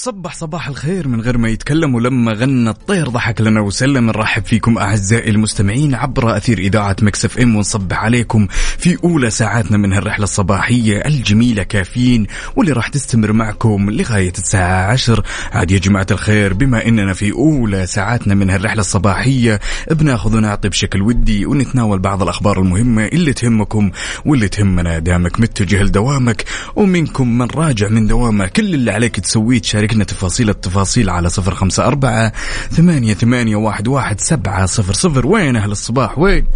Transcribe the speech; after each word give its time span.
وصبح 0.00 0.34
صباح 0.34 0.68
الخير 0.68 1.08
من 1.08 1.20
غير 1.20 1.38
ما 1.38 1.48
يتكلم 1.48 1.94
ولما 1.94 2.32
غنى 2.32 2.70
الطير 2.70 3.08
ضحك 3.08 3.40
لنا 3.40 3.60
وسلم. 3.60 4.06
نرحب 4.06 4.44
فيكم 4.44 4.78
أعزائي 4.78 5.30
المستمعين 5.30 5.94
عبر 5.94 6.36
أثير 6.36 6.58
إذاعة 6.58 6.96
Mix 7.02 7.24
FM. 7.24 7.56
ونصبح 7.56 8.04
عليكم 8.04 8.46
في 8.78 8.96
أولى 9.04 9.30
ساعاتنا 9.30 9.76
من 9.76 9.92
هالرحلة 9.92 10.24
الصباحية 10.24 10.98
الجميلة 10.98 11.62
كافيين 11.62 12.26
واللي 12.56 12.72
راح 12.72 12.88
تستمر 12.88 13.32
معكم 13.32 13.90
لغاية 13.90 14.32
الساعة 14.38 14.92
10 14.92 15.22
عاد 15.52 15.70
يا 15.70 15.78
جماعة 15.78 16.06
الخير 16.10 16.52
بما 16.52 16.88
إننا 16.88 17.12
في 17.12 17.32
أولى 17.32 17.86
ساعاتنا 17.86 18.34
من 18.34 18.50
هالرحلة 18.50 18.80
الصباحية 18.80 19.60
بناخذ 19.90 20.36
ونعطي 20.36 20.68
بشكل 20.68 21.02
ودي 21.02 21.46
ونتناول 21.46 21.98
بعض 21.98 22.22
الأخبار 22.22 22.60
المهمة 22.60 23.04
اللي 23.04 23.32
تهمكم 23.32 23.90
واللي 24.24 24.48
تهمنا. 24.48 24.98
دامك 24.98 25.40
متجه 25.40 25.82
لدوامك 25.82 26.44
ومنكم 26.76 27.38
من 27.38 27.46
راجع 27.46 27.88
من 27.88 28.06
دوامه 28.06 28.46
كل 28.46 28.74
اللي 28.74 28.90
عليك 28.90 29.20
تسويه 29.20 29.60
تشاركنا 29.90 30.04
تفاصيل 30.04 30.50
التفاصيل 30.50 31.10
على 31.10 31.28
صفر 31.28 31.54
خمسة 31.54 31.86
أربعة 31.86 32.32
ثمانية, 32.70 33.14
ثمانية 33.14 33.56
واحد, 33.56 33.88
واحد 33.88 34.20
سبعة 34.20 34.66
صفر 34.66 34.92
صفر. 34.92 35.26
وين 35.26 35.56
أهل 35.56 35.70
الصباح؟ 35.70 36.18
وين؟ 36.18 36.46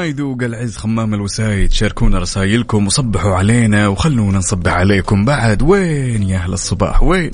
يذوق 0.00 0.42
العز 0.42 0.76
خمام 0.76 1.14
الوسايد 1.14 1.72
شاركونا 1.72 2.18
رسايلكم 2.18 2.86
وصبحوا 2.86 3.34
علينا 3.34 3.88
وخلونا 3.88 4.38
نصبح 4.38 4.72
عليكم 4.72 5.24
بعد. 5.24 5.62
وين 5.62 6.22
يا 6.22 6.36
أهل 6.36 6.52
الصباح؟ 6.52 7.02
وين؟ 7.02 7.30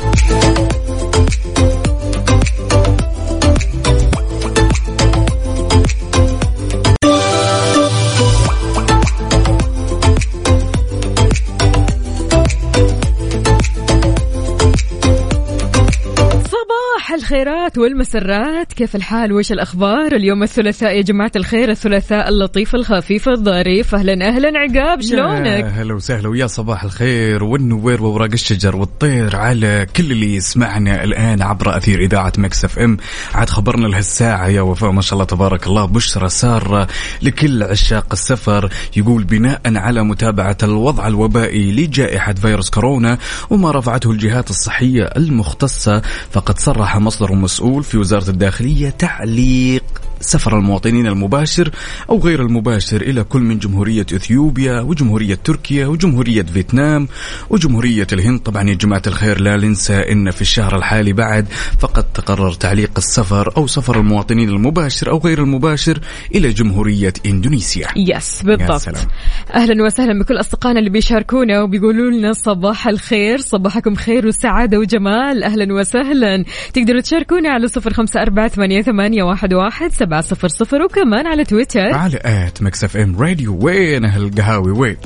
والمسرات؟ 17.79 18.73
كيف 18.73 18.97
الحال؟ 18.97 19.33
وش 19.33 19.53
الأخبار؟ 19.53 20.13
اليوم 20.13 20.43
الثلاثاء 20.43 20.97
يا 20.97 21.03
جماعة 21.03 21.33
الخير 21.37 21.71
الثلاثاء 21.71 22.29
اللطيف 22.29 22.75
الخفيف 22.75 23.29
الظريف. 23.29 23.95
أهلا 23.95 24.29
أهلا 24.29 24.59
عقاب 24.59 25.01
شلونك؟ 25.01 25.65
هلا 25.65 25.95
وسهلا 25.95 26.29
ويا 26.29 26.47
صباح 26.47 26.85
الخير 26.85 27.45
والنوير 27.45 28.03
وورق 28.03 28.33
الشجر 28.33 28.77
والطير 28.77 29.37
على 29.37 29.87
كل 29.97 30.13
اللي 30.13 30.35
يسمعنا 30.35 31.05
الآن 31.05 31.43
عبر 31.43 31.77
أثير 31.77 32.01
إذاعة 32.01 32.33
Mix 32.39 32.65
FM. 32.65 32.97
عاد 33.35 33.51
خبرنا 33.51 33.87
لهالساعة 33.87 34.49
يا 34.49 34.61
وفاء 34.61 34.91
ما 34.91 35.03
شاء 35.03 35.13
الله 35.13 35.25
تبارك 35.25 35.67
الله 35.67 35.85
بشرى 35.85 36.29
سارة 36.29 36.89
لكل 37.23 37.63
عشاق 37.63 38.07
السفر 38.13 38.71
يقول 38.97 39.25
بناء 39.25 39.61
على 39.67 40.03
متابعة 40.03 40.59
الوضع 40.63 41.07
الوبائي 41.07 41.73
لجائحة 41.73 42.35
فيروس 42.35 42.71
كورونا 42.71 43.19
وما 43.51 43.71
رفعته 43.71 44.11
الجهات 44.11 44.51
الصحية 44.51 45.03
المختصة 45.03 46.03
فقد 46.31 46.59
صرح 46.59 46.97
مصدر 46.97 47.33
مسؤول 47.33 47.66
في 47.67 47.99
وزارة 47.99 48.31
الداخلية 48.31 48.91
تعليق 48.91 49.85
سفر 50.21 50.59
المواطنين 50.59 51.07
المباشر 51.07 51.71
أو 52.11 52.19
غير 52.19 52.43
المباشر 52.43 53.01
إلى 53.03 53.25
كل 53.25 53.41
من 53.41 53.59
جمهورية 53.59 54.07
إثيوبيا 54.15 54.81
وجمهورية 54.81 55.35
تركيا 55.35 55.87
وجمهورية 55.87 56.43
فيتنام 56.43 57.09
وجمهورية 57.51 58.07
الهند. 58.13 58.41
طبعا 58.41 58.69
يا 58.69 58.75
جماعة 58.75 59.03
الخير 59.07 59.41
لا 59.41 59.57
ننسى 59.57 59.95
أن 59.95 60.31
في 60.31 60.43
الشهر 60.43 60.77
الحالي 60.77 61.13
بعد 61.13 61.47
فقد 61.79 62.05
تقرر 62.13 62.53
تعليق 62.53 62.91
السفر 62.97 63.57
أو 63.57 63.67
سفر 63.67 64.01
المواطنين 64.01 64.49
المباشر 64.49 65.11
أو 65.11 65.19
غير 65.19 65.43
المباشر 65.43 66.01
إلى 66.35 66.49
جمهورية 66.49 67.13
إندونيسيا. 67.27 67.89
يس 67.97 68.41
يا 68.41 68.47
بالضبط. 68.47 68.81
سلام. 68.81 69.07
أهلا 69.55 69.85
وسهلا 69.85 70.19
بكل 70.19 70.41
أصدقائنا 70.41 70.79
اللي 70.79 70.91
بيشاركونا 70.91 71.63
وبيقولوا 71.63 72.11
لنا 72.11 72.33
صباح 72.33 72.89
الخير 72.89 73.39
صباحكم 73.39 73.95
خير 73.95 74.27
وسعادة 74.27 74.79
وجمال. 74.79 75.45
أهلا 75.45 75.75
وسهلا. 75.75 76.45
تقدروا 76.75 77.01
تشاركونا 77.01 77.49
على 77.57 77.69
صفر 77.69 77.93
خمسة 77.93 78.23
أربعة 78.23 78.49
ثمانية, 78.49 78.83
ثمانية 78.83 79.23
واحد, 79.23 79.55
واحد 79.55 79.93
سبعة 79.93 80.21
صفر 80.21 80.49
صفر 80.49 80.83
وكمان 80.83 81.27
على 81.27 81.45
تويتر. 81.45 81.95
على 81.95 82.21
at 82.25 82.63
Mix 82.63 82.85
FM 82.85 83.17
Radio. 83.21 83.59
وين 83.63 84.05
أهل 84.05 84.23
القهاوي 84.23 84.73
وين؟ 84.73 84.97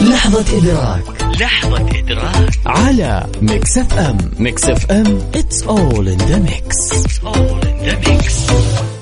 لحظة 0.00 0.58
إدراك. 0.58 1.02
لحظة 1.40 1.98
إدراك. 1.98 2.58
على 2.66 3.26
Mix 3.42 3.78
FM. 3.78 4.18
Mix 4.38 4.64
FM 4.64 5.18
it's 5.32 5.66
all 5.66 6.08
in 6.08 6.18
the 6.18 6.40
mix. 6.48 6.92
It's 6.92 7.24
all 7.24 7.60
in 7.60 7.76
the 7.88 8.08
mix. 8.08 8.93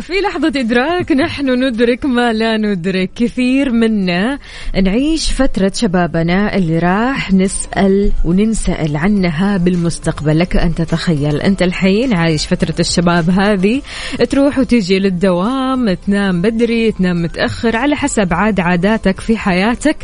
في 0.00 0.12
لحظة 0.12 0.52
إدراك 0.56 1.12
نحن 1.12 1.64
ندرك 1.64 2.06
ما 2.06 2.32
لا 2.32 2.56
ندرك. 2.56 3.10
كثير 3.16 3.72
منا 3.72 4.38
نعيش 4.82 5.32
فترة 5.32 5.72
شبابنا 5.74 6.56
اللي 6.56 6.78
راح 6.78 7.32
نسأل 7.32 8.12
وننسأل 8.24 8.96
عنها 8.96 9.56
بالمستقبل. 9.56 10.38
لك 10.38 10.56
أن 10.56 10.74
تتخيل 10.74 11.40
أنت 11.40 11.62
الحين 11.62 12.14
عايش 12.14 12.46
فترة 12.46 12.74
الشباب 12.80 13.30
هذه 13.30 13.82
تروح 14.30 14.58
وتجي 14.58 14.98
للدوام 14.98 15.94
تنام 15.94 16.42
بدري 16.42 16.92
تنام 16.92 17.22
متأخر 17.22 17.76
على 17.76 17.96
حسب 17.96 18.34
عاد 18.34 18.60
عاداتك 18.60 19.20
في 19.20 19.36
حياتك. 19.36 19.96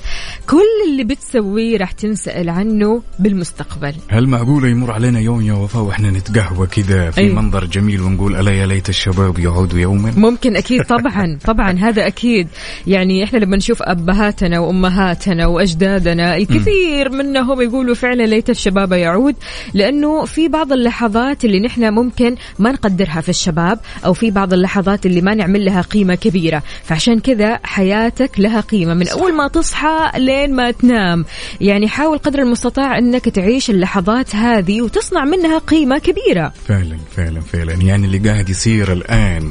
كل 0.51 0.91
اللي 0.91 1.05
بتسويه 1.05 1.79
راح 1.79 1.93
تنسأل 1.93 2.49
عنه 2.51 3.03
بالمستقبل. 3.19 3.95
هل 4.09 4.29
معقولة 4.29 4.69
يمر 4.69 4.93
علينا 4.93 5.21
يوم 5.21 5.41
يا 5.43 5.53
وفاء 5.53 5.83
وإحنا 5.83 6.11
نتقهوى 6.11 6.67
كذا 6.67 7.11
في 7.11 7.21
أي. 7.21 7.33
منظر 7.33 7.65
جميل 7.65 8.03
ونقول 8.03 8.37
ألا 8.37 8.53
يا 8.53 8.67
ليت 8.67 8.89
الشباب 8.89 9.39
يعودوا 9.39 9.79
يوما. 9.85 10.13
ممكن 10.17 10.57
أكيد 10.57 10.83
طبعا 10.95 11.39
طبعا 11.45 11.73
هذا 11.79 12.07
أكيد. 12.07 12.49
يعني 12.87 13.25
إحنا 13.25 13.39
لما 13.39 13.57
نشوف 13.57 13.83
أبهاتنا 13.83 14.59
وأمهاتنا 14.59 15.47
وأجدادنا 15.47 16.37
الكثير 16.37 17.11
منهم 17.11 17.61
يقولوا 17.61 17.95
فعلا 17.95 18.23
ليت 18.23 18.51
الشباب 18.51 18.93
يعود 18.93 19.35
لأنه 19.75 20.25
في 20.25 20.49
بعض 20.49 20.73
اللحظات 20.73 21.45
اللي 21.45 21.61
نحن 21.61 21.93
ممكن 21.93 22.37
ما 22.59 22.73
نقدرها 22.73 23.21
في 23.21 23.29
الشباب 23.29 23.81
أو 24.05 24.13
في 24.13 24.31
بعض 24.31 24.53
اللحظات 24.53 25.07
اللي 25.07 25.21
ما 25.21 25.35
نعمل 25.35 25.65
لها 25.65 25.81
قيمة 25.81 26.15
كبيرة. 26.15 26.63
فعشان 26.85 27.21
كذا 27.21 27.59
حياتك 27.65 28.41
لها 28.41 28.61
قيمة. 28.61 28.95
من 28.95 29.09
أول 29.09 29.35
ما 29.35 29.49
تصحى 29.49 30.11
لين 30.17 30.55
ما 30.55 30.71
تنام. 30.71 31.25
يعني 31.61 31.89
حاول 31.89 32.19
قدر 32.19 32.39
المستطاع 32.39 32.99
إنك 32.99 33.29
تعيش 33.29 33.71
اللحظات 33.71 34.37
هذه 34.37 34.83
وتصنع 34.83 35.25
منها 35.25 35.59
قيمة 35.59 35.99
كبيرة. 35.99 36.53
فعلا 36.69 36.97
فعلا 37.17 37.41
فعلا. 37.41 37.73
يعني 37.73 38.07
اللي 38.07 38.19
قاعد 38.19 38.49
يصير 38.49 38.93
الآن 38.93 39.51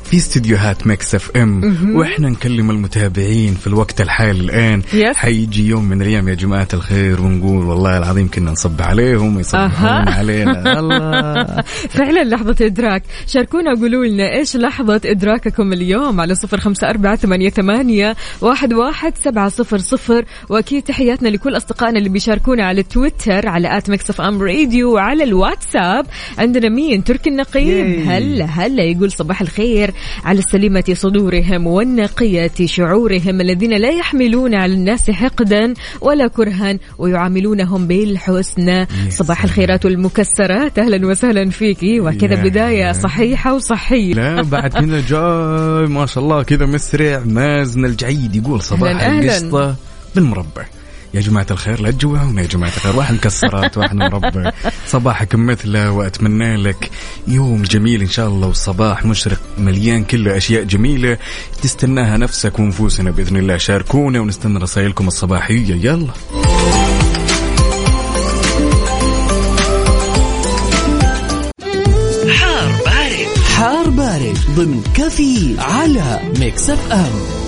في 0.11 0.17
استديوهات 0.17 0.87
Mix 0.87 1.15
FM 1.15 1.95
وإحنا 1.95 2.29
نكلم 2.29 2.71
المتابعين 2.71 3.53
في 3.53 3.67
الوقت 3.67 4.01
الحالي 4.01 4.39
الآن. 4.39 4.81
yes. 4.93 5.15
حيجي 5.15 5.67
يوم 5.67 5.85
من 5.85 6.01
الأيام 6.01 6.27
يا 6.27 6.33
جماعة 6.33 6.67
الخير 6.73 7.21
ونقول 7.21 7.65
والله 7.65 7.97
العظيم 7.97 8.29
كنا 8.29 8.51
نصب 8.51 8.81
عليهم 8.81 9.37
ويصبحون 9.37 9.69
أها. 9.69 10.11
علينا. 10.17 10.79
الله. 10.79 11.61
فعلا 11.89 12.23
لحظة 12.23 12.65
إدراك. 12.65 13.03
شاركونا 13.27 13.71
وقولوا 13.73 14.05
لنا 14.05 14.35
إيش 14.35 14.55
لحظة 14.55 15.01
إدراككم 15.05 15.73
اليوم 15.73 16.21
على 16.21 16.35
صفر 16.35 16.59
خمسة 16.59 16.89
أربعة 16.89 17.15
ثمانية, 17.15 17.49
ثمانية 17.49 18.15
واحد, 18.41 18.73
واحد 18.73 19.13
سبعة 19.17 19.49
صفر 19.49 19.77
صفر. 19.77 20.25
وأكيد 20.49 20.83
تحياتنا 20.83 21.29
لكل 21.29 21.57
أصدقائنا 21.57 21.97
اللي 21.97 22.09
بيشاركونا 22.09 22.63
على 22.63 22.83
تويتر 22.83 23.47
على 23.47 23.77
at 23.77 23.89
Mix 23.89 24.09
FM 24.09 24.41
Radio 24.41 24.93
وعلى 24.93 25.23
الواتساب. 25.23 26.05
عندنا 26.37 26.69
مين؟ 26.69 27.03
تركي 27.03 27.29
النقيب. 27.29 28.07
هلا 28.07 28.45
هلا 28.45 28.83
يقول 28.83 29.11
صباح 29.11 29.41
الخير. 29.41 29.91
على 30.23 30.39
السليمة 30.39 30.83
صدورهم 30.93 31.67
والنقية 31.67 32.51
شعورهم 32.65 33.41
الذين 33.41 33.73
لا 33.73 33.89
يحملون 33.89 34.55
على 34.55 34.73
الناس 34.73 35.11
حقدا 35.11 35.73
ولا 36.01 36.27
كرها 36.27 36.77
ويعاملونهم 36.97 37.87
بالحسنى 37.87 38.87
صباح 39.09 39.43
الخيرات 39.43 39.85
والمكسرات 39.85 40.79
أهلا 40.79 41.07
وسهلا 41.07 41.49
فيكي 41.49 41.99
وكذا 41.99 42.43
بداية. 42.43 42.91
صحيحة 42.91 43.53
وصحية. 43.55 44.13
لا 44.13 44.41
بعد 44.41 44.73
كذا 44.73 45.01
جاي. 45.07 45.87
ما 45.87 46.05
شاء 46.05 46.23
الله 46.23 46.43
كذا 46.43 46.65
مسرع. 46.65 47.23
مازن 47.25 47.85
الجعيد 47.85 48.35
يقول 48.35 48.61
صباح. 48.61 49.05
القشطة 49.05 49.75
بالمربى 50.15 50.80
يا 51.13 51.21
جماعة 51.21 51.45
الخير 51.51 51.81
لا 51.81 51.91
تجوعونا 51.91 52.41
يا 52.41 52.47
جماعة 52.47 52.71
الخير 52.77 52.95
واحد 52.95 53.13
مكسرات 53.13 53.77
واحد 53.77 53.95
مربى 53.95 54.51
صباحك 54.87 55.35
مثله 55.35 55.91
وأتمنى 55.91 56.57
لك 56.57 56.91
يوم 57.27 57.63
جميل 57.63 58.01
إن 58.01 58.07
شاء 58.09 58.27
الله 58.27 58.47
والصباح 58.47 59.05
مشرق 59.05 59.39
مليان 59.57 60.03
كله 60.03 60.37
أشياء 60.37 60.63
جميلة. 60.63 61.17
تستناها 61.61 62.17
نفسك 62.17 62.59
ونفوسنا 62.59 63.11
بإذن 63.11 63.37
الله. 63.37 63.57
شاركونا 63.57 64.19
ونستنى 64.19 64.59
رسائلكم 64.59 65.07
الصباحية. 65.07 65.75
يلا. 65.75 66.13
حار 72.29 72.71
بارد. 72.85 73.37
حار 73.55 73.89
بارد 73.89 74.37
ضمن 74.55 74.83
كافيين 74.95 75.55
على 75.59 76.19
Mix 76.39 76.69
FM. 76.69 77.40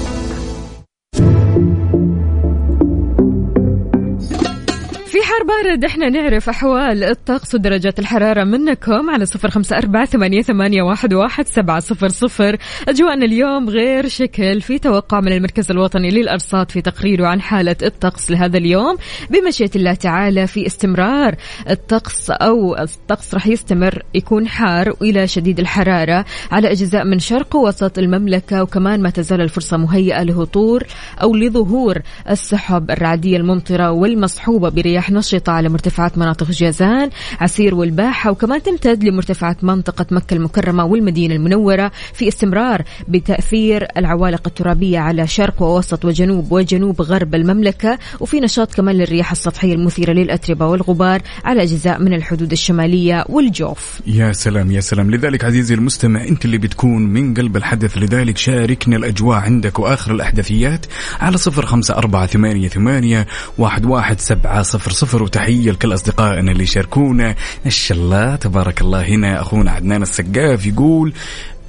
بارد. 5.43 5.85
إحنا 5.85 6.09
نعرف 6.09 6.49
أحوال 6.49 7.03
الطقس 7.03 7.55
ودرجات 7.55 7.99
الحرارة 7.99 8.43
منكم 8.43 9.09
على 9.09 9.25
صفر 9.25 9.49
خمسة 9.49 9.77
أربعة 9.77 10.05
ثمانية, 10.05 10.41
ثمانية 10.41 10.81
واحد, 10.81 11.13
واحد 11.13 11.47
سبعة 11.47 11.79
صفر 11.79 12.09
صفر. 12.09 12.57
أجواءنا 12.87 13.25
اليوم 13.25 13.69
غير 13.69 14.07
شكل. 14.07 14.61
في 14.61 14.79
توقع 14.79 15.19
من 15.19 15.31
المركز 15.31 15.71
الوطني 15.71 16.09
للأرصاد 16.09 16.71
في 16.71 16.81
تقريره 16.81 17.27
عن 17.27 17.41
حالة 17.41 17.75
الطقس 17.83 18.31
لهذا 18.31 18.57
اليوم. 18.57 18.97
بمشيئة 19.29 19.71
الله 19.75 19.93
تعالى 19.93 20.47
في 20.47 20.65
استمرار 20.67 21.35
الطقس 21.69 22.31
أو 22.31 22.77
الطقس 22.77 23.33
راح 23.33 23.47
يستمر 23.47 24.03
يكون 24.13 24.47
حار 24.47 24.89
وإلى 24.89 25.27
شديد 25.27 25.59
الحرارة. 25.59 26.25
على 26.51 26.71
أجزاء 26.71 27.05
من 27.05 27.19
شرق 27.19 27.55
ووسط 27.55 27.97
المملكة 27.97 28.63
وكمان 28.63 29.01
ما 29.01 29.09
تزال 29.09 29.41
الفرصة 29.41 29.77
مهيئة 29.77 30.23
لهطور 30.23 30.83
أو 31.21 31.35
لظهور 31.35 32.01
السحب 32.29 32.91
الرعدية 32.91 33.37
الممطرة 33.37 33.91
والمصحوبة 33.91 34.69
برياح 34.69 35.11
نشطة. 35.11 35.32
على 35.47 35.69
مرتفعات 35.69 36.18
مناطق 36.18 36.51
جازان 36.51 37.09
عسير 37.41 37.75
والباحة 37.75 38.31
وكمان 38.31 38.63
تمتد 38.63 39.03
لمرتفعات 39.03 39.63
منطقة 39.63 40.06
مكة 40.12 40.33
المكرمة 40.33 40.85
والمدينة 40.85 41.35
المنورة 41.35 41.91
في 42.13 42.27
استمرار 42.27 42.83
بتأثير 43.07 43.88
العوالق 43.97 44.41
الترابية 44.47 45.00
على 45.00 45.27
شرق 45.27 45.62
ووسط 45.62 46.06
وجنوب 46.06 46.51
وجنوب 46.51 47.01
غرب 47.01 47.35
المملكة 47.35 48.00
وفي 48.19 48.39
نشاط 48.39 48.74
كمان 48.74 48.95
للرياح 48.95 49.31
السطحية 49.31 49.74
المثيرة 49.74 50.13
للأتربة 50.13 50.65
والغبار 50.65 51.21
على 51.45 51.63
أجزاء 51.63 52.00
من 52.00 52.13
الحدود 52.13 52.51
الشمالية 52.51 53.25
والجوف. 53.29 54.01
يا 54.07 54.31
سلام 54.33 54.71
يا 54.71 54.81
سلام. 54.81 55.12
لذلك 55.12 55.45
عزيزي 55.45 55.75
المستمع 55.75 56.24
أنت 56.24 56.45
اللي 56.45 56.57
بتكون 56.57 57.01
من 57.01 57.33
قلب 57.33 57.57
الحدث 57.57 57.97
لذلك 57.97 58.38
شاركنا 58.38 58.95
الأجواء 58.95 59.38
عندك 59.38 59.79
وآخر 59.79 60.12
الأحداثيات 60.12 60.86
على 61.19 61.38
صفر 61.38 61.65
خمسة 61.65 61.95
أربعة 61.95 62.25
ثمانية, 62.25 62.68
ثمانية 62.68 63.27
واحد, 63.57 63.86
واحد 63.86 64.19
سبعة 64.19 64.62
صفر 64.62 64.91
صفر. 64.91 65.22
وتحية 65.23 65.71
لكل 65.71 65.93
أصدقائنا 65.93 66.51
اللي 66.51 66.63
يشاركونا. 66.63 67.35
ما 67.65 67.71
شاء 67.71 67.97
الله 67.97 68.35
تبارك 68.35 68.81
الله. 68.81 69.01
هنا 69.01 69.41
أخونا 69.41 69.71
عدنان 69.71 70.01
السقاف 70.01 70.65
يقول 70.65 71.13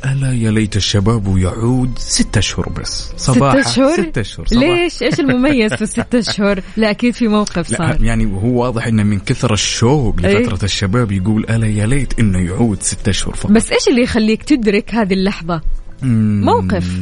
ألا 0.04 0.32
يا 0.32 0.50
ليت 0.50 0.76
الشباب 0.76 1.38
يعود 1.38 1.98
ستة 1.98 2.38
أشهر 2.38 2.68
بس. 2.68 3.12
صباحا 3.16 3.62
ستة 3.62 3.70
أشهر 3.70 4.02
ستة 4.02 4.22
صباح. 4.22 4.52
ليش؟ 4.52 5.02
إيش 5.02 5.20
المميز 5.20 5.74
في 5.74 5.82
الستة 5.88 6.18
أشهر 6.18 6.60
لا 6.76 6.90
أكيد 6.90 7.14
في 7.14 7.28
موقف 7.28 7.70
لا 7.70 7.78
صار. 7.78 7.96
يعني 8.04 8.26
هو 8.26 8.62
واضح 8.62 8.86
إنه 8.86 9.02
من 9.02 9.18
كثر 9.18 9.52
الشوق 9.52 10.16
إيه. 10.24 10.38
لفترة 10.38 10.64
الشباب 10.64 11.12
يقول 11.12 11.46
ألا 11.50 11.66
يا 11.66 11.86
ليت 11.86 12.18
إنه 12.18 12.38
يعود 12.38 12.82
ستة 12.82 13.10
أشهر 13.10 13.34
فقط. 13.34 13.52
بس 13.52 13.72
إيش 13.72 13.88
اللي 13.88 14.02
يخليك 14.02 14.42
تدرك 14.42 14.94
هذه 14.94 15.12
اللحظة؟ 15.12 15.60
موقف. 16.02 17.00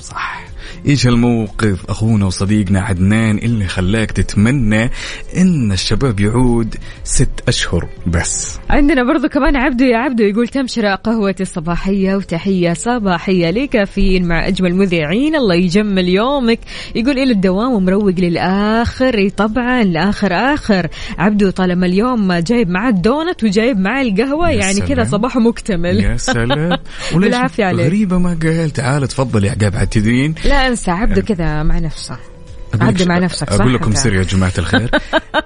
صح. 0.00 0.51
إيش 0.86 1.06
الموقف 1.06 1.90
أخونا 1.90 2.26
وصديقنا 2.26 2.80
عدنان 2.80 3.38
اللي 3.38 3.66
خلاك 3.66 4.12
تتمنى 4.12 4.90
إن 5.36 5.72
الشباب 5.72 6.20
يعود 6.20 6.74
ست 7.04 7.42
أشهر 7.48 7.88
بس؟ 8.06 8.58
عندنا 8.70 9.04
برضو 9.04 9.28
كمان 9.28 9.56
عبدو 9.56 9.84
يا 9.84 9.96
عبدو 9.96 10.24
يقول 10.24 10.48
تمشرة 10.48 10.94
قهوتي 10.94 11.42
الصباحية 11.42 12.14
وتحية 12.16 12.72
صباحية 12.72 13.50
لكافيين 13.50 14.28
مع 14.28 14.48
أجمل 14.48 14.74
مذيعين 14.74 15.34
الله 15.34 15.54
يجمل 15.54 16.08
يومك. 16.08 16.58
يقول 16.94 17.18
إلى 17.18 17.32
الدوام 17.32 17.72
ومروق 17.72 18.14
للآخر 18.18 19.14
إي 19.18 19.30
طبعا 19.30 19.82
لآخر 19.84 20.32
آخر. 20.32 20.88
عبدو 21.18 21.50
طالما 21.50 21.86
اليوم 21.86 22.32
جايب 22.32 22.68
معاه 22.68 22.90
الدونت 22.90 23.44
وجايب 23.44 23.78
معاه 23.78 24.02
القهوة 24.02 24.50
يا 24.50 24.54
يعني 24.56 24.80
كذا. 24.80 25.04
صباحه 25.04 25.40
مكتمل. 25.40 26.00
يا 26.00 26.16
سلام. 26.16 26.78
وليش 27.14 27.28
بالعافية 27.28 27.64
عليك. 27.64 27.86
غريبة 27.86 28.18
ما 28.18 28.38
قال 28.42 28.70
تعال 28.70 29.08
تفضل 29.08 29.44
يا 29.44 29.50
عقاب 29.50 29.76
عتدين 29.76 30.34
لا 30.44 30.61
أنسى 30.62 30.90
عبدو 30.90 31.22
كذا 31.22 31.62
مع 31.62 31.78
نفسه. 31.78 32.31
عبدو 32.80 33.04
مع 33.04 33.18
نفسك 33.18 33.52
صح؟ 33.52 33.60
أقول 33.60 33.74
لكم؟ 33.74 33.94
سر 33.94 34.14
يا 34.14 34.22
جماعة 34.22 34.52
الخير. 34.58 34.90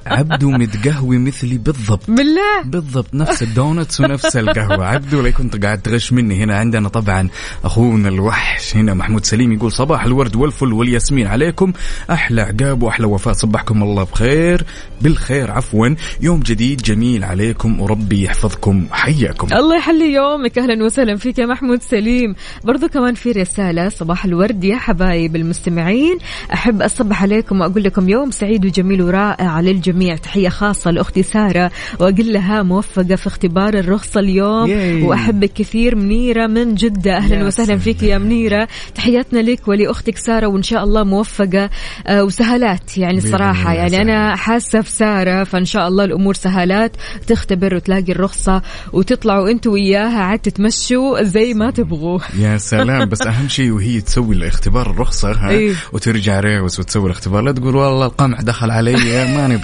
عبدو 0.07 0.51
متقهوي 0.51 1.19
مثلي 1.19 1.59
بالضبط. 1.59 2.11
بالله. 2.11 2.63
بالضبط 2.65 3.15
نفس 3.15 3.43
الدونتس 3.43 4.01
ونفس 4.01 4.37
القهوة. 4.37 4.87
عبدو 4.95 5.23
لا 5.23 5.31
كنت 5.31 5.65
قاعد 5.65 5.83
تغش 5.83 6.13
مني 6.13 6.45
هنا 6.45 6.57
عندنا 6.57 6.89
طبعا 6.89 7.29
أخونا 7.65 8.09
الوحش 8.09 8.77
هنا 8.77 8.95
محمود 8.95 9.25
سليم 9.25 9.53
يقول 9.53 9.73
صباح 9.73 10.05
الورد 10.05 10.37
والفل 10.37 10.73
والياسمين 10.73 11.27
عليكم. 11.27 11.73
أحلى 12.11 12.43
عقاب 12.43 12.83
وأحلى 12.83 13.07
وفاء. 13.07 13.35
صبحكم 13.35 13.83
الله 13.83 14.05
بخير. 14.05 14.65
بالخير 15.01 15.51
عفوا. 15.51 15.89
يوم 16.21 16.41
جديد 16.41 16.83
جميل 16.83 17.25
عليكم 17.25 17.81
وربي 17.81 18.23
يحفظكم. 18.23 18.87
حياكم. 18.91 19.49
الله 19.53 19.77
يحلي 19.77 20.13
يومك. 20.13 20.59
أهلا 20.59 20.85
وسهلا 20.85 21.17
فيك 21.17 21.39
يا 21.39 21.47
محمود 21.47 21.83
سليم. 21.83 22.35
برضو 22.65 22.89
كمان 22.89 23.15
في 23.15 23.33
رسالة. 23.33 23.89
صباح 23.89 24.25
الورد 24.25 24.65
يا 24.65 24.77
حبايب 24.77 25.37
المستمعين. 25.37 26.19
أحب 26.53 26.83
أصبح 26.83 27.16
عليكم 27.23 27.61
وأقول 27.61 27.85
لكم 27.85 28.09
يوم 28.09 28.31
سعيد 28.31 28.67
وجميل 28.67 29.03
ورائع 29.03 29.61
للجميع. 29.61 30.17
تحية 30.17 30.49
خاصة 30.49 30.91
لأختي 30.91 31.23
سارة 31.23 31.71
وأقول 32.01 32.33
لها 32.33 32.63
موفقة 32.63 33.17
في 33.17 33.27
اختبار 33.27 33.75
الرخصه 33.75 34.21
اليوم. 34.21 34.71
ياي. 34.71 35.03
واحبك 35.03 35.53
كثير 35.53 35.97
منيرة 35.97 36.47
من 36.47 36.75
جدة. 36.75 37.17
أهلا 37.17 37.47
وسهلا. 37.47 37.79
فيك 37.79 38.03
يا 38.03 38.19
منيرة. 38.19 38.69
تحياتنا 38.95 39.39
لك 39.39 39.69
ولأختك 39.69 40.17
سارة 40.17 40.47
وإن 40.47 40.63
شاء 40.63 40.85
الله 40.85 41.05
موفقة 41.05 41.71
آه، 42.07 42.25
وسهالات 42.25 42.99
يعني 42.99 43.19
الصراحه 43.19 43.73
يعني 43.73 44.03
أنا 44.03 44.37
حاسة 44.37 44.81
في 44.81 44.91
ساره 44.91 45.45
فإن 45.45 45.65
شاء 45.65 45.89
الله 45.89 46.05
الأمور 46.05 46.35
سهالات. 46.35 46.97
تختبر 47.27 47.75
وتلاقي 47.75 48.13
الرخصة 48.13 48.63
وتطلعوا 48.93 49.51
أنتوا 49.51 49.73
وياها. 49.73 50.23
عاد 50.23 50.39
تتمشوا 50.39 51.23
زي 51.23 51.55
ما 51.55 51.71
تبغوا. 51.71 52.19
يا 52.39 52.59
سلام. 52.59 53.09
بس 53.09 53.27
أهم 53.27 53.49
شيء 53.49 53.71
وهي 53.71 54.01
تسوي 54.01 54.35
الاختبار 54.35 54.91
الرخصة 54.91 55.33
ها 55.33 55.51
إيه. 55.51 55.73
وترجع 55.93 56.41
ريوس 56.41 56.81
وتسوي 56.81 57.06
الاختبار 57.07 57.43
لا 57.43 57.53
تقول 57.53 57.77
والله 57.77 58.07
القمع 58.07 58.41
دخل 58.41 58.71
علي 58.71 58.93
ما 58.93 59.47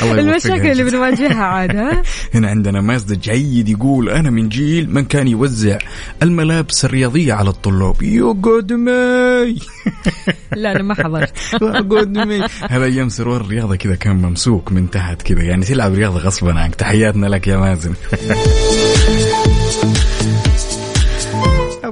يوفقها 0.00 0.20
المشاكل 0.20 0.70
اللي 0.70 0.84
بنواجهها 0.84 1.44
عاد 1.44 1.76
هنا 2.34 2.48
عندنا 2.48 2.80
مازد 2.80 3.20
جيد 3.20 3.68
يقول 3.68 4.08
أنا 4.08 4.30
من 4.30 4.48
جيل 4.48 4.90
من 4.90 5.04
كان 5.04 5.28
يوزع 5.28 5.78
الملابس 6.22 6.84
الرياضية 6.84 7.32
على 7.32 7.50
الطلاب. 7.50 8.02
يقعد 8.02 8.72
ماي 8.72 9.56
لا 10.56 10.72
أنا 10.72 10.82
ما 10.82 10.94
حضرت. 10.94 11.32
يقعد 11.62 12.18
ماي 12.18 12.42
هذا 12.70 12.84
أيام 12.84 13.08
سرور 13.08 13.40
الرياضة 13.40 13.76
كذا 13.76 13.94
كان 13.94 14.16
ممسوك 14.16 14.72
من 14.72 14.90
تحت 14.90 15.22
كذا. 15.22 15.42
يعني 15.42 15.64
تلعب 15.64 15.94
رياضة 15.94 16.18
غصبا 16.18 16.60
عنك. 16.60 16.74
تحياتنا 16.74 17.26
لك 17.26 17.46
يا 17.46 17.56
مازن. 17.56 17.94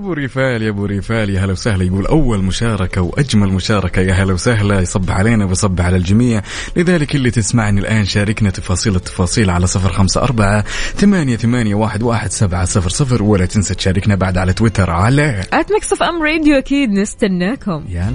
أبو 0.07 0.13
ريفال 0.13 0.63
يا 0.63 0.69
أبو 0.69 0.85
ريفال 0.85 1.31
يا 1.31 1.45
هلا 1.45 1.53
وسهلا. 1.53 1.85
يقول 1.85 2.07
أول 2.07 2.45
مشاركة 2.45 3.01
وأجمل 3.01 3.49
مشاركة 3.49 4.03
يا 4.03 4.13
هلا 4.13 4.33
وسهلا. 4.33 4.81
يصب 4.81 5.11
علينا 5.11 5.45
ويصب 5.45 5.81
على 5.81 5.97
الجميع. 5.97 6.43
لذلك 6.77 7.15
اللي 7.15 7.31
تسمعني 7.31 7.81
الآن 7.81 8.05
شاركنا 8.05 8.51
تفاصيل 8.51 8.97
التفاصيل 8.97 9.51
على 9.51 9.67
صفر 9.67 9.93
خمسة 9.93 10.23
أربعة 10.23 10.65
ثمانية 10.97 11.37
ثمانية 11.37 11.75
واحد 11.75 12.03
واحد 12.03 12.31
سبعة 12.31 12.65
صفر 12.65 12.89
صفر. 12.89 13.23
ولا 13.23 13.47
تنسى 13.47 13.75
تشاركنا 13.75 14.15
بعد 14.15 14.39
على 14.39 14.53
تويتر 14.53 14.91
على 14.91 15.45
at 15.53 15.73
Mix 15.73 15.93
FM 15.93 16.23
Radio 16.23 16.59
أكيد 16.59 16.91
نستناكم. 16.91 17.85
يلا. 17.89 18.15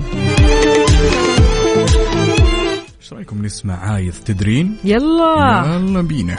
إيش 3.01 3.13
رأيكم 3.13 3.45
نسمع 3.45 3.91
عايض 3.91 4.13
تدرين؟ 4.25 4.77
يلا. 4.83 5.65
يلا 5.65 6.01
بينا. 6.01 6.37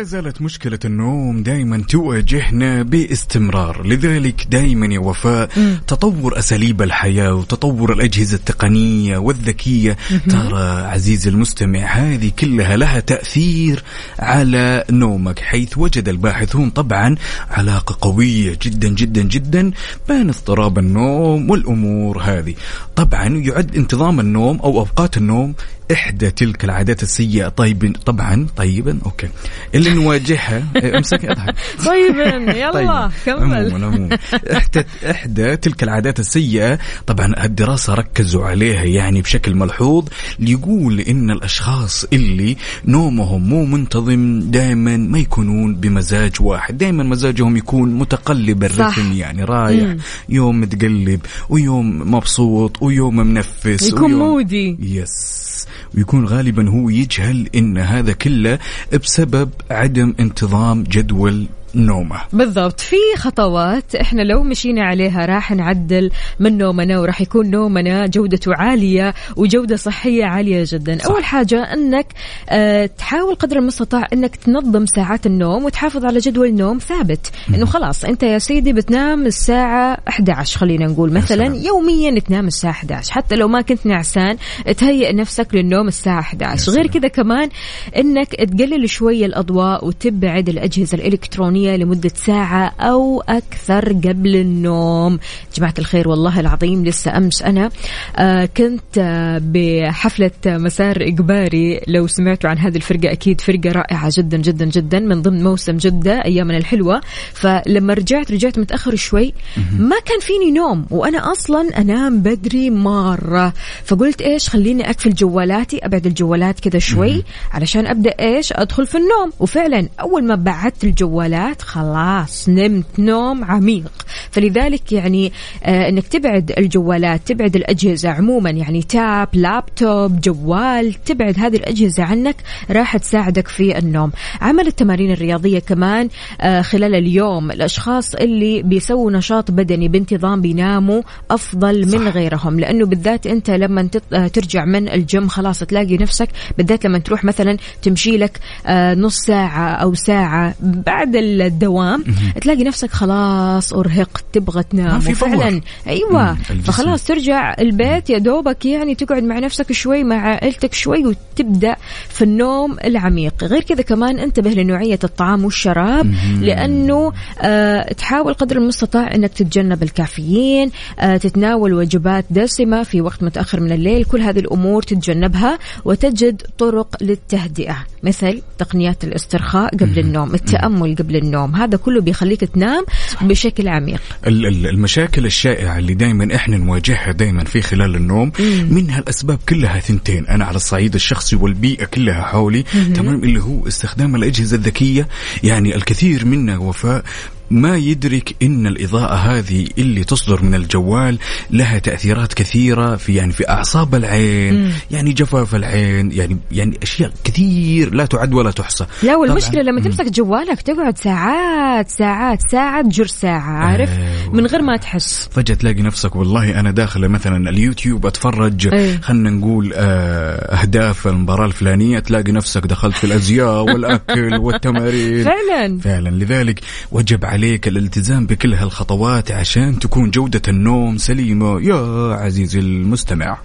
ولا 0.00 0.08
زالت 0.08 0.42
مشكلة 0.42 0.78
النوم 0.84 1.42
دائما 1.42 1.84
تواجهنا 1.88 2.82
باستمرار. 2.82 3.86
لذلك 3.86 4.46
دائما 4.50 4.94
يا 4.94 4.98
وفاء 4.98 5.48
تطور 5.86 6.38
أساليب 6.38 6.82
الحياة 6.82 7.34
وتطور 7.34 7.92
الأجهزة 7.92 8.36
التقنية 8.36 9.18
والذكية. 9.18 9.96
ترى 10.28 10.62
عزيزي 10.62 11.30
المستمع 11.30 11.78
هذه 11.78 12.32
كلها 12.38 12.76
لها 12.76 13.00
تأثير 13.00 13.82
على 14.18 14.84
نومك 14.90 15.38
حيث 15.38 15.78
وجد 15.78 16.08
الباحثون 16.08 16.70
طبعا 16.70 17.16
علاقة 17.50 17.98
قوية 18.00 18.58
جدا 18.62 18.88
جدا 18.88 19.22
جدا 19.22 19.70
بين 20.08 20.28
اضطراب 20.28 20.78
النوم 20.78 21.50
والأمور 21.50 22.18
هذه. 22.22 22.54
طبعا 22.96 23.26
يعد 23.26 23.76
انتظام 23.76 24.20
النوم 24.20 24.58
أو 24.60 24.78
أوقات 24.78 25.16
النوم 25.16 25.54
إحدى 25.92 26.30
تلك 26.30 26.64
العادات 26.64 27.02
السيئة. 27.02 27.48
طيب 27.48 27.96
طبعا 28.06 28.46
طيبا 28.56 28.98
أوكي. 29.06 29.28
اللي 29.74 29.90
نواجهها 29.90 30.64
إيه، 30.76 30.98
أمسك 30.98 31.24
أضحك. 31.24 31.54
طيبا 31.86 32.52
يلا 32.52 33.10
كمل. 33.26 33.74
عموما 33.74 34.18
إحدى 34.52 34.84
إحدى 35.10 35.56
تلك 35.56 35.82
العادات 35.82 36.20
السيئة. 36.20 36.78
طبعا 37.06 37.44
الدراسة 37.44 37.94
ركزوا 37.94 38.44
عليها 38.46 38.82
يعني 38.82 39.22
بشكل 39.22 39.54
ملحوظ. 39.54 40.04
ليقول 40.38 41.00
إن 41.00 41.30
الأشخاص 41.30 42.04
اللي 42.12 42.56
نومهم 42.84 43.48
مو 43.48 43.64
منتظم 43.64 44.40
دائما 44.40 44.96
ما 44.96 45.18
يكونون 45.18 45.74
بمزاج 45.74 46.32
واحد. 46.40 46.78
دائما 46.78 47.02
مزاجهم 47.02 47.56
يكون 47.56 47.94
متقلب 47.94 48.64
الرتم 48.64 49.12
يعني 49.12 49.44
رايح. 49.44 49.82
مم. 49.84 49.98
يوم 50.28 50.60
متقلب 50.60 51.20
ويوم 51.48 52.14
مبسوط 52.14 52.82
ويوم 52.82 53.16
منفس 53.16 53.88
يكون 53.88 54.14
ويوم 54.14 54.18
مودي. 54.18 54.76
يس. 54.80 55.49
ويكون 55.94 56.26
غالبا 56.26 56.70
هو 56.70 56.88
يجهل 56.90 57.48
إن 57.54 57.78
هذا 57.78 58.12
كله 58.12 58.58
بسبب 59.02 59.50
عدم 59.70 60.14
انتظام 60.20 60.82
جدول 60.82 61.46
نومة. 61.74 62.20
بالضبط. 62.32 62.80
في 62.80 62.96
خطوات 63.16 63.94
إحنا 63.94 64.22
لو 64.22 64.42
مشينا 64.42 64.82
عليها 64.82 65.26
راح 65.26 65.52
نعدل 65.52 66.10
من 66.40 66.58
نومنا 66.58 67.00
وراح 67.00 67.20
يكون 67.20 67.50
نومنا 67.50 68.06
جودته 68.06 68.54
عالية 68.54 69.14
وجودة 69.36 69.76
صحية 69.76 70.24
عالية 70.24 70.64
جدا. 70.66 70.98
صح. 70.98 71.06
أول 71.06 71.24
حاجة 71.24 71.62
إنك 71.72 72.06
آه 72.50 72.86
تحاول 72.86 73.34
قدر 73.34 73.56
المستطاع 73.56 74.08
إنك 74.12 74.36
تنظم 74.36 74.86
ساعات 74.86 75.26
النوم 75.26 75.64
وتحافظ 75.64 76.04
على 76.04 76.18
جدول 76.18 76.54
نوم 76.54 76.78
ثابت. 76.78 77.30
إنه 77.54 77.66
خلاص 77.66 78.04
أنت 78.04 78.22
يا 78.22 78.38
سيدي 78.38 78.72
بتنام 78.72 79.26
الساعة 79.26 79.98
11 80.08 80.58
خلينا 80.58 80.86
نقول 80.86 81.12
مثلا. 81.12 81.26
سلام. 81.26 81.54
يوميا 81.54 82.20
تنام 82.20 82.46
الساعة 82.46 82.70
11 82.70 83.12
حتى 83.12 83.36
لو 83.36 83.48
ما 83.48 83.60
كنت 83.60 83.86
نعسان 83.86 84.36
تهيئ 84.76 85.12
نفسك 85.12 85.54
للنوم 85.54 85.88
الساعة 85.88 86.20
11 86.20 86.72
غير 86.72 86.86
كذا 86.86 87.08
كمان 87.08 87.48
إنك 87.96 88.28
تقلل 88.34 88.88
شوية 88.90 89.26
الأضواء 89.26 89.86
وتبعد 89.86 90.48
الأجهزة 90.48 90.98
الإلكترونية 90.98 91.59
لمدة 91.68 92.10
ساعة 92.14 92.72
أو 92.80 93.20
أكثر 93.28 93.92
قبل 93.92 94.36
النوم. 94.36 95.18
جماعة 95.54 95.74
الخير 95.78 96.08
والله 96.08 96.40
العظيم 96.40 96.84
لسه 96.84 97.16
أمس 97.16 97.42
أنا 97.42 97.70
آه 98.16 98.48
كنت 98.56 98.98
آه 98.98 99.40
بحفلة 99.44 100.30
مسار 100.46 100.96
إجباري. 100.96 101.80
لو 101.88 102.06
سمعتوا 102.06 102.50
عن 102.50 102.58
هذه 102.58 102.76
الفرقة 102.76 103.12
أكيد 103.12 103.40
فرقة 103.40 103.72
رائعة 103.72 104.10
جدا 104.16 104.36
جدا 104.36 104.64
جدا 104.64 105.00
من 105.00 105.22
ضمن 105.22 105.44
موسم 105.44 105.76
جدة 105.76 106.24
أيامنا 106.24 106.56
الحلوة. 106.56 107.00
فلما 107.32 107.94
رجعت 107.94 108.32
رجعت 108.32 108.58
متأخر 108.58 108.96
شوي. 108.96 109.34
ما 109.78 109.96
كان 110.06 110.20
فيني 110.20 110.50
نوم 110.50 110.86
وأنا 110.90 111.32
أصلا 111.32 111.78
أنام 111.78 112.20
بدري 112.20 112.70
مرة. 112.70 113.52
فقلت 113.84 114.22
إيش 114.22 114.48
خليني 114.48 114.90
أقفل 114.90 115.14
جوالاتي 115.14 115.78
أبعد 115.78 116.06
الجوالات 116.06 116.60
كذا 116.60 116.78
شوي 116.78 117.24
علشان 117.52 117.86
أبدأ 117.86 118.10
إيش 118.20 118.52
أدخل 118.52 118.86
في 118.86 118.94
النوم. 118.94 119.32
وفعلا 119.40 119.88
أول 120.00 120.24
ما 120.24 120.34
بعدت 120.34 120.84
الجوالات 120.84 121.49
خلاص 121.58 122.48
نمت 122.48 122.98
نوم 122.98 123.44
عميق. 123.44 123.92
فلذلك 124.30 124.92
يعني 124.92 125.32
آه 125.64 125.88
إنك 125.88 126.08
تبعد 126.08 126.52
الجوالات 126.58 127.20
تبعد 127.26 127.56
الأجهزة 127.56 128.10
عموما 128.10 128.50
يعني 128.50 128.82
تاب 128.82 129.28
لابتوب 129.34 130.20
جوال 130.20 130.94
تبعد 131.04 131.38
هذه 131.38 131.56
الأجهزة 131.56 132.02
عنك 132.02 132.36
راح 132.70 132.96
تساعدك 132.96 133.48
في 133.48 133.78
النوم. 133.78 134.12
عمل 134.40 134.66
التمارين 134.66 135.10
الرياضية 135.10 135.58
كمان 135.58 136.08
آه 136.40 136.62
خلال 136.62 136.94
اليوم 136.94 137.50
الأشخاص 137.50 138.14
اللي 138.14 138.62
بيسووا 138.62 139.10
نشاط 139.10 139.50
بدني 139.50 139.88
بانتظام 139.88 140.40
بيناموا 140.40 141.02
أفضل 141.30 141.86
من 141.86 142.08
غيرهم. 142.08 142.60
لأنه 142.60 142.86
بالذات 142.86 143.26
أنت 143.26 143.50
لما 143.50 143.88
آه، 144.12 144.26
ترجع 144.26 144.64
من 144.64 144.88
الجيم 144.88 145.28
خلاص 145.28 145.58
تلاقي 145.58 145.96
نفسك 145.96 146.28
بالذات 146.58 146.84
لما 146.86 146.98
تروح 146.98 147.24
مثلا 147.24 147.56
تمشي 147.82 148.16
لك 148.16 148.38
آه، 148.66 148.94
نص 148.94 149.16
ساعة 149.16 149.70
أو 149.70 149.94
ساعة 149.94 150.54
بعد 150.60 151.16
الدوام 151.46 152.04
تلاقي 152.40 152.64
نفسك 152.64 152.90
خلاص 152.90 153.72
أرهقت 153.72 154.24
تبغى 154.32 154.62
تنام. 154.62 154.92
ما 154.92 154.98
في 154.98 155.12
power. 155.24 155.60
أيوه. 155.86 156.34
فخلاص 156.64 157.04
ترجع 157.04 157.54
البيت 157.60 158.10
يا 158.10 158.18
دوبك 158.18 158.66
يعني 158.66 158.94
تقعد 158.94 159.22
مع 159.22 159.38
نفسك 159.38 159.72
شوي 159.72 160.04
مع 160.04 160.16
عائلتك 160.16 160.74
شوي 160.74 161.06
وتبدأ 161.06 161.76
في 162.08 162.24
النوم 162.24 162.76
العميق. 162.84 163.44
غير 163.44 163.62
كذا 163.62 163.82
كمان 163.82 164.18
انتبه 164.18 164.50
لنوعية 164.50 164.98
الطعام 165.04 165.44
والشراب 165.44 166.14
لأنه 166.40 167.12
آه 167.40 167.92
تحاول 167.92 168.34
قدر 168.34 168.56
المستطاع 168.56 169.14
إنك 169.14 169.32
تتجنب 169.32 169.82
الكافيين 169.82 170.70
آه 170.98 171.16
تتناول 171.16 171.74
وجبات 171.74 172.24
دسمة 172.30 172.82
في 172.82 173.00
وقت 173.00 173.22
متأخر 173.22 173.60
من 173.60 173.72
الليل. 173.72 174.04
كل 174.04 174.20
هذه 174.20 174.38
الأمور 174.38 174.82
تتجنبها 174.82 175.58
وتجد 175.84 176.42
طرق 176.58 176.96
للتهدئة 177.00 177.76
مثل 178.02 178.42
تقنيات 178.58 179.04
الاسترخاء 179.04 179.76
قبل 179.76 179.98
النوم 179.98 180.34
التأمل 180.34 180.96
قبل 180.96 181.16
النوم 181.16 181.29
هذا 181.36 181.76
كله 181.76 182.00
بيخليك 182.00 182.40
تنام 182.44 182.84
بشكل 183.20 183.68
عميق. 183.68 184.00
ال- 184.26 184.46
ال- 184.46 184.66
المشاكل 184.66 185.26
الشائعة 185.26 185.78
اللي 185.78 185.94
دائما 185.94 186.34
إحنا 186.34 186.56
نواجهها 186.56 187.12
دائما 187.12 187.44
في 187.44 187.60
خلال 187.62 187.96
النوم 187.96 188.32
منها 188.70 188.98
الأسباب 188.98 189.38
كلها 189.48 189.80
ثنتين. 189.80 190.26
أنا 190.26 190.44
على 190.44 190.56
الصعيد 190.56 190.94
الشخصي 190.94 191.36
والبيئة 191.36 191.84
كلها 191.84 192.22
حولي. 192.22 192.64
تمام 192.94 193.24
اللي 193.24 193.42
هو 193.42 193.68
استخدام 193.68 194.16
الأجهزة 194.16 194.56
الذكية. 194.56 195.08
يعني 195.42 195.76
الكثير 195.76 196.24
منا 196.24 196.58
وفاء 196.58 197.04
ما 197.50 197.76
يدرك 197.76 198.34
إن 198.42 198.66
الإضاءة 198.66 199.14
هذه 199.14 199.66
اللي 199.78 200.04
تصدر 200.04 200.42
من 200.42 200.54
الجوال 200.54 201.18
لها 201.50 201.78
تأثيرات 201.78 202.34
كثيرة 202.34 202.96
في 202.96 203.14
يعني 203.14 203.32
في 203.32 203.48
أعصاب 203.48 203.94
العين 203.94 204.72
يعني 204.90 205.12
جفاف 205.12 205.54
العين 205.54 206.12
يعني 206.12 206.36
يعني 206.52 206.78
أشياء 206.82 207.12
كثير 207.24 207.94
لا 207.94 208.06
تعد 208.06 208.34
ولا 208.34 208.50
تحصى. 208.50 208.86
لا 209.02 209.12
طبعاً. 209.12 209.16
والمشكلة 209.16 209.62
لما 209.62 209.80
تمسك 209.80 210.08
جوالك 210.10 210.62
تقعد 210.62 210.98
ساعات 210.98 211.90
ساعات 211.90 212.38
ساعة 212.50 212.82
تجر 212.82 213.06
ساعة 213.06 213.50
عارف؟ 213.50 213.90
أيوة. 213.90 214.34
من 214.34 214.46
غير 214.46 214.62
ما 214.62 214.76
تحس. 214.76 215.28
فجأة 215.32 215.54
تلاقي 215.54 215.82
نفسك 215.82 216.16
والله 216.16 216.60
أنا 216.60 216.70
داخل 216.70 217.08
مثلا 217.08 217.50
اليوتيوب 217.50 218.06
أتفرج 218.06 218.74
أي. 218.74 218.98
خلنا 218.98 219.30
نقول 219.30 219.72
آه، 219.74 220.60
أهداف 220.60 221.06
المباراة 221.06 221.46
الفلانية 221.46 221.98
تلاقي 221.98 222.32
نفسك 222.32 222.66
دخلت 222.66 222.96
في 222.96 223.04
الأزياء 223.04 223.62
والأكل 223.62 224.34
والتمارين. 224.44 225.24
فعلا. 225.24 225.78
فعلا. 225.78 226.08
لذلك 226.08 226.60
وجب 226.92 227.24
عليك 227.24 227.39
الالتزام 227.44 228.26
بكل 228.26 228.54
هالخطوات 228.54 229.32
عشان 229.32 229.78
تكون 229.78 230.10
جودة 230.10 230.42
النوم 230.48 230.98
سليمة. 230.98 231.60
يا 231.60 232.14
عزيزي 232.14 232.58
المستمع. 232.58 233.38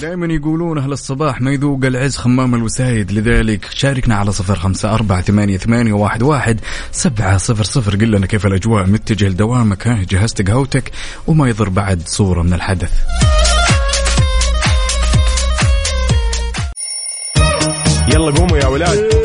دائما 0.00 0.34
يقولون 0.34 0.78
أهل 0.78 0.92
الصباح 0.92 1.40
ما 1.40 1.50
يذوق 1.50 1.84
العز 1.84 2.16
خمام 2.16 2.54
الوسايد. 2.54 3.12
لذلك 3.12 3.68
شاركنا 3.74 4.14
على 4.14 4.32
صفر 4.32 4.58
خمسة 4.58 4.94
أربعة 4.94 5.20
ثمانية, 5.22 5.56
ثمانية 5.56 5.92
واحد, 5.92 6.22
واحد 6.22 6.60
سبعة 6.92 7.36
صفر 7.36 7.64
صفر. 7.64 7.96
قل 7.96 8.10
لنا 8.10 8.26
كيف 8.26 8.46
الأجواء. 8.46 8.86
متجه 8.86 9.28
لدوامك. 9.28 9.86
ها 9.86 10.04
جهزت 10.10 10.50
قهوتك 10.50 10.90
وما 11.26 11.48
يضر 11.48 11.68
بعد 11.68 12.02
صورة 12.06 12.42
من 12.42 12.52
الحدث. 12.52 12.92
يلا 18.08 18.30
قوموا 18.30 18.58
يا 18.58 18.66
ولاد. 18.66 19.23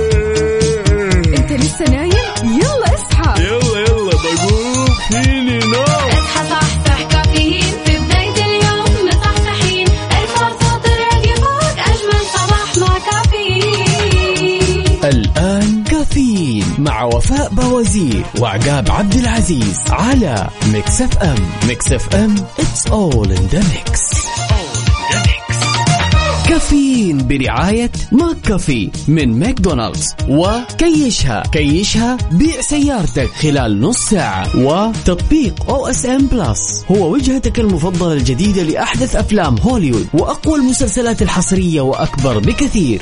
وفاء 17.19 17.49
بوازير 17.53 18.25
وعقاب 18.39 18.91
عبد 18.91 19.13
العزيز 19.13 19.79
على 19.89 20.49
Mix 20.73 21.01
FM 21.01 21.35
Mix 21.67 21.91
FM 21.91 22.35
it's 22.35 22.91
all 22.91 23.27
in 23.27 23.55
the 23.55 23.59
mix. 23.59 23.99
كافيين 26.49 27.27
برعاية 27.27 27.91
McCafé 28.11 28.91
من 29.07 29.39
ماكدونالدز. 29.39 30.15
وكيشها 30.29 31.43
كيشها 31.51 32.17
بيع 32.31 32.61
سيارتك 32.61 33.29
خلال 33.29 33.81
نص 33.81 33.97
ساعة. 33.97 34.57
وتطبيق 34.57 35.69
OSN 35.69 36.27
Plus 36.27 36.85
هو 36.91 37.11
وجهتك 37.11 37.59
المفضلة 37.59 38.13
الجديدة 38.13 38.63
لأحدث 38.63 39.15
أفلام 39.15 39.57
هوليوود 39.57 40.07
وأقوى 40.13 40.55
المسلسلات 40.55 41.21
الحصرية 41.21 41.81
وأكبر 41.81 42.39
بكثير. 42.39 43.01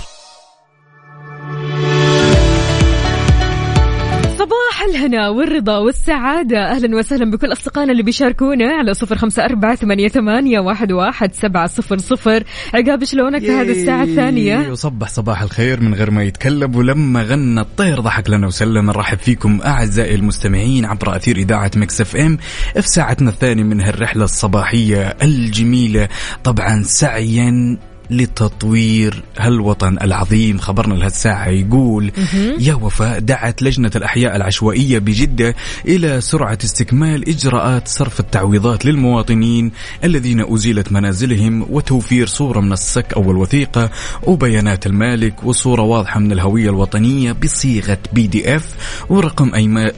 الهنا 5.07 5.29
والرضا 5.29 5.77
والسعادة. 5.77 6.71
أهلا 6.71 6.97
وسهلا 6.97 7.31
بكل 7.31 7.51
أصدقائنا 7.51 7.91
اللي 7.91 8.03
بيشاركونا 8.03 8.73
على 8.73 8.93
صفر 8.93 9.17
خمسة 9.17 9.45
أربعة 9.45 9.75
ثمانية, 9.75 10.07
ثمانية 10.07 10.59
واحد, 10.59 10.91
واحد 10.91 11.33
سبعة 11.33 11.67
صفر 11.67 11.97
صفر. 11.97 12.43
عقاب 12.73 13.03
شلونك 13.03 13.41
في 13.41 13.51
هذه 13.51 13.71
الساعة 13.71 14.03
الثانية؟ 14.03 14.71
وصبح 14.71 15.07
صباح 15.07 15.41
الخير 15.41 15.81
من 15.81 15.93
غير 15.93 16.11
ما 16.11 16.23
يتكلم 16.23 16.75
ولما 16.75 17.23
غنى 17.23 17.61
الطير 17.61 17.99
ضحك 17.99 18.29
لنا 18.29 18.47
وسلم. 18.47 18.85
نرحب 18.85 19.17
فيكم 19.17 19.61
أعزائي 19.65 20.15
المستمعين 20.15 20.85
عبر 20.85 21.15
أثير 21.15 21.37
إذاعة 21.37 21.71
مكس 21.75 22.01
إف 22.01 22.15
إم 22.15 22.37
في 22.73 22.87
ساعتنا 22.87 23.29
الثانية 23.29 23.63
من 23.63 23.81
هالرحلة 23.81 24.23
الصباحية 24.23 25.15
الجميلة. 25.23 26.07
طبعا 26.43 26.83
سعيا 26.83 27.77
لتطوير 28.09 29.23
هالوطن 29.39 29.97
العظيم. 30.01 30.57
خبرنا 30.57 30.93
لهالساعة 30.93 31.47
يقول 31.47 32.11
يا 32.59 32.73
وفاء 32.73 33.19
دعت 33.19 33.61
لجنة 33.61 33.91
الأحياء 33.95 34.35
العشوائية 34.35 34.99
بجدة 34.99 35.55
إلى 35.85 36.21
سرعة 36.21 36.57
استكمال 36.63 37.29
إجراءات 37.29 37.87
صرف 37.87 38.19
التعويضات 38.19 38.85
للمواطنين 38.85 39.71
الذين 40.03 40.53
أزيلت 40.53 40.91
منازلهم 40.91 41.65
وتوفير 41.69 42.27
صورة 42.27 42.59
من 42.59 42.71
السك 42.71 43.13
أو 43.13 43.31
الوثيقة 43.31 43.89
وبيانات 44.23 44.85
المالك 44.85 45.43
وصورة 45.43 45.81
واضحة 45.81 46.19
من 46.19 46.31
الهوية 46.31 46.69
الوطنية 46.69 47.31
بصيغة 47.31 47.97
PDF 48.13 48.75
ورقم 49.09 49.51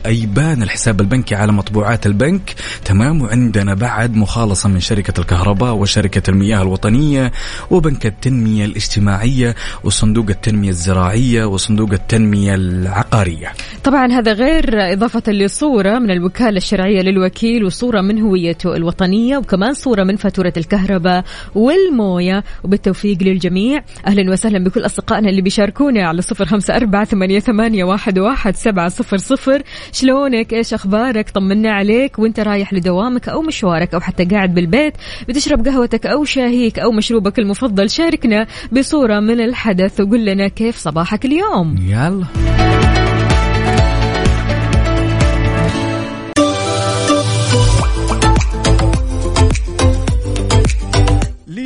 أيبان 0.05 0.63
الحساب 0.63 1.01
البنكي 1.01 1.35
على 1.35 1.51
مطبوعات 1.51 2.05
البنك. 2.05 2.55
تمام 2.85 3.21
وعندنا 3.21 3.73
بعد 3.73 4.15
مخالصة 4.15 4.69
من 4.69 4.79
شركة 4.79 5.21
الكهرباء 5.21 5.73
وشركة 5.75 6.29
المياه 6.29 6.61
الوطنية 6.61 7.31
وبنك 7.71 7.98
التنمية 8.05 8.65
الاجتماعية 8.65 9.55
وصندوق 9.83 10.25
التنمية 10.29 10.69
الزراعية 10.69 11.45
وصندوق 11.45 11.91
التنمية 11.91 12.55
العقارية. 12.55 13.53
طبعا 13.83 14.11
هذا 14.11 14.33
غير 14.33 14.93
إضافة 14.93 15.31
لصورة 15.31 15.99
من 15.99 16.11
الوكالة 16.11 16.57
الشرعية 16.57 17.01
للوكيل 17.01 17.63
وصورة 17.65 18.01
من 18.01 18.21
هويته 18.21 18.75
الوطنية 18.75 19.37
وكمان 19.37 19.73
صورة 19.73 20.03
من 20.03 20.15
فاتورة 20.15 20.53
الكهرباء 20.57 21.23
والموية. 21.55 22.43
وبالتوفيق 22.63 23.23
للجميع 23.23 23.83
أهلا 24.07 24.31
وسهلا 24.31 24.63
بكل 24.63 24.85
أصدقائنا 24.85 25.29
اللي 25.29 25.41
بيشاركونا 25.41 26.07
على 26.07 26.21
صفر 26.21 26.45
خمسة 26.45 26.75
أربعة 26.75 27.05
ثمانية, 27.05 27.39
ثمانية 27.39 27.83
واحد, 27.83 28.19
واحد 28.19 28.55
سبعة 28.55 28.89
صفر 28.89 29.17
صفر. 29.17 29.61
شلونك؟ 29.91 30.53
إيش 30.53 30.73
أخبارك؟ 30.73 31.29
طمنا 31.29 31.71
عليك. 31.71 32.19
وأنت 32.19 32.39
رايح 32.39 32.73
لدوامك 32.73 33.29
أو 33.29 33.41
مشوارك 33.41 33.93
أو 33.93 33.99
حتى 33.99 34.25
قاعد 34.25 34.53
بالبيت 34.53 34.93
بتشرب 35.29 35.67
قهوتك 35.67 36.05
أو 36.05 36.23
شاهيك 36.23 36.79
أو 36.79 36.91
مشروبك 36.91 37.39
المفضل 37.39 37.88
شاركنا 37.89 38.47
بصورة 38.71 39.19
من 39.19 39.41
الحدث 39.41 39.99
وقول 40.01 40.25
لنا 40.25 40.47
كيف 40.47 40.77
صباحك 40.77 41.25
اليوم. 41.25 41.75
يلا. 41.77 43.08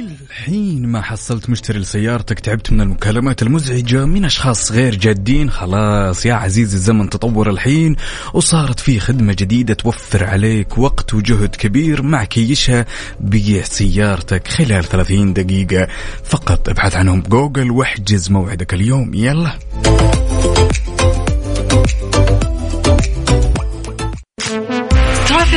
للحين 0.02 0.86
ما 0.86 1.02
حصلت 1.02 1.50
مشتري 1.50 1.80
لسيارتك 1.80 2.40
تعبت 2.40 2.72
من 2.72 2.82
المكالمات 2.82 3.42
المزعجة 3.42 4.06
من 4.06 4.26
أشخاص 4.26 4.72
غير 4.72 4.96
جادين 4.96 5.50
خلاص 5.50 6.26
يا 6.26 6.34
عزيزي 6.34 6.76
الزمن 6.76 7.10
تطور 7.10 7.50
الحين 7.50 7.96
وصارت 8.34 8.80
في 8.80 9.00
خدمة 9.00 9.34
جديدة 9.34 9.74
توفر 9.74 10.24
عليك 10.24 10.78
وقت 10.78 11.14
وجهد 11.14 11.56
كبير 11.56 12.02
مع 12.02 12.24
كيشها 12.24 12.86
بيع 13.20 13.64
سيارتك 13.64 14.48
خلال 14.48 14.84
30 14.84 15.34
دقيقة. 15.34 15.88
فقط 16.24 16.70
ابحث 16.70 16.96
عنهم 16.96 17.22
بجوجل 17.22 17.72
واحجز 17.72 18.32
موعدك 18.32 18.74
اليوم. 18.74 19.14
يلا. 19.14 19.60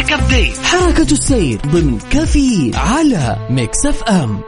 traffic 0.06 0.12
update 0.12 0.58
حركة 0.58 1.12
السير 1.12 1.60
ضمن 1.66 1.98
كافيين 2.10 2.70
على 2.74 3.36
Mix 3.50 3.86
FM. 3.86 4.40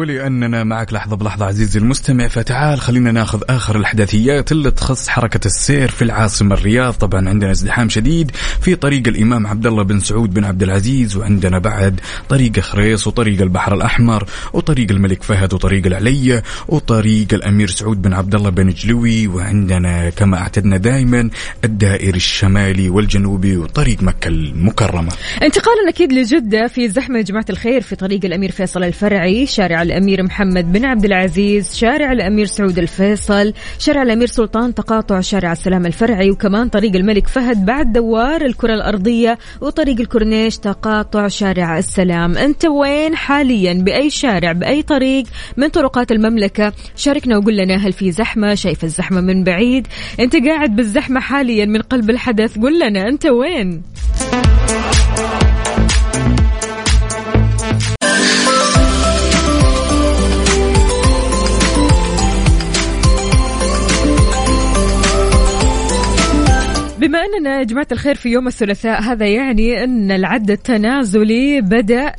ولأننا 0.00 0.64
معك 0.64 0.92
لحظة 0.92 1.16
بلحظة 1.16 1.46
عزيزي 1.46 1.78
المستمع. 1.78 2.28
فتعال 2.28 2.80
خلينا 2.80 3.12
ناخذ 3.12 3.42
آخر 3.50 3.76
الإحداثيات 3.76 4.52
اللي 4.52 4.70
تخص 4.70 5.08
حركة 5.08 5.46
السير 5.46 5.88
في 5.90 6.02
العاصمة 6.02 6.54
الرياض. 6.54 6.94
طبعا 6.94 7.28
عندنا 7.28 7.50
ازدحام 7.50 7.88
شديد 7.88 8.30
في 8.60 8.74
طريق 8.74 9.08
الإمام 9.08 9.46
عبد 9.46 9.66
الله 9.66 9.82
بن 9.82 10.00
سعود 10.00 10.34
بن 10.34 10.44
عبد 10.44 10.62
العزيز 10.62 11.16
وعندنا 11.16 11.58
بعد 11.58 12.00
طريق 12.28 12.60
خريص 12.60 13.06
وطريق 13.06 13.40
البحر 13.42 13.74
الأحمر 13.74 14.24
وطريق 14.52 14.90
الملك 14.90 15.22
فهد 15.22 15.54
وطريق 15.54 15.86
العليا 15.86 16.42
وطريق 16.68 17.34
الأمير 17.34 17.68
سعود 17.68 18.02
بن 18.02 18.12
عبد 18.12 18.34
الله 18.34 18.50
بن 18.50 18.70
جلوي 18.70 19.26
وعندنا 19.26 20.10
كما 20.10 20.38
أعتدنا 20.38 20.76
دائما 20.76 21.30
الدائري 21.64 22.16
الشمالي 22.16 22.90
والجنوبي 22.90 23.56
وطريق 23.56 24.02
مكة 24.02 24.28
المكرمة. 24.28 25.12
انتقالا 25.42 25.88
أكيد 25.88 26.12
لجدة 26.12 26.66
في 26.66 26.88
زحمة 26.88 27.18
يا 27.18 27.22
جماعة 27.22 27.46
الخير 27.50 27.80
في 27.80 27.96
طريق 27.96 28.24
الأمير 28.24 28.50
فيصل 28.50 28.84
الفرعي، 28.84 29.46
شارع 29.46 29.82
الأمير 29.90 30.22
محمد 30.22 30.72
بن 30.72 30.84
عبد 30.84 31.04
العزيز، 31.04 31.76
شارع 31.76 32.12
الأمير 32.12 32.46
سعود 32.46 32.78
الفيصل، 32.78 33.52
شارع 33.78 34.02
الأمير 34.02 34.26
سلطان 34.26 34.74
تقاطع 34.74 35.20
شارع 35.20 35.52
السلام 35.52 35.86
الفرعي 35.86 36.30
وكمان 36.30 36.68
طريق 36.68 36.96
الملك 36.96 37.28
فهد 37.28 37.64
بعد 37.64 37.92
دوار 37.92 38.42
الكرة 38.42 38.74
الأرضية 38.74 39.38
وطريق 39.60 40.00
الكورنيش 40.00 40.58
تقاطع 40.58 41.28
شارع 41.28 41.78
السلام، 41.78 42.36
أنت 42.38 42.64
وين 42.66 43.16
حاليا 43.16 43.72
بأي 43.72 44.10
شارع 44.10 44.52
بأي 44.52 44.82
طريق 44.82 45.24
من 45.56 45.68
طرقات 45.68 46.12
المملكة؟ 46.12 46.72
شاركنا 46.96 47.38
وقول 47.38 47.56
لنا 47.56 47.76
هل 47.76 47.92
في 47.92 48.10
زحمة؟ 48.10 48.54
شايف 48.54 48.84
الزحمة 48.84 49.20
من 49.20 49.44
بعيد؟ 49.44 49.86
أنت 50.20 50.36
قاعد 50.36 50.76
بالزحمة 50.76 51.20
حاليا 51.20 51.66
من 51.66 51.80
قلب 51.80 52.10
الحدث 52.10 52.58
قول 52.58 52.80
لنا 52.80 53.08
أنت 53.08 53.26
وين؟ 53.26 53.82
بما 67.00 67.18
أننا 67.18 67.58
يا 67.58 67.62
جماعة 67.62 67.86
الخير 67.92 68.14
في 68.14 68.28
يوم 68.28 68.46
الثلاثاء 68.46 69.02
هذا 69.02 69.26
يعني 69.26 69.84
أن 69.84 70.10
العد 70.10 70.50
التنازلي 70.50 71.60
بدأ 71.60 72.12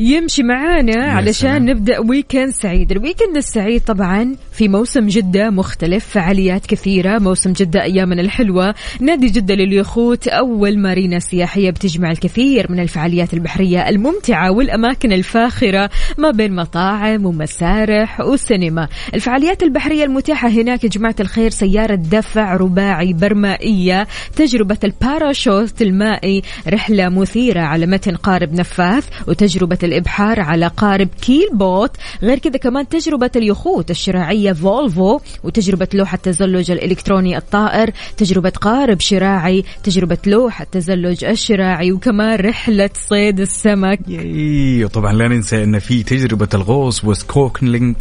يمشي 0.00 0.42
معانا 0.42 1.04
علشان. 1.04 1.64
نبدأ 1.64 1.98
weekend 1.98 2.50
سعيد، 2.50 2.92
ال 2.92 2.98
weekend 2.98 3.36
السعيد 3.36 3.80
طبعا 3.80 4.36
في 4.52 4.68
موسم 4.68 5.06
جدة 5.06 5.50
مختلف، 5.50 6.06
فعاليات 6.06 6.66
كثيرة، 6.66 7.18
موسم 7.18 7.52
جدة 7.52 7.82
أيامنا 7.82 8.20
الحلوة، 8.20 8.74
نادي 9.00 9.26
جدة 9.26 9.54
لليخوت 9.54 10.28
أول 10.28 10.78
مارينا 10.78 11.18
سياحية 11.18 11.70
بتجمع 11.70 12.10
الكثير 12.10 12.72
من 12.72 12.80
الفعاليات 12.80 13.34
البحرية 13.34 13.88
الممتعة 13.88 14.50
والأماكن 14.50 15.12
الفاخرة 15.12 15.90
ما 16.18 16.30
بين 16.30 16.54
مطاعم 16.54 17.26
ومسارح 17.26 18.20
وسينما، 18.20 18.88
الفعاليات 19.14 19.62
البحرية 19.62 20.04
المتاحة 20.04 20.48
هناك 20.48 20.84
يا 20.84 20.88
جماعة 20.88 21.16
الخير 21.20 21.50
سيارة 21.50 21.94
دفع 21.94 22.56
رباعي 22.56 23.12
برمائية، 23.12 24.06
تجربة 24.36 24.78
الباراشوت 24.84 25.82
المائي، 25.82 26.42
رحلة 26.68 27.08
مثيرة 27.08 27.60
على 27.60 27.86
متن 27.86 28.16
قارب 28.16 28.52
نفاث 28.52 29.08
وتجربة 29.28 29.78
الإبحار 29.90 30.40
على 30.40 30.66
قارب 30.66 31.08
keel 31.22 31.48
boat 31.52 31.96
غير 32.22 32.38
كذا 32.38 32.56
كمان 32.56 32.88
تجربة 32.88 33.30
اليخوت 33.36 33.90
الشراعية 33.90 34.52
فولفو 34.52 35.20
وتجربة 35.44 35.88
لوحة 35.94 36.16
تزلج 36.16 36.70
الإلكتروني 36.70 37.36
الطائر 37.36 37.90
تجربة 38.16 38.50
قارب 38.50 39.00
شراعي 39.00 39.64
تجربة 39.82 40.18
لوحة 40.26 40.66
تزلج 40.72 41.24
الشراعي 41.24 41.92
وكمان 41.92 42.40
رحلة 42.40 42.90
صيد 42.94 43.40
السمك 43.40 43.98
ياي 44.08 44.84
وطبعا 44.84 45.12
لا 45.12 45.28
ننسى 45.28 45.64
إن 45.64 45.78
في 45.78 46.02
تجربة 46.02 46.48
الغوص 46.54 47.04
و 47.04 47.12
snorkeling 47.12 47.96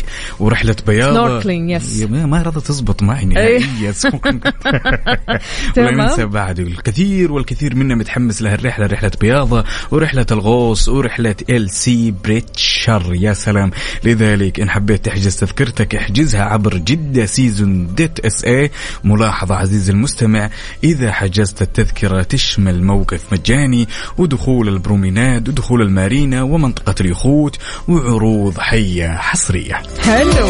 بياضة 0.87 1.41
Snorkeling، 1.41 1.81
yes. 1.81 2.01
يا 2.01 2.25
ما 2.25 2.41
راضت 2.41 2.67
تزبط 2.67 3.03
معي 3.03 3.21
إيه. 3.21 3.25
نهائيا. 3.25 3.93
ولا 5.77 5.91
تمام. 5.91 6.01
ننسى 6.01 6.25
بعد 6.25 6.59
الكثير 6.59 7.31
والكثير 7.31 7.75
منا 7.75 7.95
متحمس 7.95 8.41
لها 8.41 8.55
الرحله 8.55 8.85
رحلة 8.85 9.11
بياضة 9.21 9.65
ورحلة 9.91 10.25
الغوص 10.31 10.89
ورحلة 10.89 11.35
ال 11.49 11.68
sea 11.69 12.13
breacher 12.23 13.13
يا 13.13 13.33
سلام. 13.33 13.71
لذلك 14.03 14.59
إن 14.59 14.69
حبيت 14.69 15.05
تحجز 15.05 15.35
تذكرتك 15.35 15.95
احجزها 15.95 16.41
عبر 16.41 16.77
جدة 16.77 17.25
season 17.25 17.95
dot 17.95 18.19
SA 18.19 18.71
ملاحظة 19.03 19.55
عزيزي 19.55 19.91
المستمع 19.91 20.49
إذا 20.83 21.11
حجزت 21.11 21.61
التذكرة 21.61 22.23
تشمل 22.23 22.83
موقف 22.83 23.33
مجاني 23.33 23.87
ودخول 24.17 24.69
البروميناد 24.69 25.49
ودخول 25.49 25.81
المارينا 25.81 26.43
ومنطقة 26.43 26.95
اليخوت 27.01 27.57
وعروض 27.87 28.59
حية 28.59 29.17
حصرية. 29.17 29.81
حلو 30.01 30.49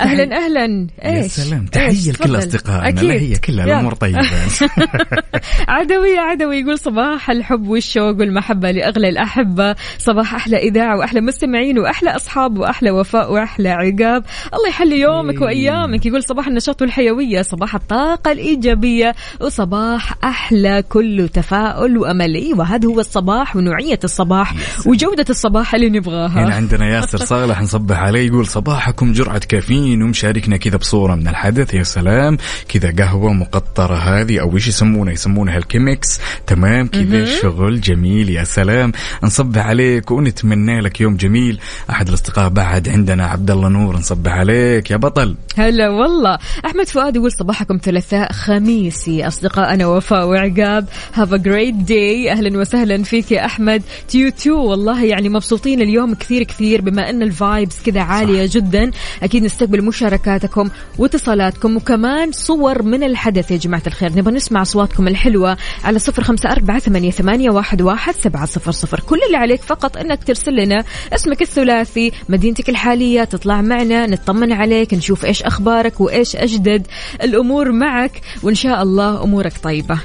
أهلا 0.00 0.36
أهلا. 0.36 0.86
يا 1.02 1.22
إيش؟ 1.22 1.32
سلام. 1.32 1.66
إيش؟ 1.76 2.04
تحية 2.04 2.12
لكل 2.12 2.36
أكيد. 2.36 3.04
لا 3.04 3.14
هي 3.14 3.36
كلها 3.36 3.66
يلا. 3.66 3.74
الأمور 3.74 3.94
طيبة. 3.94 4.20
عدوي 5.68 6.18
عدوي 6.18 6.56
يقول 6.56 6.78
صباح 6.78 7.30
الحب 7.30 7.68
والشوق 7.68 8.18
والمحبة 8.18 8.70
لأغلى 8.70 9.08
الأحبة. 9.08 9.74
صباح 9.98 10.34
أحلى 10.34 10.56
إذاعة 10.56 10.98
وأحلى 10.98 11.20
مستمعين 11.20 11.78
وأحلى 11.78 12.10
أصحاب 12.10 12.58
وأحلى 12.58 12.90
وفاء 12.90 13.32
وأحلى 13.32 13.68
عقاب. 13.68 14.24
الله 14.54 14.68
يحلي 14.68 15.00
يومك 15.00 15.40
وأيامك. 15.40 16.06
يقول 16.06 16.22
صباح 16.22 16.46
النشاط 16.46 16.82
والحيوية 16.82 17.42
صباح 17.42 17.74
الطاقة 17.74 18.32
الإيجابية 18.32 19.14
وصباح 19.40 20.24
أحلى 20.24 20.82
كله 20.88 21.26
تفاؤل 21.26 21.98
وأمل 21.98 22.34
أيوة 22.34 22.64
هذا 22.64 22.88
هو 22.88 23.00
الصباح 23.00 23.56
ونوعية 23.56 23.98
الصباح 24.04 24.54
وجودة 24.86 25.24
الصباح 25.30 25.74
اللي 25.74 25.88
هنا 25.88 25.98
نبغاها 25.98 26.54
عندنا 26.54 26.88
ياسر 26.88 27.18
صالح 27.34 27.62
نصبح 27.62 27.98
عليه 27.98 28.26
يقول 28.26 28.46
صباحكم 28.46 29.12
جرعة 29.12 29.38
كافيين. 29.38 29.83
ومشاركنا 29.92 30.56
كذا 30.56 30.76
بصورة 30.76 31.14
من 31.14 31.28
الحدث. 31.28 31.74
يا 31.74 31.82
سلام. 31.82 32.36
كذا 32.68 32.94
قهوة 32.98 33.32
مقطرة 33.32 33.94
هذه 33.94 34.40
أو 34.40 34.54
إيش 34.54 34.68
يسمونها 34.68 35.12
يسمونها 35.12 35.56
الكيمكس 35.56 36.20
تمام. 36.46 36.86
كذا 36.86 37.24
شغل 37.24 37.80
جميل. 37.80 38.30
يا 38.30 38.44
سلام. 38.44 38.92
نصبح 39.22 39.66
عليك 39.66 40.10
ونتمنى 40.10 40.80
لك 40.80 41.00
يوم 41.00 41.16
جميل. 41.16 41.60
أحد 41.90 42.08
الأصدقاء 42.08 42.48
بعد 42.48 42.88
عندنا 42.88 43.26
عبد 43.26 43.50
الله 43.50 43.68
نور 43.68 43.96
نصبح 43.96 44.32
عليك. 44.32 44.90
يا 44.90 44.96
بطل. 44.96 45.36
هلا 45.56 45.88
والله. 45.88 46.38
أحمد 46.66 46.88
فؤاد 46.88 47.16
يقول 47.16 47.32
صباحكم 47.32 47.78
ثلاثاء 47.82 48.32
خميسي. 48.32 49.26
أصدقائنا 49.26 49.86
وفاء 49.86 50.28
وعقاب. 50.28 50.88
have 51.14 51.32
a 51.32 51.36
great 51.36 51.74
day 51.74 52.32
أهلا 52.32 52.58
وسهلا 52.58 53.02
فيك 53.02 53.32
يا 53.32 53.44
أحمد. 53.44 53.82
to 54.08 54.30
you 54.30 54.42
too 54.42 54.54
والله 54.54 55.04
يعني 55.04 55.28
مبسوطين 55.28 55.80
اليوم 55.80 56.14
كثير 56.14 56.42
كثير 56.42 56.80
بما 56.80 57.10
إن 57.10 57.22
ال 57.22 57.32
vibes 57.32 57.82
كذا 57.82 58.00
عالية 58.00 58.46
صح. 58.46 58.54
جدا. 58.54 58.90
أكيد 59.22 59.42
نستقبل 59.44 59.73
مشاركاتكم 59.82 60.70
واتصالاتكم 60.98 61.76
وكمان 61.76 62.32
صور 62.32 62.82
من 62.82 63.02
الحدث. 63.02 63.50
يا 63.50 63.56
جماعة 63.56 63.82
الخير 63.86 64.12
نبغى 64.12 64.34
نسمع 64.34 64.62
أصواتكم 64.62 65.08
الحلوة 65.08 65.56
على 65.84 65.98
صفر 65.98 66.22
أربعة 66.46 66.78
ثمانية, 66.78 67.10
ثمانية 67.10 67.50
واحد, 67.50 67.82
سبعة 68.12 68.46
صفر 68.46 68.72
صفر. 68.72 69.00
كل 69.00 69.18
اللي 69.26 69.36
عليك 69.36 69.62
فقط 69.62 69.96
إنك 69.96 70.24
ترسل 70.24 70.56
لنا 70.56 70.84
اسمك 71.14 71.42
الثلاثي 71.42 72.12
مدينتك 72.28 72.68
الحالية 72.68 73.24
تطلع 73.24 73.60
معنا 73.60 74.06
نطمن 74.06 74.52
عليك 74.52 74.94
نشوف 74.94 75.24
إيش 75.24 75.42
أخبارك 75.42 76.00
وإيش 76.00 76.36
أجدد 76.36 76.86
الأمور 77.22 77.72
معك 77.72 78.20
وإن 78.42 78.54
شاء 78.54 78.82
الله 78.82 79.22
أمورك 79.24 79.52
طيبة. 79.62 79.98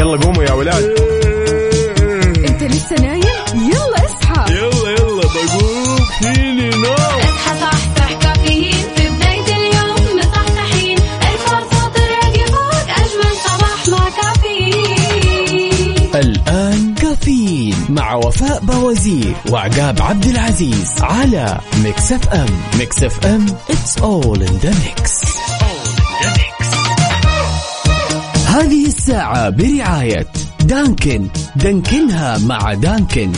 يلا 0.00 0.16
قوموا 0.16 0.42
يا 0.42 0.52
ولاد. 0.52 1.15
لسه 2.86 3.02
نايم 3.02 3.22
يلا 3.54 4.04
اصحى. 4.04 4.54
يلا 4.54 4.90
يلا 4.90 5.22
بقوم 5.22 5.96
فيني 6.18 6.70
نوم 6.70 7.20
اصحى 7.20 7.60
صحصح 7.60 8.12
كافيين. 8.22 8.86
في 8.96 9.08
بداية 9.08 9.56
اليوم 9.56 10.18
مصحصحين. 10.18 10.98
الفرصة 10.98 11.88
تراقي 11.94 12.46
فوق 12.46 12.88
أجمل 12.88 13.32
صباح 13.44 13.88
مع 13.88 14.08
كافيين. 14.22 16.10
الآن 16.14 16.94
كافيين 16.94 17.76
مع 17.88 18.14
وفاء 18.14 18.60
بوازير 18.60 19.36
وعقاب 19.50 20.02
عبد 20.02 20.26
العزيز 20.26 20.92
على 21.00 21.58
Mix 21.84 22.12
FM. 22.12 22.60
Mix 22.78 23.02
FM 23.02 23.46
it's 23.68 24.00
all 24.02 24.40
in 24.40 24.60
the 24.64 24.70
mix. 24.70 25.26
هذه 28.46 28.86
الساعة 28.86 29.50
برعاية 29.50 30.26
دانكن. 30.66 31.28
دانكنها 31.56 32.38
مع 32.38 32.74
دانكن. 32.74 33.32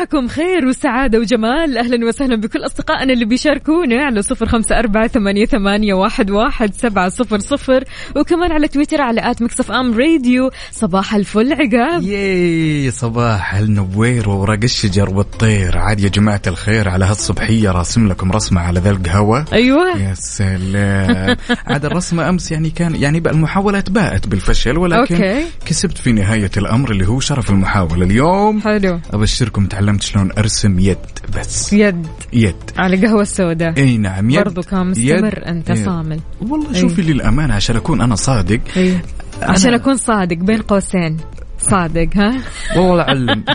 صباحكم 0.00 0.28
خير 0.28 0.66
وسعادة 0.66 1.18
وجمال. 1.18 1.78
أهلا 1.78 2.06
وسهلا 2.06 2.36
بكل 2.36 2.66
أصدقائنا 2.66 3.12
اللي 3.12 3.24
بيشاركونا 3.24 4.04
على 4.04 4.22
صفر 4.22 4.46
خمسة 4.46 4.78
أربعة 4.78 5.06
ثمانية, 5.08 5.46
ثمانية 5.46 5.94
واحد, 5.94 6.30
واحد 6.30 6.74
سبعة 6.74 7.08
صفر 7.08 7.38
صفر. 7.38 7.84
وكمان 8.16 8.52
على 8.52 8.68
تويتر 8.68 9.00
على 9.00 9.30
آت 9.30 9.42
مكسف 9.42 9.70
أم 9.70 9.98
راديو. 9.98 10.50
صباح 10.72 11.14
الفل 11.14 11.52
عقاب. 11.52 12.02
ياي 12.02 12.90
صباح 12.90 13.54
النوير 13.54 14.28
وورق 14.28 14.62
الشجر 14.62 15.10
والطير. 15.10 15.78
عاد 15.78 16.00
يا 16.00 16.08
جماعة 16.08 16.42
الخير 16.46 16.88
على 16.88 17.04
هالصبحية. 17.04 17.70
راسم 17.70 18.08
لكم 18.08 18.32
رسمة 18.32 18.60
على 18.60 18.80
ذا 18.80 18.90
القهوة. 18.90 19.44
أيوة. 19.52 19.98
يا 19.98 20.14
سلام. 20.14 21.36
عاد 21.66 21.84
الرسمة 21.84 22.28
أمس 22.28 22.52
يعني 22.52 22.70
كان 22.70 22.94
يعني 22.94 23.20
بقى 23.20 23.32
المحاولات 23.32 23.90
باءت 23.90 24.28
بالفشل 24.28 24.78
ولكن 24.78 25.14
أوكي. 25.14 25.44
كسبت 25.66 25.98
في 25.98 26.12
نهاية 26.12 26.50
الأمر 26.56 26.90
اللي 26.90 27.08
هو 27.08 27.20
شرف 27.20 27.50
المحاولة 27.50 28.04
اليوم. 28.04 28.60
حلو. 28.60 29.00
أبشركم 29.12 29.66
تعلمت 29.90 30.02
شلون 30.02 30.30
أرسم 30.38 30.78
يد 30.78 30.98
بس 31.36 31.72
يد 31.72 32.06
يد 32.32 32.56
على 32.78 33.06
قهوة 33.06 33.22
السوداء 33.22 33.76
إي 33.76 33.98
نعم 33.98 34.30
يد 34.30 34.38
برضو 34.44 34.60
كان 34.62 34.80
يد. 34.96 35.14
مستمر 35.14 35.46
أنت 35.46 35.70
إيه. 35.70 35.84
صامل 35.84 36.20
والله 36.40 36.68
أي. 36.74 36.80
شوفي 36.80 37.02
للأمانة 37.02 37.54
عشان 37.54 37.76
أكون 37.76 38.00
أنا 38.00 38.14
صادق 38.14 38.60
أيوة. 38.76 39.00
عشان 39.42 39.70
أنا- 39.70 39.74
أكون 39.74 39.96
صادق 39.96 40.36
بين 40.36 40.62
قوسين 40.62 41.16
صادق 41.60 42.08
ها؟ 42.16 42.40
والله 42.76 43.02
أعلم. 43.02 43.44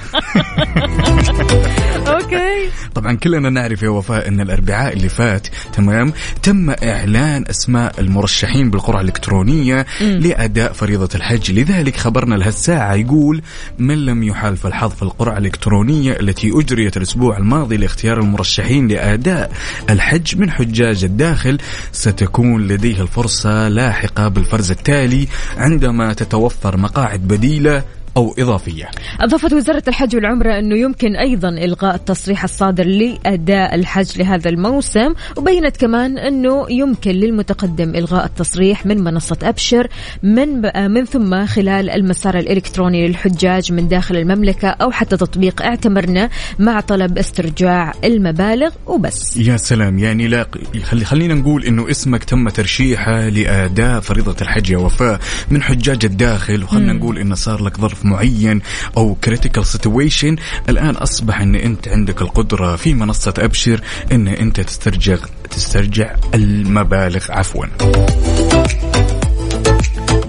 أوكي. 2.07 2.69
طبعا 2.95 3.13
كلنا 3.13 3.49
نعرف 3.49 3.83
يا 3.83 3.89
وفاء 3.89 4.27
إن 4.27 4.41
الأربعاء 4.41 4.93
اللي 4.93 5.09
فات 5.09 5.47
تمام؟ 5.73 6.13
تم 6.43 6.69
إعلان 6.69 7.45
أسماء 7.49 7.99
المرشحين 7.99 8.69
بالقرعة 8.69 9.01
الإلكترونية 9.01 9.85
لأداء 10.01 10.73
فريضة 10.73 11.09
الحج. 11.15 11.51
لذلك 11.51 11.97
خبرنا 11.97 12.35
لهالساعه 12.35 12.93
يقول 12.93 13.41
من 13.79 14.05
لم 14.05 14.23
يحالف 14.23 14.67
الحظ 14.67 14.91
في 14.91 15.03
القرعة 15.03 15.37
الإلكترونية 15.37 16.19
التي 16.19 16.51
أجريت 16.55 16.97
الأسبوع 16.97 17.37
الماضي 17.37 17.77
لاختيار 17.77 18.19
المرشحين 18.19 18.87
لأداء 18.87 19.51
الحج 19.89 20.37
من 20.37 20.51
حجاج 20.51 21.03
الداخل 21.03 21.57
ستكون 21.91 22.67
لديه 22.67 23.01
الفرصة 23.01 23.67
لاحقة 23.67 24.27
بالفرز 24.27 24.71
التالي 24.71 25.27
عندما 25.57 26.13
تتوفر 26.13 26.77
مقاعد 26.77 27.19
بديلة 27.19 27.83
أو 28.17 28.35
إضافية. 28.39 28.89
أضافت 29.19 29.53
وزارة 29.53 29.83
الحج 29.87 30.15
والعمرة 30.15 30.59
أنه 30.59 30.75
يمكن 30.75 31.15
أيضا 31.15 31.49
إلغاء 31.49 31.95
التصريح 31.95 32.43
الصادر 32.43 32.85
لأداء 32.85 33.75
الحج 33.75 34.19
لهذا 34.21 34.49
الموسم 34.49 35.13
وبينت 35.37 35.77
كمان 35.77 36.17
أنه 36.17 36.65
يمكن 36.69 37.11
للمتقدم 37.11 37.95
إلغاء 37.95 38.25
التصريح 38.25 38.85
من 38.85 39.03
منصة 39.03 39.37
أبشر 39.43 39.87
من 40.23 40.61
من 40.91 41.05
ثم 41.05 41.45
خلال 41.45 41.89
المسار 41.89 42.37
الإلكتروني 42.37 43.07
للحجاج 43.07 43.71
من 43.71 43.87
داخل 43.87 44.17
المملكة 44.17 44.67
أو 44.67 44.91
حتى 44.91 45.17
تطبيق 45.17 45.61
اعتمرنا 45.61 46.29
مع 46.59 46.79
طلب 46.79 47.17
استرجاع 47.17 47.93
المبالغ 48.03 48.69
وبس. 48.87 49.37
يا 49.37 49.57
سلام. 49.57 49.99
يعني 49.99 50.27
لا 50.27 50.47
خلي 50.83 51.05
خلينا 51.05 51.33
نقول 51.33 51.65
إنه 51.65 51.89
اسمك 51.89 52.23
تم 52.23 52.49
ترشيحه 52.49 53.29
لأداء 53.29 53.99
فريضة 53.99 54.35
الحج 54.41 54.69
يا 54.69 54.77
وفاء 54.77 55.19
من 55.51 55.63
حجاج 55.63 56.05
الداخل 56.05 56.63
وخلينا 56.63 56.93
نقول 56.93 57.17
انه 57.17 57.35
صار 57.35 57.63
لك 57.63 57.77
ظرف 57.77 58.04
معين 58.05 58.61
أو 58.97 59.15
critical 59.23 59.65
situation 59.65 60.35
الآن 60.69 60.95
أصبح 60.95 61.41
إن 61.41 61.55
أنت 61.55 61.87
عندك 61.87 62.21
القدرة 62.21 62.75
في 62.75 62.93
منصة 62.93 63.33
أبشر 63.37 63.81
إن 64.11 64.27
أنت 64.27 64.61
تسترجع 64.61 65.17
تسترجع 65.49 66.15
المبالغ. 66.33 67.25
عفوا. 67.29 67.65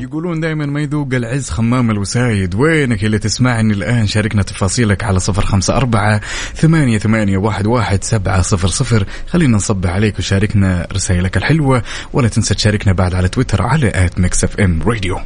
يقولون 0.00 0.40
دائما 0.40 0.66
ما 0.66 0.80
يذوق 0.80 1.08
العز 1.12 1.50
خمام 1.50 1.90
الوسايد. 1.90 2.54
وينك 2.54 3.04
اللي 3.04 3.18
تسمعني 3.18 3.72
الآن؟ 3.72 4.06
شاركنا 4.06 4.42
تفاصيلك 4.42 5.04
على 5.04 5.20
صفر 5.20 5.46
خمسة 5.46 5.76
أربعة 5.76 6.20
ثمانية, 6.54 6.98
ثمانية 6.98 7.38
واحد, 7.38 7.66
واحد 7.66 8.04
سبعة 8.04 8.42
صفر 8.42 8.68
صفر. 8.68 9.04
خلينا 9.28 9.56
نصبح 9.56 9.90
عليك 9.90 10.18
وشاركنا 10.18 10.86
رسائلك 10.92 11.36
الحلوة. 11.36 11.82
ولا 12.12 12.28
تنسى 12.28 12.54
تشاركنا 12.54 12.92
بعد 12.92 13.14
على 13.14 13.28
تويتر 13.28 13.62
على 13.62 13.92
at 13.94 14.20
Mix 14.20 14.44
FM 14.44 14.82
Radio 14.82 15.18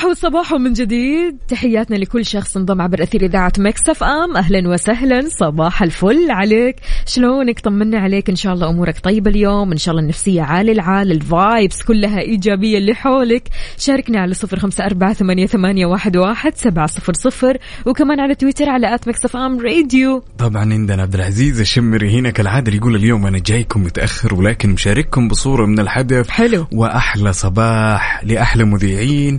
صباح 0.00 0.10
الصباح 0.10 0.52
من 0.54 0.72
جديد. 0.72 1.36
تحياتنا 1.48 1.96
لكل 1.96 2.26
شخص 2.26 2.56
انضم 2.56 2.80
عبر 2.80 3.02
أثير 3.02 3.22
إذاعة 3.22 3.52
Mix 3.58 4.02
FM. 4.02 4.36
أهلا 4.36 4.68
وسهلا. 4.68 5.28
صباح 5.28 5.82
الفل 5.82 6.30
عليك. 6.30 6.76
شلونك؟ 7.06 7.60
طمنا 7.60 7.98
عليك. 7.98 8.30
إن 8.30 8.36
شاء 8.36 8.52
الله 8.52 8.70
أمورك 8.70 8.98
طيبة 8.98 9.30
اليوم. 9.30 9.72
إن 9.72 9.76
شاء 9.76 9.92
الله 9.92 10.02
النفسية 10.02 10.42
عال 10.42 10.70
العال 10.70 11.12
ال 11.12 11.24
vibes 11.24 11.82
كلها 11.82 12.20
إيجابية 12.20 12.78
اللي 12.78 12.94
حولك. 12.94 13.48
شاركنا 13.78 14.20
على 14.20 14.34
صفر 14.34 14.58
خمسة 14.58 14.84
أربعة 14.84 15.12
ثمانية, 15.12 15.46
ثمانية 15.46 15.86
واحد, 15.86 16.16
واحد 16.16 16.56
سبعة 16.56 16.86
صفر 16.86 17.12
صفر. 17.12 17.58
وكمان 17.86 18.20
على 18.20 18.34
تويتر 18.34 18.68
على 18.68 18.94
at 18.94 19.08
Mix 19.08 19.36
FM 19.36 19.60
Radio. 19.60 20.22
طبعا 20.38 20.72
عندنا 20.72 21.02
عبد 21.02 21.14
العزيز 21.14 21.60
الشمري 21.60 22.18
هنا 22.18 22.30
كالعادة 22.30 22.72
يقول 22.72 22.96
اليوم 22.96 23.26
أنا 23.26 23.38
جايكم 23.38 23.84
متأخر 23.84 24.34
ولكن 24.34 24.70
مشارككم 24.70 25.28
بصورة 25.28 25.66
من 25.66 25.78
الحدث. 25.78 26.28
حلو. 26.28 26.66
وأحلى 26.72 27.32
صباح 27.32 28.24
لأحلى 28.24 28.64
مذيعين 28.64 29.38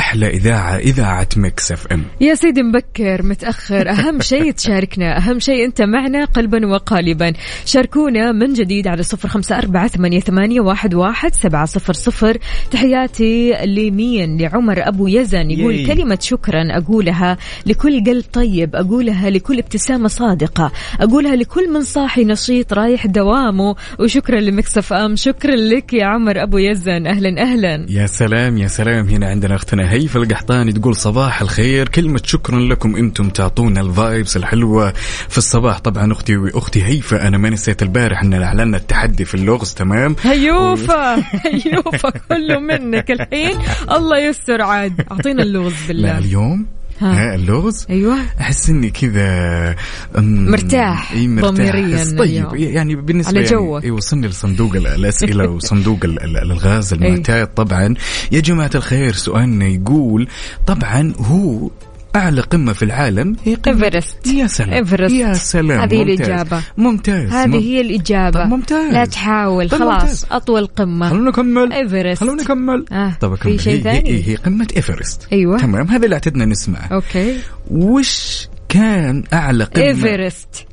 واحلى 0.00 0.26
إذاعة 0.26 0.76
إذاعة 0.76 1.28
Mix 1.36 1.72
FM. 1.72 2.04
يا 2.20 2.34
سيدي 2.34 2.62
مبكر 2.62 3.22
متأخر. 3.22 3.90
أهم 3.90 4.20
شيء 4.32 4.52
تشاركنا 4.52 5.18
أهم 5.18 5.38
شيء 5.38 5.64
أنت 5.64 5.82
معنا 5.82 6.24
قلبا 6.24 6.66
وقالبا. 6.66 7.32
شاركونا 7.64 8.32
من 8.32 8.52
جديد 8.52 8.88
على 8.88 9.02
صفر 9.02 9.28
خمسة 9.28 9.58
أربعة 9.58 9.88
ثمانية, 9.88 10.20
ثمانية 10.20 10.60
واحد, 10.60 10.94
واحد 10.94 11.34
سبعة 11.34 11.64
صفر 11.64 11.92
صفر. 11.92 12.38
تحياتي 12.70 13.52
لمين؟ 13.64 14.38
لعمر 14.38 14.88
أبو 14.88 15.06
يزن 15.06 15.50
يقول 15.50 15.74
ياي. 15.74 15.86
كلمة 15.86 16.18
شكرا 16.20 16.62
أقولها 16.70 17.38
لكل 17.66 18.04
قلب 18.04 18.24
طيب 18.32 18.76
أقولها 18.76 19.30
لكل 19.30 19.58
ابتسامة 19.58 20.08
صادقة 20.08 20.72
أقولها 21.00 21.36
لكل 21.36 21.72
من 21.72 21.82
صاحي 21.82 22.24
نشيط 22.24 22.72
رايح 22.72 23.06
دوامه. 23.06 23.74
وشكرا 23.98 24.40
لمكسف 24.40 24.92
أم 24.92 25.16
شكرا 25.16 25.56
لك 25.56 25.92
يا 25.92 26.04
عمر 26.04 26.42
أبو 26.42 26.58
يزن. 26.58 27.06
أهلا 27.06 27.42
أهلا. 27.42 27.86
يا 27.88 28.06
سلام 28.06 28.58
يا 28.58 28.66
سلام. 28.66 29.08
هنا 29.08 29.26
عندنا 29.26 29.54
أختنا 29.54 29.89
هيفا 29.90 30.20
القحطاني 30.20 30.72
تقول 30.72 30.96
صباح 30.96 31.40
الخير 31.42 31.88
كلمة 31.88 32.20
شكرا 32.24 32.60
لكم 32.60 32.96
أنتم 32.96 33.28
تعطونا 33.30 33.80
ال 33.80 33.89
vibes 33.89 34.36
الحلوة 34.36 34.92
في 35.28 35.38
الصباح. 35.38 35.78
طبعا 35.78 36.12
أختي 36.12 36.36
واختي 36.36 36.84
هيفا 36.84 37.28
أنا 37.28 37.38
ما 37.38 37.50
نسيت 37.50 37.82
البارح 37.82 38.22
إن 38.22 38.42
اعلنا 38.42 38.76
التحدي 38.76 39.24
في 39.24 39.34
اللغز 39.34 39.74
تمام؟ 39.74 40.16
هيوفا 40.22 41.14
هيوفا 41.64 42.10
كله 42.10 42.58
منك 42.58 43.10
الحين. 43.10 43.58
الله 43.90 44.18
يستر 44.18 44.62
عاد. 44.62 45.00
أعطينا 45.12 45.42
اللغز 45.42 45.72
لا 45.72 45.88
بالله. 45.88 46.18
اليوم 46.18 46.66
ها. 47.00 47.34
اللغز 47.34 47.86
أيوه 47.90 48.16
أحس 48.40 48.70
إني 48.70 48.90
كذا 48.90 49.76
مرتاح 50.18 51.12
إي 51.12 51.28
مرتاح 51.28 51.50
ضميرياً 51.50 52.04
طيب 52.04 52.20
اليوم. 52.22 52.56
يعني 52.56 52.94
بالنسبة 52.96 53.28
على 53.30 53.40
يعني 53.44 53.50
joke. 53.56 53.84
إي 53.84 53.90
وصلني 53.90 54.26
لصندوق 54.28 54.74
ال- 54.76 54.86
الأسئلة 54.86 55.48
وصندوق 55.54 55.98
ال- 56.04 56.22
ال- 56.22 56.36
الألغاز 56.36 56.92
المعتاد 56.92 57.46
طبعا 57.46 57.94
يا 58.32 58.40
جماعة 58.40 58.70
الخير 58.74 59.12
سؤالنا 59.12 59.66
يقول 59.66 60.28
طبعا 60.66 61.12
هو 61.18 61.70
أعلى 62.16 62.40
قمة 62.40 62.72
في 62.72 62.82
العالم 62.84 63.36
هي 63.44 63.54
قمه 63.54 63.84
إيفرست. 63.84 64.26
يا 64.26 64.46
سلام 64.46 64.72
إيفرست. 64.72 65.14
يا 65.14 65.32
سلام 65.34 65.80
هذه 65.80 65.98
ممتاز. 65.98 66.20
الإجابة. 66.20 66.62
ممتاز 66.76 67.32
هذه 67.32 67.58
هي 67.58 67.80
الإجابة 67.80 68.44
طب 68.44 68.48
ممتاز. 68.50 68.92
لا 68.92 69.04
تحاول 69.04 69.70
خلاص 69.70 70.02
ممتاز. 70.02 70.26
أطول 70.30 70.66
قمة 70.66 71.08
خلونا 71.10 71.30
نكمل 71.30 71.72
إيفرست. 71.72 72.20
خلونا 72.20 72.42
نكمل 72.42 72.84
آه، 72.92 73.12
طب 73.20 73.34
في. 73.34 73.58
شيء 73.58 73.72
هي- 73.76 73.80
ثاني؟ 73.80 74.10
هي, 74.10 74.28
هي 74.28 74.34
قمة 74.36 74.66
إيفرست 74.76 75.28
أيوة. 75.32 75.58
تمام 75.58 75.86
هذا 75.88 76.04
اللي 76.04 76.14
اعتدنا 76.14 76.44
نسمعه 76.44 76.86
okay 76.92 77.38
وش 77.70 78.46
كان 78.68 79.24
أعلى 79.32 79.64
قمة 79.64 79.84
إيفرست 79.84 80.66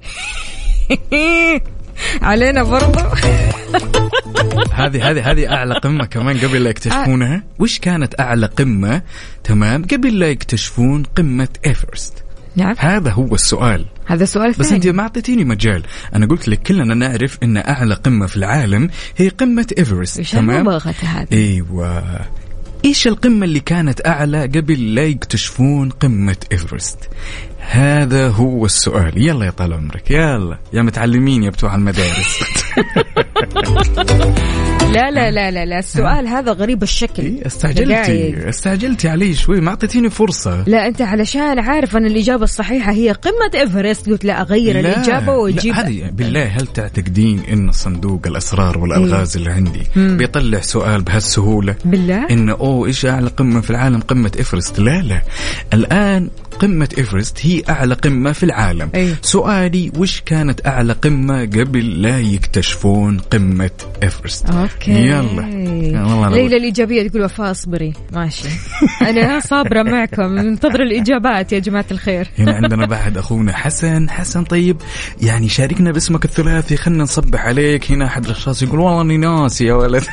علينا 2.22 2.64
برضو 2.64 3.00
هذه 4.74 5.12
هذه 5.12 5.32
هذه 5.32 5.54
أعلى 5.54 5.74
قمة 5.74 6.06
كمان 6.06 6.38
قبل 6.38 6.64
لا 6.64 6.70
يكتشفونها. 6.70 7.44
وش 7.60 7.80
كانت 7.80 8.20
أعلى 8.20 8.46
قمة؟ 8.46 9.02
تمام 9.44 9.84
قبل 9.84 10.20
لا 10.20 10.28
يكتشفون 10.28 11.04
قمة 11.04 11.48
إيفرست. 11.66 12.24
نعم. 12.56 12.76
هذا 12.78 13.12
هو 13.12 13.36
السؤال. 13.36 13.86
هذا 14.06 14.26
سؤال 14.26 14.52
بس 14.52 14.72
أنت 14.72 14.84
ثاني. 14.84 14.98
ما 14.98 15.04
أعطيتيني 15.04 15.44
مجال. 15.44 15.84
أنا 16.16 16.26
قلت 16.26 16.48
لك 16.48 16.62
كلنا 16.62 16.94
نعرف 16.94 17.38
إن 17.44 17.58
أعلى 17.58 17.96
قمة 17.96 18.26
في 18.26 18.38
العالم 18.38 18.90
هي 19.18 19.30
قمة 19.30 19.68
إيفرست. 19.78 20.22
تمام؟ 20.22 20.70
هذه؟ 20.70 21.28
إيوه. 21.32 22.20
إيش 22.86 23.08
القمة 23.08 23.46
اللي 23.46 23.60
كانت 23.60 24.08
أعلى 24.08 24.42
قبل 24.42 24.96
لا 24.96 25.04
يكتشفون 25.04 25.90
قمة 25.90 26.38
إيفرست؟ 26.52 26.98
هذا 27.60 28.30
هو 28.30 28.66
السؤال. 28.66 29.28
يلا 29.28 29.46
يا 29.46 29.52
طال 29.52 29.74
عمرك. 29.74 30.12
يلا. 30.12 30.58
يا 30.74 30.82
متعلمين 30.82 31.44
يا 31.44 31.50
بتوع 31.50 31.76
المدارس. 31.76 32.44
لا 34.88 35.12
لا 35.12 35.32
لا 35.32 35.52
لا 35.52 35.66
لا. 35.66 35.80
السؤال 35.80 36.28
هذا 36.28 36.52
غريب 36.52 36.84
الشكل. 36.84 37.24
إيه،. 37.24 37.48
استعجلتي. 37.48 38.50
استعجلتي 38.50 39.10
علي 39.10 39.34
شوي 39.34 39.62
ما 39.62 39.70
اعطيتيني 39.70 40.10
فرصة. 40.10 40.64
لا 40.68 40.88
أنت 40.88 41.02
علشان 41.02 41.60
عارف 41.60 41.96
أن 41.96 42.06
الإجابة 42.06 42.44
الصحيحة 42.44 42.92
هي 42.92 43.12
قمة 43.12 43.62
إيفرست 43.62 44.10
قلت 44.10 44.26
لا 44.26 44.42
أغير 44.42 44.74
لا، 44.74 44.80
الإجابة 44.80 45.34
وأجيب. 45.34 45.74
هذه 45.74 46.10
بالله 46.14 46.46
هل 46.46 46.68
تعتقدين 46.68 47.40
إن 47.40 47.72
صندوق 47.72 48.28
الأسرار 48.28 48.78
والألغاز 48.78 49.38
اللي 49.38 49.52
عندي 49.52 49.84
بيطلع 49.96 50.62
سؤال 50.62 51.02
بهالسهولة؟ 51.02 51.76
بالله؟ 51.86 52.28
انه 52.32 52.54
اوه 52.54 52.88
إيش 52.88 53.06
أعلى 53.06 53.28
قمة 53.28 53.62
في 53.62 53.70
العالم؟ 53.70 54.00
قمة 54.00 54.32
إيفرست. 54.38 54.80
لا 54.80 55.02
لا. 55.02 55.22
الآن 55.74 56.30
قمة 56.60 56.90
إيفرست 56.98 57.46
هي 57.46 57.62
أعلى 57.70 57.94
قمة 57.94 58.32
في 58.32 58.44
العالم. 58.44 58.90
أي. 58.96 59.16
سؤالي 59.22 59.92
وش 59.98 60.22
كانت 60.26 60.68
أعلى 60.68 60.94
قمة 60.94 61.42
قبل 61.42 62.02
لا 62.02 62.20
يكتشفون 62.20 63.20
قمة 63.20 63.70
إيفرست؟ 64.04 64.46
okay. 64.78 64.92
يلا. 64.92 66.30
ليلى 66.30 66.58
الإيجابية 66.58 67.08
تقول 67.08 67.24
وفاء 67.24 67.52
أصبري. 67.52 67.94
ماشي. 68.14 68.50
أنا 69.02 69.40
صابرة 69.40 69.84
معكم. 69.84 70.24
منتظر 70.24 70.82
الإجابات 70.84 71.54
يا 71.54 71.60
جماعة 71.60 71.86
الخير. 71.92 72.28
هنا 72.40 72.54
عندنا 72.54 72.86
بعد 72.86 73.18
أخونا 73.18 73.54
حسن. 73.54 74.10
حسن 74.10 74.44
طيب. 74.44 74.78
يعني 75.22 75.50
شاركنا 75.50 75.92
باسمك 75.92 76.26
الثلاثي. 76.26 76.78
خلينا 76.78 77.04
نصبح 77.04 77.46
عليك. 77.46 77.92
هنا 77.92 78.06
أحد 78.06 78.26
الأشخاص 78.26 78.64
يقول 78.64 78.80
والله 78.80 79.02
أني 79.02 79.18
ناسي 79.18 79.66
يا 79.66 79.74
ولد. 79.74 80.04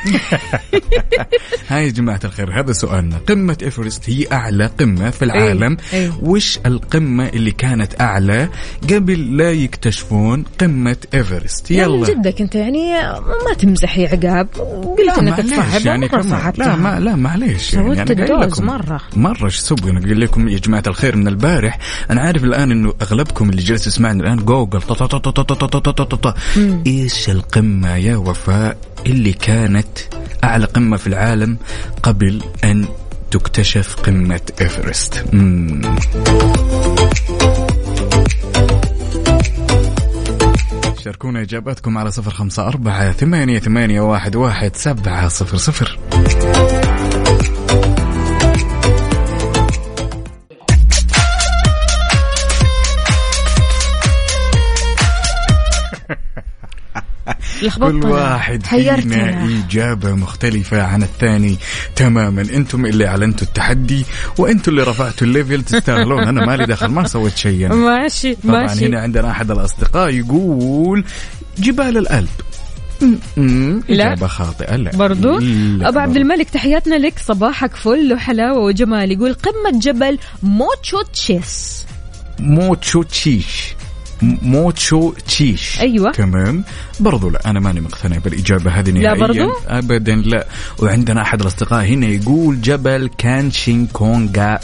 هاي 1.69 1.85
يا 1.85 1.91
جماعة 1.91 2.19
الخير. 2.25 2.59
هذا 2.59 2.71
سؤالنا. 2.71 3.17
قمة 3.17 3.57
إيفرست 3.63 4.09
هي 4.09 4.25
أعلى 4.31 4.65
قمة 4.65 5.09
في 5.09 5.25
العالم. 5.25 5.77
أي. 5.93 6.11
وش 6.21 6.59
القمة 6.65 7.27
اللي 7.27 7.51
كانت 7.51 8.01
أعلى 8.01 8.49
قبل 8.93 9.37
لا 9.37 9.51
يكتشفون 9.51 10.43
قمة 10.59 10.97
إيفرست؟ 11.13 11.71
من 11.71 11.77
يلا. 11.77 12.07
جدك 12.07 12.41
أنت 12.41 12.55
يعني 12.55 12.93
ما 13.47 13.53
تمزح 13.57 13.97
يا 13.97 14.09
عقاب. 14.09 14.47
قلت 14.57 15.17
إنك 15.19 15.37
تصعب 15.37 15.85
يعني 15.85 16.09
مرة 16.13 16.53
لا 16.57 16.75
ما 16.75 16.99
لا 16.99 17.15
معليش. 17.15 17.73
يعني, 17.73 18.01
أنا 18.01 18.25
قايل 18.25 18.39
لكم 18.39 18.65
مرة. 18.65 19.01
مرة 19.15 19.45
إيش 19.45 19.57
أسوي 19.59 19.77
أنا 19.91 19.99
قايل 19.99 20.19
لكم 20.21 20.47
يا 20.47 20.59
جماعة 20.59 20.83
الخير 20.87 21.15
من 21.15 21.27
البارح 21.27 21.79
أنا 22.11 22.21
عارف 22.21 22.43
الآن 22.43 22.71
إنه 22.71 22.93
أغلبكم 23.01 23.49
اللي 23.49 23.61
جالس 23.61 23.87
يسمعني 23.87 24.23
الآن 24.23 24.37
جوجل 24.37 24.81
إيش 26.87 27.29
القمة 27.29 27.95
يا 27.95 28.15
وفاء 28.15 28.77
اللي 29.05 29.33
كانت 29.33 29.87
أعلى 30.43 30.65
قمة 30.65 30.97
في 30.97 31.07
العالم 31.07 31.57
قبل 32.03 32.41
أن 32.63 32.85
تكتشف 33.31 33.95
قمة 33.95 34.41
إيفرست؟ 34.61 35.25
شاركونا 41.05 41.41
إجاباتكم 41.41 41.97
على 41.97 42.11
صفر 42.11 42.31
خمسة 42.31 42.67
أربعة 42.67 43.11
ثمانية 43.11 43.59
ثمانية 43.59 44.01
واحد 44.01 44.35
واحد 44.35 44.75
سبعة 44.75 45.27
صفر 45.27 45.57
صفر. 45.57 45.99
كل 57.69 58.05
واحد 58.05 58.65
فينا 58.65 59.49
إجابة 59.67 60.11
مختلفة 60.11 60.83
عن 60.83 61.03
الثاني 61.03 61.57
تماما. 61.95 62.41
أنتم 62.41 62.85
اللي 62.85 63.07
أعلنتوا 63.07 63.47
التحدي 63.47 64.05
وأنتم 64.37 64.71
اللي 64.71 64.83
رفعتوا 64.83 65.27
ال 65.27 65.33
level 65.33 65.61
تستاهلون 65.61 66.23
أنا 66.23 66.45
مالي 66.45 66.65
دخل 66.65 66.87
ما 66.87 67.07
سويت 67.07 67.37
شيء 67.37 67.65
أنا. 67.65 67.75
ماشي 67.75 68.35
طبعا 68.35 68.61
ماشي. 68.61 68.85
هنا 68.85 69.01
عندنا 69.01 69.31
أحد 69.31 69.51
الأصدقاء 69.51 70.09
يقول 70.09 71.03
جبال 71.57 71.97
الألب. 71.97 72.29
لا. 73.87 74.13
إجابة 74.13 74.27
خاطئة. 74.27 74.75
لا. 74.75 74.91
برضو؟ 74.91 75.39
لا. 75.39 75.89
أبو 75.89 75.99
عبد. 75.99 76.17
الملك 76.17 76.49
تحياتنا 76.49 76.95
لك. 76.95 77.19
صباحك 77.19 77.75
فل 77.75 78.13
وحلاوة 78.13 78.59
وجمال. 78.59 79.11
يقول 79.11 79.33
قمة 79.33 79.79
جبل 79.79 80.17
موتشو 80.43 81.01
تشيس 81.01 81.85
موتشو 84.41 85.13
تشيش. 85.27 85.79
أيوة. 85.79 86.11
تمام 86.11 86.63
برضو 86.99 87.29
لا 87.29 87.49
أنا 87.49 87.59
ماني 87.59 87.81
مقتنع 87.81 88.17
بالإجابة 88.17 88.71
هذه 88.71 88.91
لا 88.91 88.99
نهائيا. 89.01 89.19
برضو؟ 89.27 89.51
ابدا 89.67 90.15
لا. 90.15 90.45
وعندنا 90.79 91.21
أحد 91.21 91.41
الأصدقاء 91.41 91.85
هنا 91.85 92.07
يقول 92.07 92.61
جبل 92.61 93.09
كانشين 93.17 93.87
كونغا. 93.87 94.59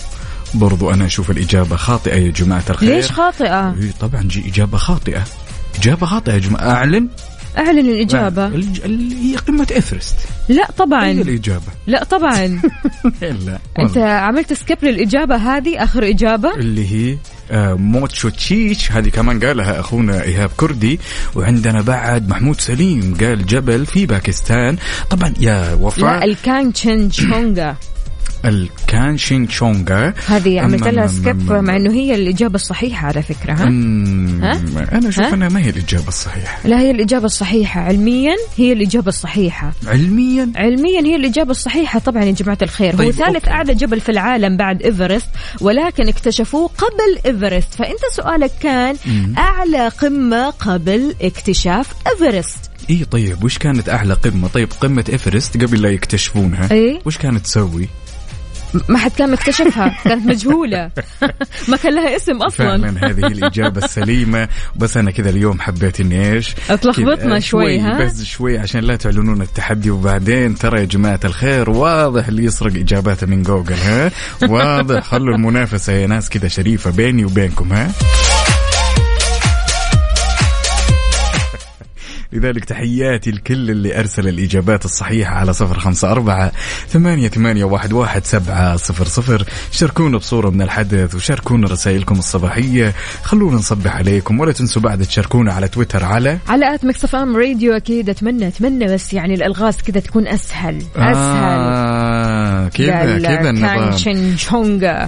برضو 0.54 0.92
أنا 0.92 1.06
أشوف 1.06 1.32
الإجابة 1.32 1.76
خاطئة 1.76 2.16
يا 2.16 2.32
جماعة 2.32 2.64
الخير. 2.70 2.96
ليش 2.96 3.12
خاطئة؟ 3.12 3.74
إيه 3.74 3.92
طبعا 4.00 4.22
جي 4.24 4.44
إجابة 4.50 4.78
خاطئة. 4.78 5.24
إجابة 5.80 6.06
خاطئة 6.06 6.34
يا 6.34 6.40
جماعة. 6.40 6.70
أعلن. 6.70 7.08
أعلن 7.58 7.80
الإجابة. 7.90 8.48
الج- 8.48 8.82
ال- 8.86 9.14
هي 9.14 9.36
قمة 9.36 9.68
إيفرست. 9.72 10.16
لا 10.50 10.64
هي 10.64 10.68
طبعا 10.78 11.12
الإجابة. 11.12 11.66
لا 11.88 12.04
طبعا. 12.04 12.46
لا 13.46 13.60
أنت 13.80 13.98
عملت 13.98 14.54
skip 14.54 14.78
للإجابة 14.84 15.36
هذه 15.36 15.84
آخر 15.84 16.10
إجابة؟ 16.10 16.56
اللي 16.56 16.92
هي 16.92 17.18
موتشو 17.76 18.30
تشيش 18.30 18.92
هذه 18.92 19.10
كمان 19.10 19.40
قالها 19.40 19.80
أخونا 19.80 20.24
إيهاب 20.24 20.50
كردي. 20.58 21.00
وعندنا 21.36 21.82
بعد 21.82 22.30
محمود 22.30 22.62
سليم 22.62 23.18
قال 23.22 23.46
جبل 23.46 23.86
في 23.86 24.06
باكستان. 24.06 24.78
طبعا 25.10 25.34
يا 25.40 25.62
لا 25.62 25.74
وفاء 25.74 26.26
الكانشن 26.26 27.10
الكانشين 28.46 29.50
شونغا. 29.50 30.14
هذه 30.28 30.60
عملت 30.60 30.88
لها 30.88 31.08
skip 31.08 31.52
مع 31.52 31.76
انه 31.76 31.94
هي 31.94 32.16
الإجابة 32.16 32.56
الصحيحة 32.56 33.08
على 33.08 33.22
فكرة 33.22 33.54
ها؟ 33.54 33.64
ها؟ 33.64 34.62
أنا 34.92 35.10
أشوف 35.10 35.24
ها؟ 35.24 35.34
أنها 35.34 35.50
ما 35.50 35.60
هي 35.60 35.70
الإجابة 35.70 36.08
الصحيحة. 36.08 36.68
لا 36.68 36.80
هي 36.80 36.92
الإجابة 36.92 37.26
الصحيحة. 37.26 37.82
علميا 37.82 38.36
هي 38.58 38.74
الإجابة 38.74 39.08
الصحيحة. 39.08 39.74
علميا؟ 39.88 40.52
علميا 40.56 41.02
هي 41.02 41.16
الإجابة 41.16 41.52
الصحيحة 41.52 42.00
طبعا 42.00 42.24
يا 42.24 42.32
جماعة 42.32 42.58
الخير. 42.62 42.94
هو 42.94 42.98
طيب، 42.98 43.12
ثالث 43.12 43.36
okay. 43.36 43.50
أعلى 43.50 43.74
جبل 43.74 44.00
في 44.00 44.10
العالم 44.10 44.58
بعد 44.58 44.82
إيفرست 44.82 45.28
ولكن 45.62 46.08
اكتشفوه 46.08 46.70
قبل 46.78 47.20
إيفرست. 47.26 47.74
فأنت 47.74 48.00
سؤالك 48.12 48.52
كان 48.62 48.96
أعلى 49.38 49.88
قمة 49.88 50.50
قبل 50.50 51.16
اكتشاف 51.22 51.88
إيفرست. 52.08 52.71
إي 52.90 53.06
طيب 53.06 53.44
وش 53.44 53.58
كانت 53.58 53.90
أعلى 53.90 54.14
قمة؟ 54.14 54.48
طيب 54.48 54.70
قمة 54.82 55.06
إيفرست 55.10 55.64
قبل 55.64 55.82
لا 55.82 55.90
يكتشفونها. 55.90 56.72
إيه؟ 56.72 57.00
وش 57.06 57.18
كانت 57.18 57.46
تسوي؟ 57.46 57.88
ما 58.90 58.98
حد 58.98 59.12
كان 59.12 59.32
مكتشفها. 59.32 59.98
كانت 60.04 60.26
مجهولة. 60.26 60.92
ما 61.68 61.78
كان 61.78 61.96
لها 61.96 62.16
اسم 62.16 62.38
أصلا. 62.38 62.68
فعلا 62.68 63.10
هذه 63.10 63.28
الإجابة 63.28 63.86
السليمة. 63.86 64.48
بس 64.76 64.98
أنا 64.98 65.12
كذا 65.12 65.30
اليوم 65.30 65.62
حبيت 65.62 66.00
إني 66.00 66.34
إيش؟ 66.34 66.56
اتلخبطنا 66.70 67.16
كذا 67.16 67.40
شوي، 67.40 67.80
ها؟ 67.80 68.06
بس 68.06 68.24
شوي 68.24 68.58
عشان 68.58 68.80
لا 68.80 68.96
تعلنون 68.96 69.42
التحدي. 69.42 69.92
وبعدين 69.92 70.56
ترى 70.56 70.80
يا 70.80 70.86
جماعة 70.86 71.20
الخير 71.26 71.70
واضح 71.70 72.28
اللي 72.28 72.46
يسرق 72.46 72.76
إجاباته 72.76 73.28
من 73.28 73.44
جوجل 73.44 73.76
ها؟ 73.76 74.12
واضح 74.42 75.04
خلوا 75.04 75.36
المنافسة 75.36 75.94
يا 75.94 76.08
ناس 76.08 76.30
كذا 76.30 76.48
شريفة 76.48 76.92
بيني 76.92 77.26
وبينكم 77.26 77.74
ها؟ 77.74 77.92
لذلك 82.34 82.66
تحياتي 82.66 83.32
لكل 83.32 83.72
اللي 83.72 84.00
أرسل 84.00 84.28
الإجابات 84.28 84.86
الصحيحة 84.86 85.36
على 85.36 85.54
صفر 85.54 85.80
خمسة 85.80 86.12
أربعة 86.12 86.52
ثمانية, 86.88 87.28
ثمانية 87.28 87.64
واحد, 87.64 87.94
واحد 87.94 88.26
سبعة 88.26 88.76
صفر 88.76 89.06
صفر. 89.06 89.46
شاركونا 89.72 90.18
بصورة 90.18 90.50
من 90.50 90.62
الحدث 90.62 91.16
وشاركونا 91.16 91.68
رسائلكم 91.68 92.20
الصباحية. 92.20 92.94
خلونا 93.24 93.56
نصبح 93.56 93.96
عليكم 93.96 94.40
ولا 94.40 94.52
تنسوا 94.52 94.82
بعد 94.82 95.02
تشاركونا 95.04 95.54
على 95.54 95.68
تويتر 95.68 96.04
على 96.06 96.38
على 96.48 96.76
at 96.76 96.86
Mix 96.86 97.16
FM 97.16 97.38
Radio 97.38 97.74
أكيد 97.74 98.10
أتمنى 98.10 98.48
أتمنى 98.48 98.86
بس 98.86 99.14
يعني 99.14 99.34
الألغاز 99.34 99.78
كذا 99.78 100.00
تكون 100.00 100.28
أسهل 100.28 100.78
أسهل. 100.96 101.60
آه 101.60 102.51
كذا 102.70 103.20
كذا 103.20 103.50
النظام 103.50 103.92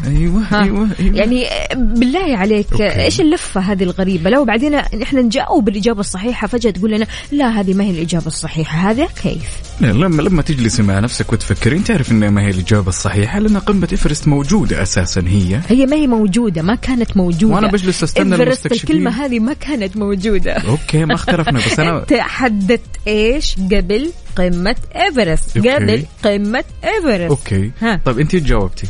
ها. 0.01 0.07
أيوة, 0.07 0.43
أيوة. 0.53 0.89
يعني 0.99 1.45
بالله 1.75 2.37
عليك 2.37 2.71
okay. 2.71 3.03
إيش 3.03 3.21
اللفة 3.21 3.61
هذه 3.61 3.83
الغريبة 3.83 4.29
لو 4.29 4.45
بعدين 4.45 4.75
إحنا 4.75 5.21
نجاوب 5.21 5.65
بالإجابة 5.65 5.99
الصحيحة 5.99 6.47
فجأة 6.47 6.71
تقول 6.71 6.91
لنا 6.91 7.07
لا 7.31 7.49
هذه 7.59 7.73
ما 7.73 7.83
هي 7.83 7.91
الإجابة 7.91 8.27
الصحيحة 8.27 8.91
هذا 8.91 9.07
كيف 9.23 9.63
لما 9.81 10.21
لما 10.21 10.41
تجلسي 10.41 10.83
مع 10.83 10.99
نفسك 10.99 11.33
وتفكرين 11.33 11.83
تعرف 11.83 12.11
إنها 12.11 12.29
ما 12.29 12.41
هي 12.41 12.49
الإجابة 12.49 12.89
الصحيحة 12.89 13.39
لأن 13.39 13.57
قمة 13.57 13.87
إيفرست 13.91 14.27
موجودة 14.27 14.81
أساسا 14.81 15.23
هي 15.27 15.59
هي 15.69 15.85
ما 15.85 15.95
هي 15.95 16.07
موجودة 16.07 16.61
ما 16.61 16.75
كانت 16.75 17.17
موجودة 17.17 17.55
وأنا 17.55 17.67
بجلس 17.67 18.03
المستكشفين. 18.17 18.89
الكلمة 18.89 19.25
هذه 19.25 19.39
ما 19.39 19.53
كانت 19.53 19.97
موجودة 19.97 20.51
أوكي 20.51 21.05
ما 21.05 21.13
اختلفنا 21.15 21.59
بس 21.59 21.79
أنا 21.79 21.97
أنت 21.99 22.13
حددت 22.13 22.81
إيش 23.07 23.55
قبل 23.55 24.11
قمة 24.35 24.75
إيفرست. 24.95 25.57
قبل 25.57 26.05
قمة 26.23 26.63
إيفرست. 26.83 27.29
أوكي. 27.29 27.71
ها. 27.81 28.01
طيب 28.05 28.19
انت 28.19 28.35
جاوبتي؟ 28.35 28.87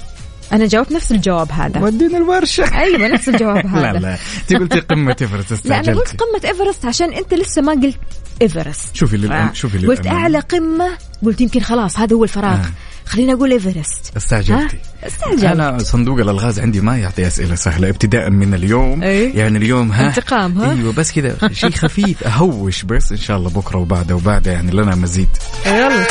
أنا 0.53 0.65
جاوبت 0.67 0.91
نفس 0.91 1.11
الجواب 1.11 1.51
هذا. 1.51 1.81
ودينا 1.81 2.17
الورشة. 2.17 2.63
أيوه 2.79 3.07
نفس 3.07 3.29
الجواب 3.29 3.67
هذا. 3.75 3.91
لا. 3.91 3.99
لا 3.99 4.17
انت 4.41 4.53
قلتي 4.53 4.79
قمة 4.79 5.15
إيفرست 5.21 5.65
لا 5.65 5.79
أنا 5.79 5.93
قلت 5.93 6.15
قمة 6.15 6.49
إيفرست 6.49 6.85
عشان 6.85 7.13
أنت 7.13 7.33
لسه 7.33 7.61
ما 7.61 7.71
قلت 7.71 7.97
إيفرست 8.41 8.95
شوفي 8.95 9.17
للأم... 9.17 9.47
آه. 9.47 9.53
شوفي 9.53 9.77
قلت 9.77 10.01
للأمانة. 10.01 10.23
أعلى 10.23 10.39
قمة 10.39 10.89
قلت 11.25 11.41
يمكن 11.41 11.59
خلاص 11.59 11.99
هذا 11.99 12.15
هو 12.15 12.23
الفراغ 12.23 12.59
آه. 12.59 12.71
خلينا 13.05 13.33
أقول 13.33 13.51
إيفرست 13.51 14.11
استعجلتي؟ 14.17 14.77
استعجلت 15.03 15.43
أنا 15.43 15.77
صندوق 15.77 16.19
الألغاز 16.19 16.59
عندي 16.59 16.81
ما 16.81 16.97
يعطي 16.97 17.27
أسئلة 17.27 17.55
سهلة 17.55 17.89
ابتداء 17.89 18.29
من 18.29 18.53
اليوم 18.53 19.03
إيه؟ 19.03 19.39
يعني 19.39 19.57
اليوم 19.57 19.91
ها 19.91 20.07
انتقام، 20.07 20.57
ها؟ 20.57 20.71
إيوه 20.71 20.93
بس 20.93 21.11
كذا 21.11 21.37
شيء 21.51 21.71
خفيف 21.71 22.23
أهوش 22.23 22.83
بس 22.83 23.11
إن 23.11 23.17
شاء 23.17 23.37
الله 23.37 23.49
بكرة 23.49 23.77
وبعده 23.77 24.15
وبعده 24.15 24.51
يعني 24.51 24.71
لنا 24.71 24.95
مزيد 24.95 25.29
يلا 25.65 26.07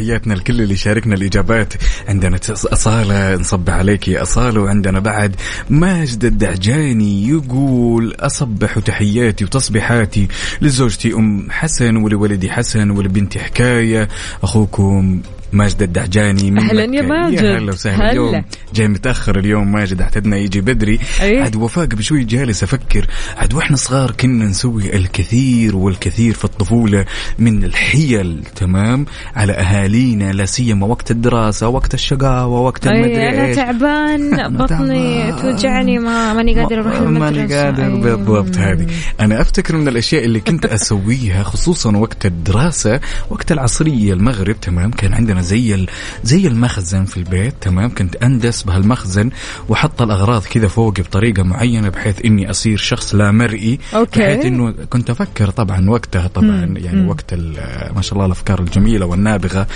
تحياتنا 0.00 0.34
لكل 0.34 0.60
اللي 0.60 0.76
شاركنا 0.76 1.14
الإجابات. 1.14 1.74
عندنا 2.08 2.38
أصالة 2.50 3.34
نصبح 3.36 3.72
عليك 3.72 4.08
يا 4.08 4.22
أصالة 4.22 4.60
وعندنا 4.60 5.00
بعد 5.00 5.36
ماجد 5.70 6.24
الدعجاني 6.24 7.28
يقول 7.28 8.14
أصبح 8.20 8.78
تحياتي 8.78 9.44
وتصبيحاتي 9.44 10.28
لزوجتي 10.60 11.14
أم 11.14 11.46
حسن 11.50 11.96
ولولدي 11.96 12.50
حسن 12.50 12.90
ولبنتي 12.90 13.38
حكاية 13.38 14.08
أخوكم 14.42 15.22
ماجد 15.52 15.82
الدعجاني 15.82 16.50
من 16.50 16.58
أهلاً 16.58 16.82
يا. 16.96 17.02
ماجد. 17.02 17.42
يا 17.42 17.58
هلا 17.58 17.72
وسهلا 17.72 17.96
هلا. 17.96 18.10
اليوم 18.10 18.44
جاي 18.74 18.88
متأخر 18.88 19.38
اليوم 19.38 19.72
ماجد 19.72 20.00
اعتدنا 20.02 20.36
يجي 20.36 20.60
بدري 20.60 20.98
أيه. 21.22 21.42
عاد 21.42 21.56
وفاء 21.56 21.86
قبل 21.86 22.02
شوي 22.02 22.24
جالس 22.24 22.62
أفكر 22.62 23.06
عاد 23.36 23.54
وإحنا 23.54 23.76
صغار 23.76 24.10
كنا 24.10 24.44
نسوي 24.44 24.96
الكثير 24.96 25.76
والكثير 25.76 26.34
في 26.34 26.44
الطفولة 26.44 27.04
من 27.38 27.64
الحيل 27.64 28.42
تمام 28.56 29.06
على 29.36 29.52
أهالينا 29.52 30.32
لا 30.32 30.44
سيما 30.44 30.86
وقت 30.86 31.10
الدراسة 31.10 31.68
وقت 31.68 31.94
الشقاوة 31.94 32.60
وقت 32.60 32.86
المدري 32.86 33.16
أي 33.20 33.28
أنا 33.44 33.54
تعبان 33.54 34.30
بطني. 34.56 35.32
توجعني 35.32 35.98
ما 35.98 36.32
ماني 36.32 36.54
قادر 36.60 36.80
أروح 36.80 36.96
المدرسة 36.96 37.18
ماني 37.40 37.54
قادر 37.54 37.84
أي. 37.86 38.00
بالضبط 38.00 38.56
هذه 38.56 38.86
أنا 39.20 39.40
أفتكر 39.40 39.76
من 39.76 39.88
الأشياء 39.88 40.24
اللي 40.24 40.40
كنت 40.40 40.66
أسويها 40.66 41.42
خصوصا 41.42 41.96
وقت 41.96 42.26
الدراسة 42.26 43.00
وقت 43.30 43.52
العصرية 43.52 44.12
المغرب 44.12 44.60
تمام 44.60 44.90
كان 44.90 45.14
عندنا 45.14 45.39
زي 45.40 45.74
ال... 45.74 45.86
زي 46.24 46.46
المخزن 46.46 47.04
في 47.04 47.16
البيت 47.16 47.54
تمام؟ 47.60 47.94
كنت 47.94 48.16
أندس 48.16 48.62
بهالمخزن 48.62 49.30
وأحط 49.68 50.02
الأغراض 50.02 50.42
كذا 50.44 50.68
فوقي 50.68 51.02
بطريقة 51.02 51.42
معينة 51.42 51.88
بحيث 51.88 52.24
إني 52.24 52.50
أصير 52.50 52.76
شخص 52.78 53.14
لا 53.14 53.30
مرئي. 53.30 53.78
أوكي. 53.94 54.20
بحيث 54.20 54.44
إنه 54.46 54.70
كنت 54.90 55.10
أفكر 55.10 55.50
طبعا 55.50 55.90
وقتها 55.90 56.26
طبعا 56.28 56.74
يعني 56.76 57.06
وقت 57.08 57.32
ال- 57.32 57.94
ما 57.94 58.02
شاء 58.02 58.12
الله 58.14 58.26
الأفكار 58.26 58.60
الجميلة 58.60 59.06
والنابغة 59.06 59.66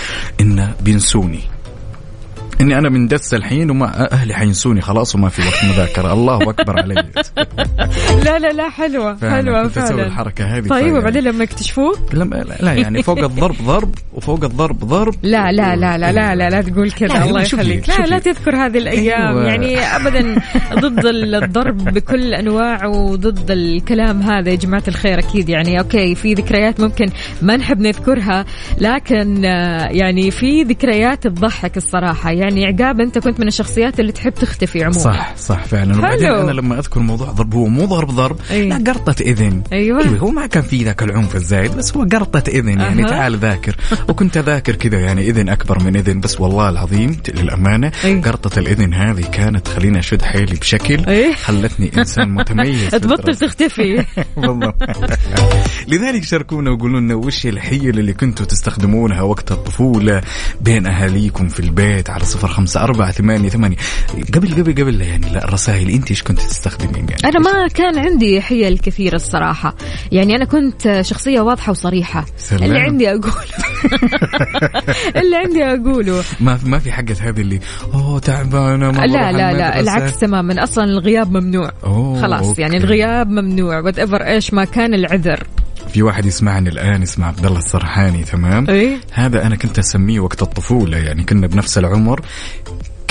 انه 0.41 0.73
بينسوني. 0.81 1.39
إني 2.61 2.77
أنا 2.77 2.89
من 2.89 3.07
دس 3.07 3.33
الحين 3.33 3.69
وما 3.69 4.13
أهلي 4.13 4.33
حينسوني 4.33 4.81
خلاص 4.81 5.15
وما 5.15 5.29
في 5.29 5.41
وقت 5.41 5.65
مذاكرة. 5.65 6.13
الله 6.13 6.49
أكبر 6.49 6.79
علي. 6.79 6.93
لا 8.23 8.39
لا 8.39 8.47
لا 8.47 8.69
حلوة 8.69 9.15
فعلاً. 9.15 9.35
حلوة 9.35 9.67
فعلا. 9.67 10.05
الحركة 10.05 10.45
هذه 10.45 10.67
طيب 10.67 10.93
وبعدين 10.93 11.23
لما 11.23 11.43
يكتشفوك 11.43 11.99
لما 12.13 12.35
لا 12.59 12.73
يعني 12.73 13.03
فوق 13.03 13.19
الضرب 13.19 13.55
ضرب 13.65 13.95
وفوق 14.13 14.43
الضرب 14.43 14.79
ضرب. 14.79 15.15
لا 15.23 15.51
لا 15.51 15.75
لا 15.75 15.97
لا 15.97 16.11
لا 16.11 16.35
لا, 16.35 16.49
لا 16.49 16.61
تقول 16.61 16.91
كذا. 16.91 17.23
الله 17.23 17.41
يخليك. 17.41 17.89
لا. 17.89 18.05
لا 18.05 18.19
تذكر 18.19 18.55
هذه 18.55 18.77
الأيام. 18.77 19.37
أيوة. 19.37 19.47
يعني 19.47 19.79
ابدا 19.79 20.41
ضد 20.73 21.05
الضرب 21.05 21.83
بكل 21.83 22.33
انواعه 22.33 22.89
وضد 22.89 23.51
الكلام 23.51 24.21
هذا. 24.21 24.49
يا 24.49 24.55
جماعة 24.55 24.83
الخير 24.87 25.19
أكيد 25.19 25.49
يعني 25.49 25.79
أوكي 25.79 26.15
في 26.15 26.33
ذكريات 26.33 26.79
ممكن 26.79 27.05
ما 27.41 27.57
نحب 27.57 27.79
نذكرها 27.79 28.45
لكن 28.81 29.45
آه، 29.45 29.87
يعني 29.87 30.31
في 30.31 30.63
ذكريات 30.63 31.23
تضحك 31.27 31.77
الصراحة. 31.77 32.31
يعني 32.31 32.44
عقاب 32.45 33.01
انت 33.01 33.17
كنت 33.17 33.39
من 33.39 33.47
الشخصيات 33.47 33.99
اللي 33.99 34.11
تحب 34.11 34.33
تختفي 34.33 34.83
عموما 34.83 34.99
صح 34.99 35.35
صح 35.37 35.63
فعلا 35.65 35.97
وبعدين. 35.97 36.27
أنا 36.27 36.51
لما 36.51 36.79
أذكر 36.79 36.99
موضوع 36.99 37.31
ضرب 37.31 37.53
هو 37.53 37.65
مو 37.67 37.85
ضرب 37.85 38.07
ضرب 38.11 38.37
أي. 38.51 38.69
لا 38.69 38.83
قرطة 38.87 39.15
إذن 39.21 39.61
أيوة. 39.73 40.05
هو 40.05 40.29
ما 40.29 40.47
كان 40.47 40.63
في 40.63 40.83
ذاك 40.83 41.03
العنف 41.03 41.35
الزايد 41.35 41.75
بس 41.75 41.97
هو 41.97 42.03
قرطة 42.03 42.43
إذن 42.47 42.79
يعني 42.79 43.03
أها. 43.03 43.07
تعال 43.09 43.37
ذاكر 43.37 43.75
وكنت 44.09 44.37
أذاكر 44.37 44.75
كذا 44.75 44.99
يعني 44.99 45.21
إذن 45.29 45.49
أكبر 45.49 45.83
من 45.83 45.95
إذن 45.95 46.19
بس 46.19 46.41
والله 46.41 46.69
العظيم 46.69 47.17
للأمانة 47.35 47.91
أي. 48.03 48.21
قرطة 48.21 48.59
الإذن 48.59 48.93
هذه 48.93 49.21
كانت 49.21 49.65
تخليني 49.65 49.99
أشد 49.99 50.21
حيلي 50.21 50.55
بشكل 50.55 51.05
أي. 51.05 51.33
خلتني 51.33 51.91
إنسان 51.97 52.29
متميز 52.29 52.89
تبطل. 52.95 53.35
تختفي 53.35 54.05
لذلك 55.87 56.23
شاركونا 56.23 56.71
وقولوا 56.71 56.99
لنا 56.99 57.15
وش 57.15 57.45
الحيل 57.45 57.99
اللي 57.99 58.13
كنتوا 58.13 58.45
تستخدمونها 58.45 59.21
وقت 59.21 59.51
الطفولة 59.51 60.21
بين 60.61 60.87
أهاليكم 60.87 61.47
في 61.47 61.59
البيت 61.59 62.09
على 62.09 62.25
صفر 62.35 62.47
خمسة 62.47 62.83
أربعة 62.83 63.11
ثمانية 63.11 63.49
ثمانية. 63.49 63.77
قبل 64.33 64.51
قبل 64.51 64.71
قبل 64.71 65.01
يعني 65.01 65.29
لا 65.29 65.43
الرسائل 65.43 65.89
أنت 65.89 66.09
إيش 66.09 66.23
كنت 66.23 66.39
تستخدمين 66.39 67.05
يعني؟ 67.09 67.21
أنا 67.25 67.39
ما 67.39 67.67
كان 67.67 67.99
عندي 67.99 68.41
حيل 68.41 68.77
كثيرة 68.77 69.15
الصراحة. 69.15 69.75
يعني 70.11 70.35
أنا 70.35 70.45
كنت 70.45 71.01
شخصية 71.01 71.41
واضحة 71.41 71.71
وصريحة. 71.71 72.25
سلام. 72.37 72.63
اللي 72.63 72.79
عندي 72.79 73.09
أقول 73.09 73.21
اللي 75.19 75.35
عندي 75.35 75.63
أقوله. 75.63 76.23
ما 76.39 76.59
ما 76.65 76.79
في 76.79 76.91
حقة 76.91 77.15
هذه 77.21 77.41
اللي 77.41 77.59
أوه 77.93 78.19
تعبانة 78.19 78.91
ما 78.91 79.05
لا 79.05 79.31
لا 79.31 79.53
لا. 79.53 79.79
العكس 79.79 80.19
تماما. 80.19 80.63
أصلا 80.63 80.83
الغياب 80.83 81.31
ممنوع. 81.31 81.71
أوه، 81.83 82.21
خلاص 82.21 82.47
أوكي. 82.47 82.61
يعني 82.61 82.77
الغياب 82.77 83.29
ممنوع. 83.29 83.79
whatever 83.79 84.21
إيش 84.27 84.53
ما 84.53 84.65
كان 84.65 84.93
العذر. 84.93 85.47
في 85.95 86.01
واحد 86.01 86.25
يسمعني 86.25 86.69
الآن 86.69 87.01
اسمه 87.01 87.25
عبد 87.25 87.45
الله 87.45 87.59
السرحاني 87.59 88.23
تمام 88.23 88.69
إيه؟ 88.69 88.97
هذا 89.11 89.47
أنا 89.47 89.55
كنت 89.55 89.79
أسميه 89.79 90.19
وقت 90.19 90.41
الطفولة 90.41 90.97
يعني 90.97 91.23
كنا 91.23 91.47
بنفس 91.47 91.77
العمر 91.77 92.21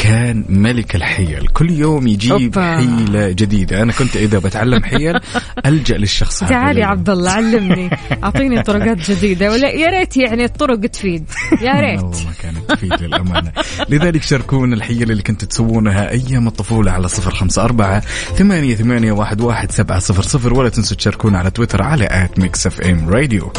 كان 0.09 0.45
ملك 0.49 0.97
الحيل. 0.97 1.49
كل 1.49 1.71
يوم 1.71 2.07
يجيب 2.07 2.33
أوبا. 2.33 2.77
حيلة 2.77 3.31
جديدة. 3.31 3.83
أنا 3.83 3.93
كنت 3.93 4.17
إذا 4.17 4.39
بتعلم 4.39 4.85
حيل 4.85 5.21
ألجأ 5.67 5.97
للشخص 5.97 6.43
هذا 6.43 6.51
تعال 6.53 6.79
يا 6.79 6.85
لأنه- 6.87 6.89
عبد 6.89 7.11
الله 7.11 7.31
علمني. 7.31 7.91
أعطيني 8.25 8.63
طرقات 8.63 9.11
جديدة. 9.11 9.53
ولا 9.53 9.71
يا 9.71 9.89
ريت 9.99 10.17
يعني 10.17 10.45
الطرق 10.45 10.81
تفيد. 10.81 11.25
يا 11.63 11.73
ريت. 11.73 12.03
والله 12.03 12.25
ما 12.25 12.33
كانت 12.43 12.71
تفيد 12.73 13.03
للأمانة. 13.03 13.53
لذلك 13.89 14.23
شاركونا 14.23 14.75
الحيل 14.77 15.11
اللي 15.11 15.23
كنتوا 15.23 15.49
تسوونها 15.49 16.11
أيام 16.11 16.47
الطفولة 16.47 16.93
على 16.93 17.09
صفر 17.09 17.35
خمسة 17.35 17.65
أربعة 17.65 18.01
ثمانية, 18.37 18.75
ثمانية 18.75 19.13
واحد, 19.13 19.41
واحد 19.41 19.71
سبعة 19.73 19.99
صفر 19.99 20.23
صفر. 20.23 20.55
ولا 20.55 20.69
تنسوا 20.69 20.97
تشاركونا 20.97 21.39
على 21.39 21.51
تويتر 21.51 21.83
على 21.83 22.09
at 22.11 22.39
Mix 22.39 22.67
FM 22.67 23.09
Radio 23.09 23.53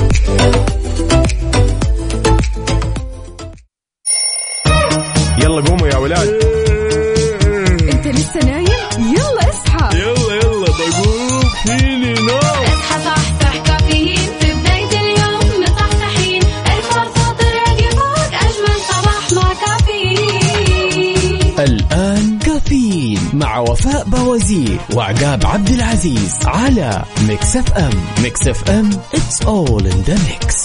يلا 5.38 5.62
قوموا 5.62 5.85
ولاد. 6.06 6.30
انت 7.94 8.08
لسه 8.08 8.40
نايم؟ 8.46 8.66
يلا 9.00 9.50
اصحى. 9.50 9.98
يلا 10.00 10.36
يلا 10.36 10.68
بقوم 10.68 11.42
فيني 11.66 12.14
نوم. 12.14 12.38
اصحى 12.38 13.04
صحصح 13.06 13.58
كافيين. 13.66 14.18
في 14.40 14.54
بداية 14.54 15.00
اليوم 15.02 15.64
مصحصحين. 15.64 16.42
الفرصة 16.44 17.32
تراك 17.40 17.94
فوق 17.94 18.34
أجمل 18.46 18.78
صباح 18.90 19.26
مع 19.34 19.54
كافيين. 19.54 21.40
الآن 21.60 22.40
كافيين 22.40 23.20
مع 23.34 23.60
وفاء 23.60 24.04
بوازير 24.04 24.78
وعقاب 24.94 25.46
عبد 25.46 25.70
العزيز 25.70 26.34
على 26.46 27.04
Mix 27.28 27.56
FM. 27.56 27.94
Mix 28.24 28.48
FM 28.48 28.90
it's 29.14 29.40
all 29.46 29.82
in 29.86 30.04
the 30.10 30.18
mix. 30.30 30.65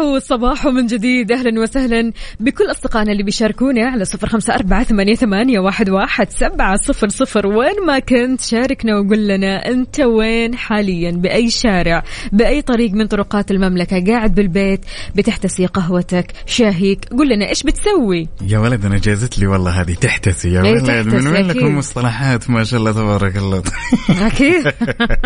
صباح 0.00 0.40
صباح 0.40 0.66
من 0.66 0.86
جديد. 0.86 1.32
أهلا 1.32 1.60
وسهلا 1.60 2.12
بكل 2.40 2.70
أصدقائنا 2.70 3.12
اللي 3.12 3.22
بيشاركونا 3.22 3.86
على 3.86 4.04
صفر 4.04 4.28
خمسة 4.28 4.54
أربعة 4.54 4.84
ثمانية, 4.84 5.14
ثمانية 5.14 5.58
واحد, 5.58 5.90
واحد 5.90 6.30
سبعة 6.30 6.76
صفر 6.76 7.08
صفر. 7.08 7.46
وين 7.46 7.86
ما 7.86 7.98
كنت 7.98 8.40
شاركنا 8.40 8.98
وقول 8.98 9.28
لنا 9.28 9.68
أنت 9.68 10.00
وين 10.00 10.54
حاليا؟ 10.56 11.10
بأي 11.10 11.50
شارع 11.50 12.02
بأي 12.32 12.62
طريق 12.62 12.92
من 12.92 13.06
طرقات 13.06 13.50
المملكة. 13.50 14.04
قاعد 14.04 14.34
بالبيت 14.34 14.80
بتحتسي 15.14 15.66
قهوتك 15.66 16.32
شاهيك. 16.46 17.04
قول 17.04 17.28
لنا 17.28 17.48
إيش 17.48 17.62
بتسوي؟ 17.62 18.28
يا 18.48 18.58
ولد 18.58 18.84
أنا 18.84 18.98
جازت 18.98 19.38
لي 19.38 19.46
والله 19.46 19.80
هذه. 19.80 19.94
تحتسي 19.94 20.52
يا 20.52 20.62
إيه، 20.62 20.72
ولد 20.72 20.86
تحتسي 20.86 21.16
من 21.16 21.26
وين 21.26 21.50
أكيد. 21.50 21.62
لكم 21.62 21.78
مصطلحات؟ 21.78 22.50
ما 22.50 22.64
شاء 22.64 22.80
الله 22.80 22.92
تبارك 22.92 23.36
الله. 23.36 23.62
أكيد. 24.08 24.72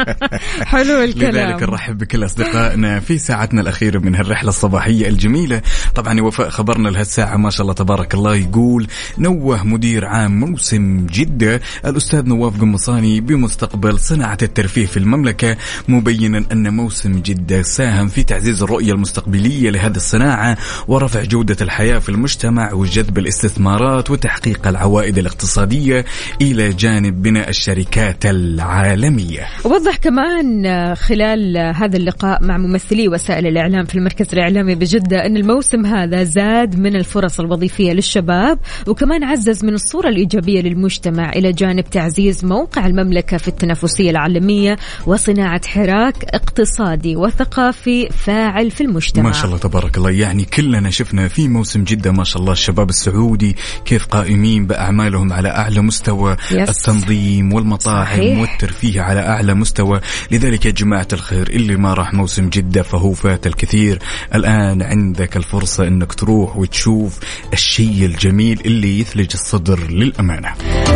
حلو 0.72 1.02
الكلام. 1.02 1.50
لذلك 1.50 1.62
نرحب 1.62 1.98
بكل 1.98 2.24
أصدقائنا 2.24 3.00
في 3.00 3.18
ساعتنا 3.18 3.60
الأخيرة 3.60 3.98
من 3.98 4.14
هالرحلة 4.14 4.50
الصباحية 4.64 5.08
الجميلة. 5.08 5.62
طبعا 5.94 6.20
وفاء 6.20 6.48
خبرنا 6.48 6.88
لهالساعه 6.88 7.36
ما 7.36 7.50
شاء 7.50 7.62
الله 7.62 7.74
تبارك 7.74 8.14
الله 8.14 8.36
يقول 8.36 8.86
نوه 9.18 9.64
مدير 9.64 10.04
عام 10.04 10.40
موسم 10.40 11.06
جدة 11.06 11.60
الأستاذ 11.86 12.28
نواف 12.28 12.60
قمصاني 12.60 13.20
بمستقبل 13.20 13.98
صناعة 13.98 14.38
الترفيه 14.42 14.86
في 14.86 14.96
المملكة 14.96 15.56
مبينا 15.88 16.44
أن 16.52 16.74
موسم 16.74 17.20
جدة 17.20 17.62
ساهم 17.62 18.08
في 18.08 18.22
تعزيز 18.22 18.62
الرؤية 18.62 18.92
المستقبلية 18.92 19.70
لهذه 19.70 19.96
الصناعة 19.96 20.56
ورفع 20.88 21.22
جودة 21.22 21.56
الحياة 21.60 21.98
في 21.98 22.08
المجتمع 22.08 22.72
وجذب 22.72 23.18
الاستثمارات 23.18 24.10
وتحقيق 24.10 24.68
العوائد 24.68 25.18
الاقتصادية 25.18 26.04
إلى 26.40 26.68
جانب 26.68 27.22
بناء 27.22 27.48
الشركات 27.48 28.26
العالمية. 28.26 29.46
وضح 29.64 29.96
كمان 29.96 30.64
خلال 30.94 31.56
هذا 31.76 31.96
اللقاء 31.96 32.44
مع 32.44 32.58
ممثلي 32.58 33.08
وسائل 33.08 33.46
الإعلام 33.46 33.84
في 33.84 33.94
المركز 33.94 34.26
الإعلامي 34.32 34.53
بجدة 34.62 35.26
أن 35.26 35.36
الموسم 35.36 35.86
هذا 35.86 36.24
زاد 36.24 36.78
من 36.78 36.96
الفرص 36.96 37.40
الوظيفية 37.40 37.92
للشباب 37.92 38.58
وكمان 38.86 39.24
عزز 39.24 39.64
من 39.64 39.74
الصورة 39.74 40.08
الإيجابية 40.08 40.60
للمجتمع 40.60 41.32
إلى 41.32 41.52
جانب 41.52 41.84
تعزيز 41.84 42.44
موقع 42.44 42.86
المملكة 42.86 43.36
في 43.36 43.48
التنافسية 43.48 44.10
العالمية 44.10 44.76
وصناعة 45.06 45.68
حراك 45.68 46.24
اقتصادي 46.24 47.16
وثقافي 47.16 48.08
فاعل 48.08 48.70
في 48.70 48.80
المجتمع 48.80 49.24
ما 49.24 49.32
شاء 49.32 49.46
الله 49.46 49.58
تبارك 49.58 49.96
الله 49.96 50.10
يعني 50.10 50.44
كلنا 50.44 50.90
شفنا 50.90 51.28
في 51.28 51.48
موسم 51.48 51.84
جدة 51.84 52.12
ما 52.12 52.24
شاء 52.24 52.42
الله 52.42 52.52
الشباب 52.52 52.88
السعودي 52.88 53.56
كيف 53.84 54.06
قائمين 54.06 54.66
بأعمالهم 54.66 55.32
على 55.32 55.48
أعلى 55.48 55.80
مستوى 55.80 56.36
يس. 56.50 56.68
التنظيم 56.68 57.52
والمطاعم 57.52 58.04
صحيح. 58.04 58.40
والترفيه 58.40 59.00
على 59.00 59.20
أعلى 59.20 59.54
مستوى 59.54 60.00
لذلك 60.30 60.66
يا 60.66 60.70
جماعة 60.70 61.08
الخير 61.12 61.48
اللي 61.48 61.76
ما 61.76 61.94
راح 61.94 62.14
موسم 62.14 62.48
جدة 62.48 62.82
فهو 62.82 63.12
فات 63.12 63.46
الكثير 63.46 63.98
الآن 64.34 64.82
عندك 64.82 65.36
الفرصة 65.36 65.88
أنك 65.88 66.14
تروح 66.14 66.56
وتشوف 66.56 67.20
الشيء 67.52 68.04
الجميل 68.04 68.60
اللي 68.66 69.00
يثلج 69.00 69.30
الصدر 69.34 69.90
للأمانة. 69.90 70.48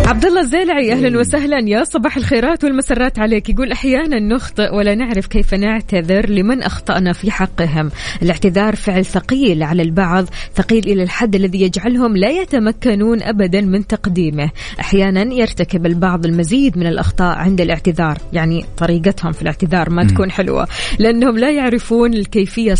عبد 0.07 0.25
الله 0.25 0.41
الزيلعي 0.41 0.93
أهلا 0.93 1.19
وسهلا. 1.19 1.69
يا 1.69 1.85
صباح 1.85 2.17
الخيرات 2.17 2.65
والمسرات 2.65 3.19
عليك. 3.19 3.49
يقول 3.49 3.73
أحيانا 3.73 4.21
نخطئ 4.21 4.75
ولا 4.75 4.95
نعرف 4.95 5.27
كيف 5.27 5.55
نعتذر 5.55 6.31
لمن 6.31 6.63
أخطأنا 6.63 7.13
في 7.13 7.31
حقهم. 7.31 7.91
الاعتذار 8.23 8.77
فعل 8.77 9.05
ثقيل 9.05 9.63
على 9.63 9.83
البعض 9.83 10.25
ثقيل 10.55 10.85
إلى 10.87 11.03
الحد 11.03 11.35
الذي 11.35 11.63
يجعلهم 11.63 12.17
لا 12.17 12.31
يتمكنون 12.31 13.23
ابدا 13.23 13.61
من 13.61 13.87
تقديمه. 13.87 14.51
أحيانا 14.81 15.35
يرتكب 15.35 15.87
البعض 15.87 16.27
المزيد 16.27 16.79
من 16.79 16.87
الأخطاء 16.87 17.37
عند 17.37 17.61
الاعتذار 17.61 18.19
يعني 18.33 18.65
طريقتهم 18.77 19.33
في 19.33 19.43
الاعتذار 19.43 19.91
ما 19.91 20.05
تكون 20.05 20.31
حلوة 20.31 20.69
لأنهم 20.99 21.39
لا 21.39 21.51
يعرفون 21.51 22.15
الكيفية 22.15 22.73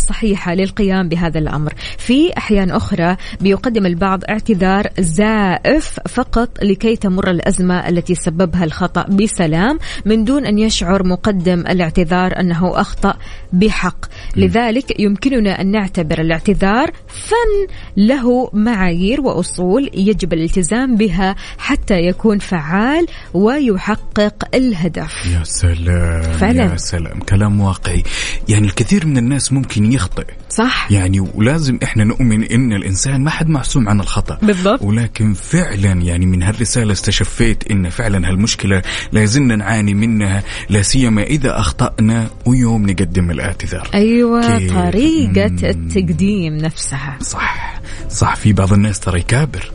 للقيام 0.53 1.09
بهذا 1.09 1.39
الأمر. 1.39 1.73
في 1.97 2.37
أحيان 2.37 2.71
أخرى 2.71 3.17
بيقدم 3.41 3.85
البعض 3.85 4.23
اعتذار 4.29 4.87
زائف 4.99 5.99
فقط 6.09 6.63
لكي 6.63 6.95
تمر 6.95 7.29
الأزمة 7.29 7.89
التي 7.89 8.15
سببها 8.15 8.63
الخطأ. 8.63 9.03
بسلام 9.03 9.79
من 10.05 10.23
دون 10.23 10.45
أن 10.45 10.59
يشعر 10.59 11.07
مقدم 11.07 11.59
الاعتذار 11.59 12.39
أنه 12.39 12.81
أخطأ 12.81 13.13
بحق. 13.53 14.05
لذلك 14.35 14.99
يمكننا 14.99 15.61
أن 15.61 15.71
نعتبر 15.71 16.21
الاعتذار 16.21 16.91
فن 17.07 17.67
له 17.97 18.49
معايير 18.53 19.21
وأصول 19.21 19.89
يجب 19.93 20.33
الالتزام 20.33 20.95
بها 20.95 21.35
حتى 21.57 21.99
يكون 21.99 22.39
فعال 22.39 23.05
ويحقق 23.33 24.55
الهدف. 24.55 25.25
يا 25.25 25.43
سلام 25.43 26.21
فعلاً. 26.21 26.63
يا 26.63 26.77
سلام. 26.77 27.19
كلام 27.19 27.61
واقعي. 27.61 28.03
يعني 28.49 28.67
الكثير 28.67 29.05
من 29.05 29.17
الناس 29.17 29.53
ممكن 29.53 29.93
يخطئ. 29.93 30.25
صح؟ 30.49 30.91
يعني 30.91 31.19
ولازم 31.19 31.79
إحنا 31.83 32.03
نؤمن 32.03 32.43
إن 32.43 32.73
الإنسان 32.73 33.23
ما 33.23 33.29
حد 33.29 33.49
معصوم 33.49 33.89
عن 33.89 33.99
الخطأ. 33.99 34.37
بالضبط. 34.41 34.81
ولكن 34.81 35.33
فعلا 35.33 35.91
يعني 35.91 36.25
من 36.25 36.43
هالرسالة 36.43 36.91
استشفيت 36.91 37.71
إن 37.71 37.89
فعلا 37.89 38.29
هالمشكلة 38.29 38.81
لازلنا 39.11 39.55
نعاني 39.55 39.93
منها 39.93 40.43
لا 40.69 40.81
سيما 40.81 41.23
إذا 41.23 41.59
أخطأنا 41.59 42.27
ويوم 42.45 42.89
نقدم 42.89 43.31
الاعتذار. 43.31 43.89
أيوه 43.93 44.57
كيف؟ 44.57 44.73
طريقة 44.73 45.49
مم. 45.49 45.57
التقديم 45.63 46.57
نفسها. 46.57 47.17
صح. 47.21 47.79
صح 48.09 48.35
في 48.35 48.53
بعض 48.53 48.73
الناس 48.73 48.99
ترى 48.99 49.19
يكابر. 49.19 49.71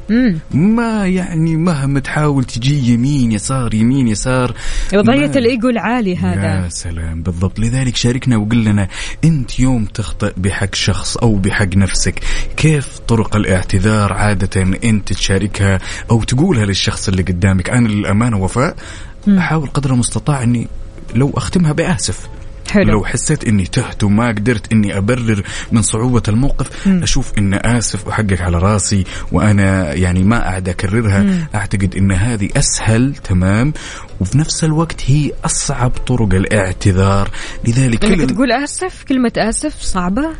ما 0.54 1.06
يعني 1.06 1.56
مهما 1.56 2.00
تحاول 2.00 2.44
تجي 2.44 2.92
يمين 2.92 3.32
يسار 3.32 3.74
يمين 3.74 4.08
يسار 4.08 4.54
وضعية 4.94 5.28
ما- 5.28 5.34
الإيجو 5.38 5.68
العالي 5.68 6.16
هذا. 6.16 6.64
يا 6.64 6.68
سلام. 6.68 7.22
بالضبط. 7.22 7.58
لذلك 7.60 7.96
شاركنا 7.96 8.36
وقل 8.36 8.64
لنا 8.64 8.88
أنت 9.24 9.60
يوم 9.60 9.84
تخطئ 9.84 10.32
بحق 10.64 10.74
شخص 10.74 11.16
أو 11.16 11.34
بحق 11.34 11.76
نفسك. 11.76 12.20
كيف 12.56 12.98
طرق 12.98 13.36
الاعتذار 13.36 14.12
عادة 14.12 14.62
انت 14.84 15.12
تشاركها 15.12 15.78
أو 16.10 16.22
تقولها 16.22 16.64
للشخص 16.64 17.08
اللي 17.08 17.22
قدامك؟ 17.22 17.70
أنا 17.70 17.88
للأمانة 17.88 18.36
وفاء 18.36 18.76
أحاول 19.28 19.68
قدر 19.68 19.92
المستطاع 19.92 20.42
إني 20.42 20.68
لو 21.14 21.32
أختمها 21.36 21.72
بآسف. 21.72 22.28
حلو. 22.70 22.92
لو 22.92 23.04
حسيت 23.04 23.44
إني 23.44 23.64
تهت 23.64 24.04
وما 24.04 24.28
قدرت 24.28 24.72
إني 24.72 24.98
أبرر 24.98 25.42
من 25.72 25.82
صعوبة 25.82 26.22
الموقف 26.28 26.88
أشوف 26.88 27.38
إن 27.38 27.54
آسف 27.54 28.06
وحقك 28.06 28.40
على 28.40 28.58
راسي 28.58 29.04
وأنا 29.32 29.92
يعني 29.92 30.22
ما 30.22 30.38
قاعد 30.38 30.68
أكررها. 30.68 31.48
أعتقد 31.54 31.94
إن 31.96 32.12
هذه 32.12 32.48
أسهل 32.56 33.14
تمام؟ 33.14 33.72
وفي 34.20 34.38
نفس 34.38 34.64
الوقت 34.64 35.02
هي 35.06 35.32
أصعب 35.44 35.90
طرق 35.90 36.34
الاعتذار. 36.34 37.30
لذلك 37.64 38.04
انك 38.04 38.20
كل 38.20 38.26
تقول 38.34 38.52
آسف؟ 38.52 39.04
كلمة 39.08 39.32
آسف 39.36 39.82
صعبة؟ 39.82 40.30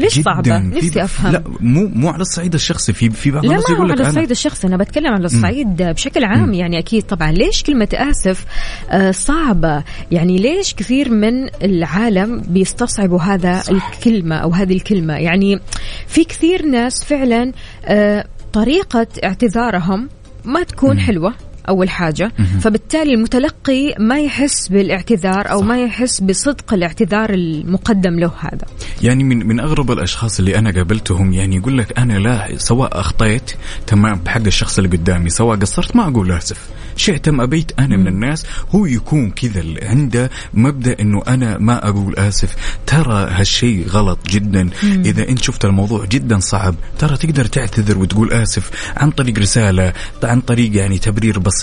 ليش 0.00 0.20
صعبة؟ 0.20 0.58
نفسي 0.58 1.04
أفهم؟ 1.04 1.32
لا 1.32 1.42
مو 1.60 1.90
مو 1.94 2.08
على 2.08 2.20
الصعيد 2.20 2.54
الشخصي 2.54 2.92
في 2.92 3.10
في 3.10 3.30
بعض 3.30 3.44
الناس 3.44 3.70
يقول 3.70 3.88
لك 3.88 4.00
على 4.00 4.08
الصعيد 4.08 4.30
الشخصي 4.30 4.66
أنا 4.66 4.76
بتكلم 4.76 5.12
على 5.12 5.24
الصعيد 5.24 5.82
بشكل 5.82 6.24
عام 6.24 6.54
يعني 6.54 6.78
أكيد 6.78 7.02
طبعا. 7.02 7.32
ليش 7.32 7.62
كلمة 7.62 7.88
آسف 7.94 8.44
آه 8.90 9.10
صعبة؟ 9.10 9.84
يعني 10.10 10.38
ليش 10.38 10.74
كثير 10.74 11.10
من 11.10 11.48
العالم 11.64 12.42
بيستصعبوا 12.48 13.20
هذا 13.20 13.62
الكلمة 13.70 14.36
أو 14.36 14.50
هذه 14.50 14.72
الكلمة؟ 14.72 15.14
يعني 15.14 15.60
في 16.06 16.24
كثير 16.24 16.66
ناس 16.66 17.04
فعلا 17.04 17.52
آه 17.84 18.24
طريقة 18.52 19.06
اعتذارهم 19.24 20.08
ما 20.44 20.62
تكون 20.62 21.00
حلوة. 21.00 21.34
أول 21.70 21.90
حاجة. 21.90 22.32
فبالتالي 22.60 23.14
المتلقي 23.14 23.94
ما 23.98 24.20
يحس 24.20 24.68
بالاعتذار 24.68 25.50
أو 25.50 25.62
ما 25.62 25.82
يحس 25.82 26.20
بصدق 26.20 26.74
الاعتذار 26.74 27.30
المقدم 27.30 28.18
له 28.18 28.32
هذا. 28.40 28.66
يعني 29.02 29.24
من 29.24 29.46
من 29.46 29.60
أغرب 29.60 29.90
الأشخاص 29.90 30.38
اللي 30.38 30.58
أنا 30.58 30.70
قابلتهم 30.70 31.32
يعني 31.32 31.56
يقول 31.56 31.78
لك 31.78 31.98
أنا 31.98 32.18
لا 32.18 32.58
سواء 32.58 33.00
أخطيت 33.00 33.52
تمام 33.86 34.18
بحق 34.18 34.46
الشخص 34.46 34.78
اللي 34.78 34.96
قدامي 34.96 35.30
سواء 35.30 35.58
قصرت 35.58 35.96
ما 35.96 36.08
أقول 36.08 36.32
آسف. 36.32 36.68
شئت 36.96 37.28
أم 37.28 37.40
أبيت 37.40 37.72
أنا 37.78 37.96
من 37.96 38.06
الناس. 38.06 38.46
هو 38.74 38.86
يكون 38.86 39.30
كذا 39.30 39.60
اللي 39.60 39.80
عنده 39.84 40.30
مبدأ 40.54 40.96
إنه 41.00 41.22
أنا 41.28 41.58
ما 41.58 41.88
أقول 41.88 42.16
آسف. 42.16 42.56
ترى 42.86 43.28
هالشيء 43.30 43.86
غلط 43.88 44.18
جدا. 44.28 44.70
إذا 44.84 45.28
انت 45.28 45.42
شفت 45.42 45.64
الموضوع 45.64 46.04
جدا 46.04 46.38
صعب 46.38 46.74
ترى 46.98 47.16
تقدر 47.16 47.44
تعتذر 47.44 47.98
وتقول 47.98 48.32
آسف 48.32 48.70
عن 48.96 49.10
طريق 49.10 49.38
رسالة 49.38 49.92
عن 50.22 50.40
طريق 50.40 50.76
يعني 50.76 50.98
تبرير 50.98 51.38
بسيط. 51.38 51.59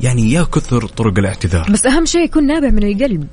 يعني 0.00 0.32
يا 0.32 0.42
كثر 0.42 0.86
طرق 0.86 1.18
الاعتذار. 1.18 1.70
بس 1.70 1.86
أهم 1.86 2.06
شيء 2.06 2.24
يكون 2.24 2.46
نابع 2.46 2.70
من 2.70 2.82
القلب. 2.92 3.26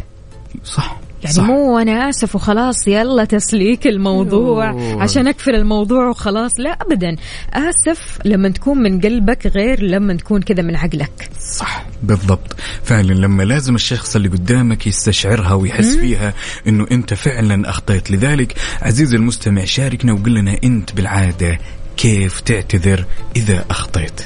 صح 0.63 0.99
يعني 1.23 1.35
صح. 1.35 1.43
مو 1.43 1.79
أنا 1.79 2.09
آسف 2.09 2.35
وخلاص 2.35 2.87
يلا 2.87 3.25
تسليك 3.25 3.87
الموضوع. 3.87 4.69
أيوه. 4.69 5.03
عشان 5.03 5.27
اقفل 5.27 5.55
الموضوع 5.55 6.09
وخلاص 6.09 6.59
لا 6.59 6.69
ابدا. 6.69 7.15
آسف 7.53 8.19
لما 8.25 8.49
تكون 8.49 8.77
من 8.77 9.01
قلبك 9.01 9.47
غير 9.47 9.83
لما 9.83 10.13
تكون 10.13 10.41
كذا 10.41 10.61
من 10.61 10.75
عقلك. 10.75 11.29
صح 11.57 11.85
بالضبط. 12.03 12.55
فعلا 12.83 13.13
لما 13.13 13.43
لازم 13.43 13.75
الشخص 13.75 14.15
اللي 14.15 14.27
قدامك 14.29 14.87
يستشعرها 14.87 15.53
ويحس 15.53 15.95
فيها 15.95 16.33
إنه 16.67 16.85
أنت 16.91 17.13
فعلا 17.13 17.69
أخطيت. 17.69 18.11
لذلك 18.11 18.55
عزيزي 18.81 19.15
المستمع 19.15 19.65
شاركنا 19.65 20.13
وقل 20.13 20.33
لنا 20.33 20.57
أنت 20.63 20.93
بالعادة 20.93 21.59
كيف 21.97 22.39
تعتذر 22.39 23.05
إذا 23.35 23.65
أخطيت. 23.69 24.21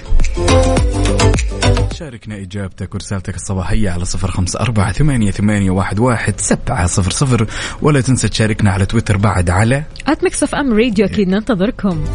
شاركنا 1.94 2.38
إجابتك 2.38 2.94
ورسالتك 2.94 3.36
الصباحية 3.36 3.90
على 3.90 4.06
صفر 4.06 4.32
خمسة 4.32 4.60
أربعة 4.60 4.92
ثمانية, 4.92 5.32
ثمانية 5.32 5.72
واحد, 5.72 6.00
واحد 6.00 6.40
سبعة 6.40 6.88
صفر 6.88 7.12
صفر. 7.12 7.48
ولا 7.82 8.02
تنسى 8.02 8.30
تشاركنا 8.30 8.72
على 8.72 8.86
تويتر 8.86 9.18
بعد 9.18 9.50
على 9.50 9.84
at 10.08 10.24
Mix 10.24 10.54
FM 10.54 10.74
Radio 10.74 11.06
أكيد 11.06 11.28
ننتظركم. 11.28 12.06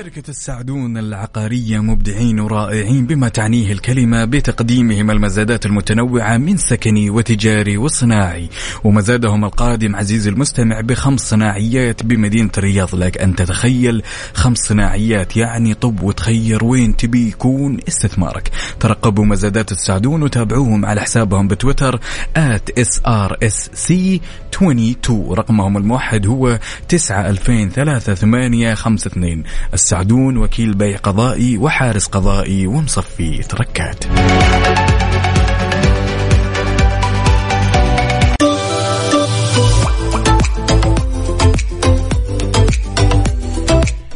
شركة 0.00 0.30
السعدون 0.30 0.98
العقارية 0.98 1.78
مبدعين 1.78 2.40
ورائعين 2.40 3.06
بما 3.06 3.28
تعنيه 3.28 3.72
الكلمة 3.72 4.24
بتقديمهم 4.24 5.10
المزادات 5.10 5.66
المتنوعة 5.66 6.36
من 6.36 6.56
سكني 6.56 7.10
وتجاري 7.10 7.76
وصناعي. 7.76 8.48
ومزادهم 8.84 9.44
القادم 9.44 9.96
عزيزي 9.96 10.30
المستمع 10.30 10.80
بخمس 10.80 11.20
صناعيات 11.20 12.02
بمدينة 12.02 12.50
الرياض. 12.58 12.94
لك 12.94 13.18
أن 13.18 13.34
تتخيل 13.34 14.02
خمس 14.34 14.58
صناعيات 14.58 15.36
يعني 15.36 15.74
طب 15.74 16.02
وتخير 16.02 16.64
وين 16.64 16.96
تبي 16.96 17.28
يكون 17.28 17.78
استثمارك. 17.88 18.50
ترقبوا 18.80 19.24
مزادات 19.24 19.72
السعدون 19.72 20.22
وتابعوهم 20.22 20.86
على 20.86 21.00
حسابهم 21.00 21.48
بتويتر 21.48 22.00
at 22.36 22.80
srsc22 22.80 25.10
رقمهم 25.10 25.76
الموحد 25.76 26.26
هو 26.26 26.58
9 26.88 27.30
2003 27.30 28.14
8 28.14 28.74
5 28.74 29.06
2 29.06 29.44
السعدون 29.90 30.36
وكيل 30.36 30.74
بيع 30.74 30.96
قضائي 30.96 31.58
وحارس 31.58 32.06
قضائي 32.06 32.66
ومصفي 32.66 33.42
تركات. 33.42 34.04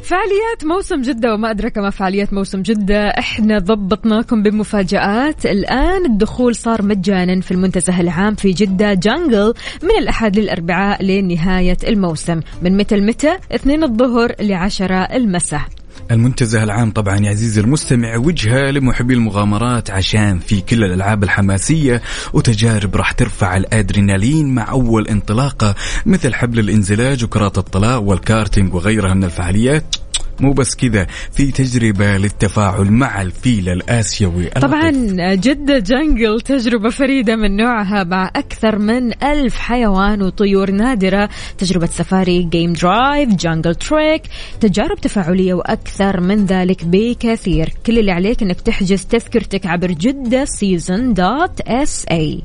فعاليات 0.05 0.65
موسم 0.65 1.01
جدة 1.01 1.35
وما 1.35 1.51
أدرك 1.51 1.79
ما 1.79 1.91
فعاليات 1.91 2.33
موسم 2.33 2.63
جدة. 2.63 3.09
إحنا 3.09 3.59
ضبطناكم 3.59 4.43
بمفاجآت. 4.43 5.47
الآن 5.47 6.07
الدخول 6.07 6.55
صار 6.55 6.83
مجانا 6.83 7.41
في 7.41 7.51
المنتزه 7.51 8.01
العام 8.01 8.35
في 8.35 8.51
جدة. 8.51 8.95
جانجل 8.95 9.55
من 9.83 9.99
الأحد 9.99 10.39
للأربعاء 10.39 11.05
لنهاية 11.05 11.77
الموسم. 11.89 12.41
من 12.63 12.77
متى 12.77 12.97
لمتى؟ 12.97 13.37
اثنين 13.55 13.85
الظهر 13.85 14.35
لعشرة 14.41 14.97
المساء. 14.97 15.84
المنتزه 16.11 16.63
العام 16.63 16.91
طبعا 16.91 17.19
يا 17.19 17.31
عزيزي 17.31 17.61
المستمع 17.61 18.17
وجهة 18.17 18.71
لمحبي 18.71 19.15
المغامرات 19.15 19.91
عشان 19.91 20.39
في 20.39 20.61
كل 20.61 20.85
الألعاب 20.85 21.25
الحماسية 21.25 22.03
وتجارب 22.33 22.97
راح 22.97 23.13
ترفع 23.13 23.57
الأدرينالين 23.57 24.55
مع 24.55 24.71
أول 24.71 25.09
انطلاقة 25.09 25.75
مثل 26.07 26.35
حبل 26.35 26.59
الإنزلاج 26.59 27.25
وكرات 27.25 27.59
الطلاء 27.59 28.03
والكارتينج 28.03 28.75
وغيرها 28.75 29.15
من 29.15 29.25
الفعاليات. 29.25 29.97
مو 30.41 30.53
بس 30.53 30.77
كذا 30.77 31.07
في 31.33 31.53
تجربة 31.53 32.17
للتفاعل 32.17 32.91
مع 32.91 33.23
الفيل 33.23 33.69
الآسيوي 33.69 34.47
طبعا. 34.47 34.91
جدة 35.35 35.79
Jungle 35.79 36.41
تجربة 36.41 36.91
فريدة 36.91 37.37
من 37.37 37.57
نوعها 37.57 38.05
مع 38.05 38.31
أكثر 38.37 38.79
من 38.79 39.25
ألف 39.25 39.59
حيوان 39.59 40.23
وطيور 40.23 40.71
نادرة. 40.71 41.29
تجربة 41.59 41.87
سفاري 41.87 42.43
game 42.43 42.73
drive 42.73 43.29
jungle 43.35 43.75
trek 43.75 44.23
تجارب 44.61 45.01
تفاعلية 45.01 45.55
وأكثر 45.55 46.21
من 46.21 46.47
ذلك 46.47 46.85
بكثير. 46.85 47.73
كل 47.87 47.99
اللي 47.99 48.13
عليك 48.13 48.43
أنك 48.43 48.61
تحجز 48.61 49.05
تذكرتك 49.05 49.67
عبر 49.67 49.91
Jeddah 49.91 50.45
Season 50.45 51.15
dot 51.15 51.61
SA 51.61 52.43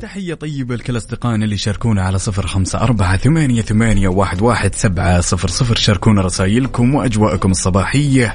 تحية 0.00 0.34
طيبة 0.34 0.76
لكل 0.76 0.96
أصدقائنا 0.96 1.44
اللي 1.44 1.56
شاركونا 1.56 2.02
على 2.02 2.18
صفر 2.18 2.46
خمسة 2.46 2.80
أربعة 2.80 3.16
ثمانية, 3.16 3.62
ثمانية 3.62 4.08
واحد, 4.08 4.42
واحد 4.42 4.74
سبعة 4.74 5.20
صفر 5.20 5.48
صفر. 5.48 5.76
شاركونا 5.76 6.22
رسائلكم 6.22 6.94
وأجواءكم 6.94 7.50
الصباحية. 7.50 8.34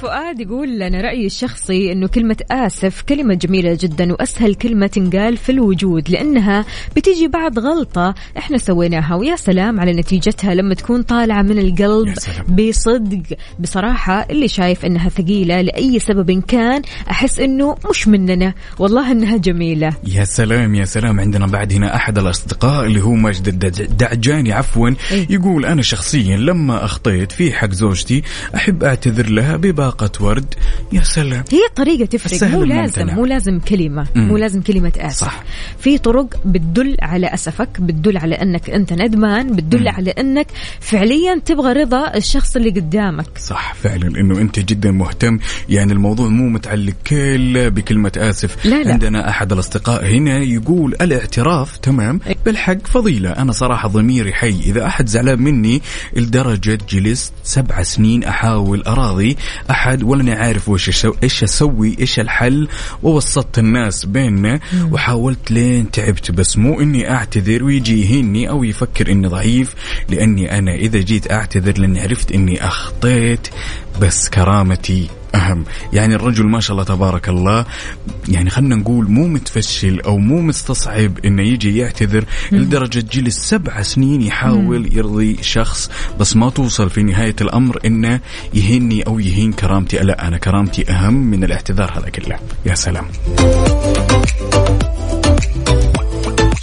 فؤاد 0.00 0.40
يقول 0.40 0.82
أنا 0.82 1.00
رأيي 1.00 1.26
الشخصي 1.26 1.92
أنه 1.92 2.08
كلمة 2.08 2.36
آسف 2.50 3.02
كلمة 3.02 3.34
جميلة 3.34 3.78
جدا 3.80 4.12
وأسهل 4.12 4.54
كلمة 4.54 4.86
تنقال 4.86 5.36
في 5.36 5.52
الوجود 5.52 6.08
لأنها 6.10 6.64
بتيجي 6.96 7.28
بعد 7.28 7.58
غلطة 7.58 8.14
إحنا 8.38 8.58
سويناها 8.58 9.14
ويا 9.14 9.36
سلام 9.36 9.80
على 9.80 9.92
نتيجتها 9.92 10.54
لما 10.54 10.74
تكون 10.74 11.02
طالعة 11.02 11.42
من 11.42 11.58
القلب. 11.58 12.14
بصدق 12.48 13.22
بصراحة 13.58 14.26
اللي 14.30 14.48
شايف 14.48 14.84
أنها 14.84 15.08
ثقيلة 15.08 15.60
لأي 15.60 15.98
سبب 15.98 16.42
كان 16.48 16.82
أحس 17.10 17.40
أنه 17.40 17.76
مش 17.90 18.08
مننا 18.08 18.54
والله 18.78 19.12
أنها 19.12 19.36
جميلة 19.36 19.92
يا 20.06 20.24
سلام 20.24 20.74
يا 20.74 20.84
سلام 20.84 21.20
عندنا 21.20 21.46
بعد 21.46 21.72
هنا 21.72 21.96
أحد 21.96 22.18
الأصدقاء 22.18 22.86
اللي 22.86 23.00
هو 23.00 23.14
مجد 23.14 23.64
الدعجاني 23.80 24.52
عفوا 24.52 24.90
إيه. 25.12 25.26
يقول 25.30 25.64
أنا 25.66 25.82
شخصيا 25.82 26.36
لما 26.36 26.84
أخطيت 26.84 27.32
في 27.32 27.52
حق 27.52 27.70
زوجتي 27.70 28.22
أحب 28.54 28.84
أعتذر 28.84 29.30
لها 29.30 29.56
بباقة 29.90 30.24
ورد. 30.24 30.54
يا 30.92 31.02
سلام. 31.02 31.44
هي 31.52 31.66
الطريقة 31.68 32.04
تفرق. 32.04 32.50
مو. 32.50 32.64
لازم 32.64 33.06
مو 33.06 33.26
لازم 33.26 33.60
كلمة 33.60 34.06
مم. 34.14 34.28
مو 34.28 34.36
لازم 34.36 34.62
كلمة 34.62 34.92
آسف. 34.98 35.18
صح. 35.18 35.42
في 35.78 35.98
طرق 35.98 36.26
بتدل 36.44 36.96
على 37.02 37.26
أسفك 37.34 37.80
بتدل 37.80 38.16
على 38.16 38.34
أنك 38.34 38.70
أنت 38.70 38.92
ندمان 38.92 39.56
بتدل 39.56 39.82
مم. 39.82 39.88
على 39.88 40.10
أنك 40.10 40.46
فعليا 40.80 41.40
تبغى 41.44 41.72
رضا 41.72 42.14
الشخص 42.14 42.56
اللي 42.56 42.70
قدامك. 42.70 43.26
صح 43.38 43.74
فعلا. 43.74 44.06
إنه 44.20 44.38
أنت 44.38 44.58
جدا 44.58 44.90
مهتم. 44.90 45.38
يعني 45.68 45.92
الموضوع 45.92 46.28
مو 46.28 46.48
متعلق 46.48 46.94
كله 47.06 47.68
بكلمة 47.68 48.12
آسف. 48.16 48.66
لا 48.66 48.82
لا. 48.82 48.92
عندنا 48.92 49.28
أحد 49.30 49.52
الأصدقاء 49.52 50.06
هنا 50.06 50.38
يقول 50.38 50.94
الاعتراف 51.00 51.76
تمام 51.76 52.20
بالحق 52.44 52.86
فضيلة. 52.86 53.30
أنا 53.30 53.52
صراحة 53.52 53.88
ضميري 53.88 54.32
حي. 54.32 54.60
إذا 54.60 54.86
أحد 54.86 55.06
زعلان 55.08 55.42
مني 55.42 55.82
لدرجة 56.16 56.78
جلست 56.90 57.32
سبع 57.44 57.82
سنين 57.82 58.24
أحاول 58.24 58.82
أراضي. 58.82 59.36
احد 59.70 59.79
أحد 59.80 60.02
ولا 60.02 60.22
أنا 60.22 60.34
عارف 60.34 60.68
وش 60.68 61.06
إيش 61.22 61.42
أسوي 61.42 61.96
إيش 62.00 62.20
الحل؟ 62.20 62.68
ووسطت 63.02 63.58
الناس 63.58 64.04
بيننا 64.04 64.60
وحاولت 64.92 65.50
لين 65.50 65.90
تعبت 65.90 66.30
بس 66.30 66.56
مو 66.56 66.80
إني 66.80 67.10
أعتذر 67.10 67.64
ويجي 67.64 68.00
يهيني 68.02 68.48
أو 68.48 68.64
يفكر 68.64 69.12
إني 69.12 69.26
ضعيف 69.28 69.74
لأني 70.08 70.58
أنا 70.58 70.74
إذا 70.74 70.98
جيت 70.98 71.32
أعتذر 71.32 71.78
لأني 71.78 72.00
عرفت 72.00 72.32
إني 72.32 72.66
أخطيت 72.66 73.48
بس 74.00 74.28
كرامتي 74.28 75.08
أهم. 75.34 75.64
يعني 75.92 76.14
الرجل 76.14 76.46
ما 76.46 76.60
شاء 76.60 76.72
الله 76.72 76.84
تبارك 76.84 77.28
الله 77.28 77.64
يعني 78.28 78.50
خلنا 78.50 78.76
نقول 78.76 79.10
مو 79.10 79.26
متفشل 79.26 80.00
أو 80.00 80.18
مو 80.18 80.40
مستصعب 80.42 81.18
إنه 81.24 81.42
يجي 81.42 81.76
يعتذر 81.76 82.24
لدرجة 82.52 83.04
جلس 83.12 83.38
سبع 83.38 83.82
سنين 83.82 84.22
يحاول 84.22 84.96
يرضي 84.96 85.36
شخص 85.42 85.90
بس 86.20 86.36
ما 86.36 86.50
توصل 86.50 86.90
في 86.90 87.02
نهاية 87.02 87.36
الأمر 87.40 87.78
إنه 87.84 88.20
يهيني 88.54 89.02
أو 89.02 89.18
يهين 89.18 89.52
كرامتي. 89.52 89.98
لا 89.98 90.28
أنا 90.28 90.38
كرامتي 90.38 90.90
أهم 90.90 91.14
من 91.14 91.44
الاعتذار 91.44 91.98
هذا 91.98 92.08
كله. 92.08 92.36
يا 92.66 92.74
سلام. 92.74 93.06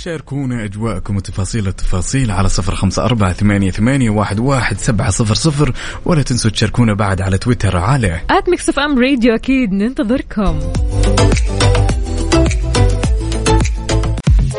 شاركونا 0.08 0.64
أجواءكم 0.64 1.16
وتفاصيل 1.16 1.68
التفاصيل 1.68 2.32
على 2.32 2.49
صفر 2.49 2.76
خمسة 2.76 3.05
أربعة 3.05 3.34
ثمانية, 3.34 3.72
ثمانية 3.72 4.10
واحد, 4.10 4.39
واحد 4.39 4.78
سبعة 4.78 5.10
صفر 5.10 5.34
صفر. 5.34 5.74
ولا 6.05 6.22
تنسوا 6.22 6.51
تشاركونا 6.51 6.93
بعد 6.93 7.22
على 7.22 7.38
تويتر 7.38 7.78
على 7.78 8.22
at 8.30 8.49
Mix 8.49 8.80
FM 8.80 8.99
Radio 8.99 9.36
أكيد 9.36 9.72
ننتظركم. 9.72 10.60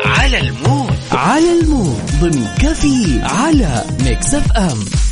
على 0.05 0.39
ال 0.39 0.48
mood. 0.48 0.93
على 1.11 1.59
ال 1.59 1.66
mood. 1.66 2.01
ضمن 2.21 2.47
كافيين 2.61 3.21
على 3.21 3.83
Mix 4.05 4.33
FM 4.33 5.08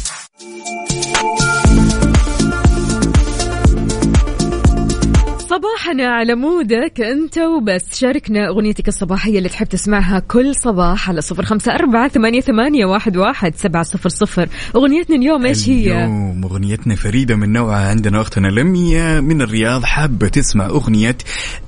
صباحنا 5.58 6.08
على 6.08 6.36
مودك 6.36 7.02
أنت 7.02 7.38
وبس. 7.38 8.00
شاركنا 8.00 8.48
أغنيتك 8.48 8.88
الصباحية 8.88 9.38
اللي 9.38 9.50
تحب 9.50 9.68
تسمعها 9.68 10.20
كل 10.20 10.56
صباح 10.56 11.10
على 11.10 11.22
صفر 11.22 11.46
خمسة 11.46 11.76
أربعة 11.76 12.08
ثمانية, 12.08 12.42
ثمانية 12.42 12.86
واحد, 12.86 13.18
واحد 13.18 13.56
سبعة 13.56 13.84
صفر 13.84 14.10
صفر. 14.10 14.50
أغنيتنا 14.76 15.16
اليوم 15.16 15.46
إيش 15.46 15.70
هي؟ 15.70 15.92
اليوم 15.92 16.44
أغنيتنا 16.44 16.96
فريدة 16.96 17.36
من 17.36 17.54
نوعها. 17.54 17.90
عندنا 17.90 18.22
أختنا 18.22 18.48
لميا 18.48 19.22
من 19.22 19.42
الرياض 19.42 19.84
حابة 19.84 20.28
تسمع 20.28 20.66
أغنية 20.66 21.18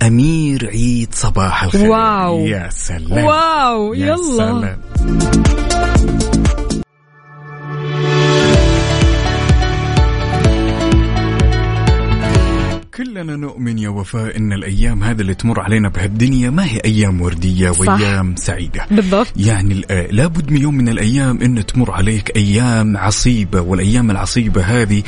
أمير 0.01 0.67
عيد 0.67 1.09
صباح 1.11 1.63
الخير. 1.63 1.89
واو. 1.89 2.39
يا 2.39 2.69
سلام. 2.71 3.25
واو. 3.25 3.93
يا 3.93 4.05
يلا. 4.05 4.37
سلام. 4.37 4.79
كلنا 13.19 13.35
نؤمن 13.35 13.79
يا 13.79 13.89
وفاء 13.89 14.37
إن 14.37 14.53
الأيام 14.53 15.03
هذه 15.03 15.21
اللي 15.21 15.33
تمر 15.33 15.59
علينا 15.59 15.89
بهالدنيا 15.89 16.49
ما 16.49 16.65
هي 16.65 16.81
أيام 16.85 17.21
وردية 17.21 17.71
صح. 17.71 17.79
وأيام 17.79 18.35
سعيدة. 18.35 18.85
بالضبط. 18.91 19.27
يعني 19.35 19.81
آه، 19.89 20.07
لابد 20.11 20.51
من 20.51 20.61
يوم 20.61 20.75
من 20.75 20.89
الأيام 20.89 21.41
إن 21.41 21.65
تمر 21.65 21.91
عليك 21.91 22.35
أيام 22.35 22.97
عصيبة 22.97 23.61
والأيام 23.61 24.11
العصيبة 24.11 24.61
هذه 24.61 25.03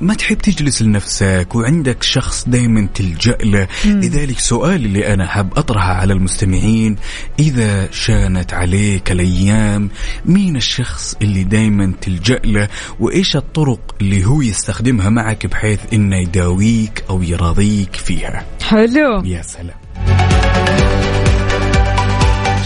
ما 0.00 0.14
تحب 0.14 0.38
تجلس 0.38 0.82
لنفسك 0.82 1.48
وعندك 1.54 2.02
شخص 2.02 2.48
دائما 2.48 2.88
تلجأ 2.94 3.36
له. 3.44 3.68
لذلك 3.84 4.38
سؤالي 4.38 4.86
اللي 4.86 5.14
أنا 5.14 5.26
حاب 5.26 5.58
أطرحه 5.58 5.92
على 5.92 6.12
المستمعين 6.12 6.96
إذا 7.38 7.90
شانت 7.90 8.54
عليك 8.54 9.12
الأيام 9.12 9.90
مين 10.26 10.56
الشخص 10.56 11.16
اللي 11.22 11.44
دائما 11.44 11.92
تلجأ 12.00 12.40
له؟ 12.44 12.68
وإيش 13.00 13.36
الطرق 13.36 13.94
اللي 14.00 14.24
هو 14.24 14.42
يستخدمها 14.42 15.10
معك 15.10 15.46
بحيث 15.46 15.80
إنه 15.92 16.16
يداويك 16.16 17.04
أو 17.10 17.23
يراضيك 17.24 17.96
فيها. 17.96 18.44
حلو. 18.62 19.22
يا 19.24 19.42
سلام. 19.42 19.76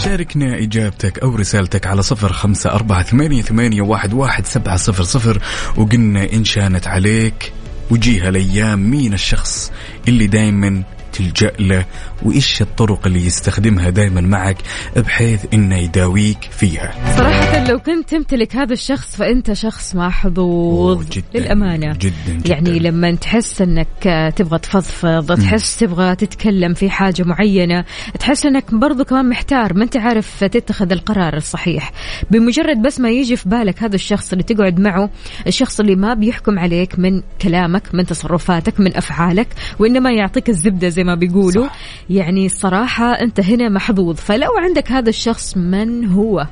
شاركنا 0.03 0.57
إجابتك 0.57 1.19
أو 1.19 1.35
رسالتك 1.35 1.87
على 1.87 2.01
صفر 2.01 2.33
خمسة 2.33 2.69
أربعة 2.69 3.03
ثمانية, 3.03 3.41
ثمانية 3.41 3.81
واحد, 3.81 4.13
واحد 4.13 4.45
سبعة 4.45 4.75
صفر 4.77 5.03
صفر. 5.03 5.41
وقلنا 5.77 6.33
إن 6.33 6.43
شانت 6.45 6.87
عليك 6.87 7.53
وجيها 7.91 8.29
الأيام 8.29 8.91
مين 8.91 9.13
الشخص 9.13 9.71
اللي 10.07 10.27
دايما 10.27 10.83
تلجأ 11.19 11.51
له 11.59 11.85
وإيش 12.23 12.61
الطرق 12.61 13.07
اللي 13.07 13.25
يستخدمها 13.25 13.89
دايما 13.89 14.21
معك 14.21 14.57
بحيث 14.97 15.45
إنه 15.53 15.77
يداويك 15.77 16.43
فيها؟ 16.51 16.93
صراحة 17.17 17.63
لو 17.63 17.79
كنت 17.79 18.09
تمتلك 18.09 18.55
هذا 18.55 18.73
الشخص 18.73 19.15
فأنت 19.15 19.53
شخص 19.53 19.95
محظوظ 19.95 21.09
جداً، 21.09 21.23
للأمانة. 21.39 21.93
جداً، 21.93 22.13
جداً. 22.27 22.49
يعني 22.49 22.79
لما 22.79 23.15
تحس 23.15 23.61
أنك 23.61 24.33
تبغى 24.35 24.59
تفضفض 24.59 25.37
تحس 25.41 25.77
تبغى 25.77 26.15
تتكلم 26.15 26.73
في 26.73 26.89
حاجة 26.89 27.23
معينة 27.23 27.85
تحس 28.19 28.45
أنك 28.45 28.73
برضو 28.73 29.03
كمان 29.03 29.29
محتار 29.29 29.73
ما 29.73 29.83
أنت 29.83 29.97
عارف 29.97 30.43
تتخذ 30.43 30.91
القرار 30.91 31.37
الصحيح. 31.37 31.91
بمجرد 32.31 32.81
بس 32.81 32.99
ما 32.99 33.09
يجي 33.09 33.35
في 33.35 33.49
بالك 33.49 33.83
هذا 33.83 33.95
الشخص 33.95 34.31
اللي 34.31 34.43
تقعد 34.43 34.79
معه 34.79 35.09
الشخص 35.47 35.79
اللي 35.79 35.95
ما 35.95 36.13
بيحكم 36.13 36.59
عليك 36.59 36.99
من 36.99 37.21
كلامك 37.41 37.83
من 37.93 38.05
تصرفاتك 38.05 38.79
من 38.79 38.97
أفعالك 38.97 39.47
وإنما 39.79 40.11
يعطيك 40.11 40.49
الزبدة 40.49 40.89
زي 40.89 41.03
ما 41.03 41.08
بيقولوا. 41.15 41.67
صح. 41.67 41.75
يعني 42.09 42.45
الصراحة 42.45 43.13
أنت 43.13 43.39
هنا 43.39 43.69
محظوظ. 43.69 44.15
فلو 44.15 44.49
عندك 44.57 44.91
هذا 44.91 45.09
الشخص 45.09 45.57
من 45.57 46.05
هو؟ 46.05 46.47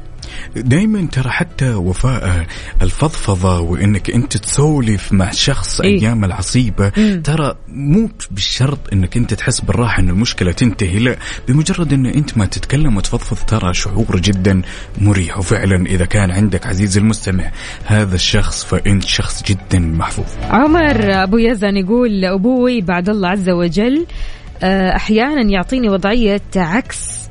دايما 0.55 1.08
ترى 1.12 1.30
حتى 1.30 1.74
وفاء 1.74 2.45
الفضفضة 2.82 3.60
وإنك 3.60 4.10
أنت 4.10 4.38
تسولف 4.38 5.14
مع 5.14 5.32
شخص 5.32 5.82
إيه؟ 5.82 6.01
أيام 6.01 6.26
العصيبة 6.26 6.89
ترى 7.24 7.55
مو 7.68 8.10
بالشرط 8.32 8.80
إنك 8.93 9.18
أنت 9.18 9.34
تحس 9.34 9.62
بالراحة 9.62 9.99
إن 9.99 10.10
المشكلة 10.10 10.51
تنتهي 10.51 10.99
لا. 10.99 11.16
بمجرد 11.47 11.93
إن 11.93 12.05
أنت 12.05 12.38
ما 12.38 12.45
تتكلم 12.45 12.97
وتفضفض 12.97 13.38
ترى 13.38 13.74
شعور 13.74 14.20
جدا 14.20 14.62
مريح. 15.01 15.38
وفعلا 15.38 15.86
إذا 15.86 16.05
كان 16.05 16.32
عندك 16.32 16.68
عزيزي 16.68 16.99
المستمع 16.99 17.51
هذا 17.86 18.16
الشخص 18.16 18.64
فانت 18.66 19.03
شخص 19.03 19.43
جدا 19.43 19.80
محظوظ. 19.80 20.26
عمر 20.49 21.24
أبو 21.24 21.38
يزن 21.38 21.78
يقول 21.78 22.26
أبوي 22.26 22.82
بعد 22.82 23.10
الله 23.10 23.30
عز 23.30 23.49
وجل 23.49 24.05
أحيانا 24.64 25.41
يعطيني 25.41 25.89
وضعية 25.89 26.41
عكس 26.55 27.26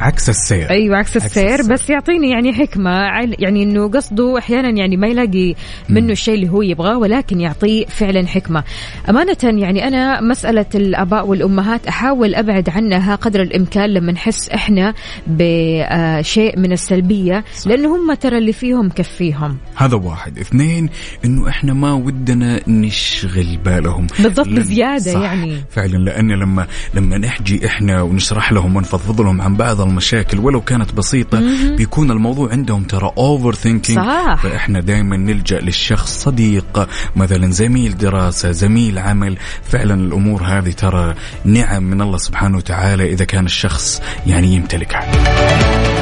عكس 0.00 0.28
السير. 0.28 0.70
أيوه 0.70 0.96
عكس 0.96 1.16
السير. 1.16 1.54
السير. 1.54 1.72
بس 1.72 1.90
يعطيني 1.90 2.30
يعني 2.30 2.52
حكمة 2.52 2.90
يعني 3.38 3.62
إنه 3.62 3.88
قصده 3.88 4.38
أحيانا 4.38 4.78
يعني 4.78 4.96
ما 4.96 5.06
يلاقي 5.06 5.54
منه 5.88 6.12
الشيء 6.12 6.34
اللي 6.34 6.48
هو 6.48 6.62
يبغاه 6.62 6.98
ولكن 6.98 7.40
يعطيه 7.40 7.86
فعلا 7.86 8.26
حكمة. 8.26 8.64
أمانة 9.08 9.36
يعني 9.42 9.88
أنا 9.88 10.20
مسألة 10.20 10.66
الآباء 10.74 11.26
والأمهات 11.26 11.86
أحاول 11.86 12.34
أبعد 12.34 12.68
عنها 12.70 13.14
قدر 13.14 13.42
الإمكان 13.42 13.90
لما 13.90 14.12
نحس 14.12 14.48
إحنا 14.48 14.94
بشيء 15.26 16.58
من 16.58 16.72
السلبية 16.72 17.44
لأنه 17.66 17.96
هم 17.96 18.14
ترى 18.14 18.38
اللي 18.38 18.52
فيهم 18.52 18.88
كفيهم. 18.88 19.58
هذا 19.76 19.96
واحد. 19.96 20.38
اثنين 20.38 20.88
إنه 21.24 21.48
إحنا 21.48 21.74
ما 21.74 21.92
ودنا 21.92 22.60
نشغل 22.68 23.58
بالهم. 23.64 24.06
بالضبط 24.18 24.48
بزيادة 24.48 25.12
صح. 25.12 25.20
يعني. 25.20 25.64
فعلا 25.70 25.96
لأن 25.96 26.32
لما 26.32 26.66
لما 26.94 27.18
نحجي 27.18 27.66
إحنا 27.66 28.02
ونشرح 28.02 28.52
لهم 28.52 28.76
ونفضفض 28.76 29.20
لهم 29.20 29.40
عن 29.40 29.56
بعض 29.56 29.85
المشاكل 29.88 30.38
ولو 30.38 30.60
كانت 30.60 30.94
بسيطة 30.94 31.42
بيكون 31.76 32.10
الموضوع 32.10 32.50
عندهم 32.50 32.84
ترى 32.84 33.12
overthinking. 33.18 33.98
فإحنا 34.42 34.80
دائما 34.80 35.16
نلجأ 35.16 35.60
للشخص 35.60 36.22
صديق 36.24 36.88
مثلا 37.16 37.50
زميل 37.50 37.96
دراسة 37.96 38.50
زميل 38.50 38.98
عمل. 38.98 39.36
فعلا 39.62 39.94
الأمور 39.94 40.42
هذه 40.42 40.70
ترى 40.70 41.14
نعم 41.44 41.82
من 41.82 42.00
الله 42.02 42.18
سبحانه 42.18 42.56
وتعالى 42.56 43.12
إذا 43.12 43.24
كان 43.24 43.44
الشخص 43.44 44.02
يعني 44.26 44.54
يمتلكها. 44.54 45.95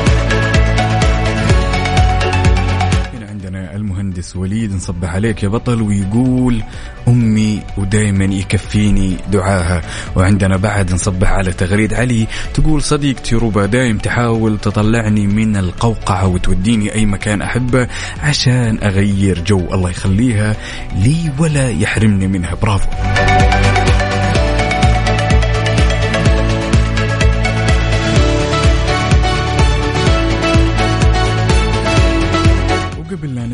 المهندس 4.25 4.37
وليد 4.37 4.73
نصبح 4.73 5.15
عليك 5.15 5.43
يا 5.43 5.49
بطل 5.49 5.83
ويقول 5.83 6.63
أمي 7.09 7.63
ودايما 7.77 8.25
يكفيني 8.25 9.17
دعاها. 9.33 9.83
وعندنا 10.17 10.57
بعد 10.57 10.93
نصبح 10.93 11.29
على 11.29 11.53
تغريد 11.53 11.95
علي 11.95 12.27
تقول 12.55 12.83
صديقتي 12.83 13.37
ربا 13.37 13.67
دايم 13.67 13.99
تحاول 13.99 14.59
تطلعني 14.59 15.27
من 15.27 15.57
القوقعة 15.57 16.27
وتوديني 16.27 16.95
أي 16.95 17.07
مكان 17.07 17.43
أحبه 17.43 17.89
عشان 18.23 18.79
أغير 18.83 19.45
جو. 19.45 19.75
الله 19.75 19.91
يخليها 19.91 20.57
لي 20.97 21.33
ولا 21.39 21.71
يحرمني 21.71 22.27
منها. 22.27 22.55
برافو. 22.55 22.89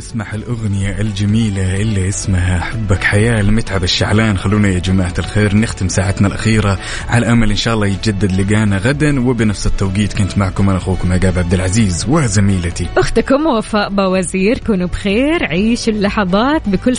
نسمع 0.00 0.34
الأغنية 0.34 1.00
الجميلة 1.00 1.80
اللي 1.80 2.08
اسمها 2.08 2.60
حبك 2.60 3.04
حياة 3.04 3.40
المتعب 3.40 3.84
الشعلان. 3.84 4.38
خلونا 4.38 4.68
يا 4.68 4.78
جماعة 4.78 5.14
الخير 5.18 5.56
نختم 5.56 5.88
ساعتنا 5.88 6.28
الأخيرة 6.28 6.78
على 7.08 7.32
أمل 7.32 7.50
إن 7.50 7.56
شاء 7.56 7.74
الله 7.74 7.86
يتجدد 7.86 8.32
لقانا 8.32 8.76
غدا 8.76 9.28
وبنفس 9.28 9.66
التوقيت 9.66 10.12
كنت 10.12 10.38
معكم 10.38 10.68
أنا 10.68 10.78
أخوكم 10.78 11.12
عقاب 11.12 11.38
عبد 11.38 11.54
العزيز 11.54 12.06
وزميلتي. 12.08 12.86
أختكم 12.96 13.46
وفاء 13.46 13.88
بوزير 13.88 14.58
كونوا 14.58 14.88
بخير 14.88 15.44
عيشوا 15.44 15.92
اللحظات 15.92 16.68
بكل 16.68 16.96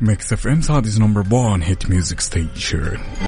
ميكس 0.00 0.32
اف 0.32 0.46
ام 0.46 0.60
سعوديز 0.60 1.00
نمبر 1.00 1.24
1 1.30 1.62
هيت 1.62 1.90
ميوزك 1.90 2.20
ستيشن 2.20 2.98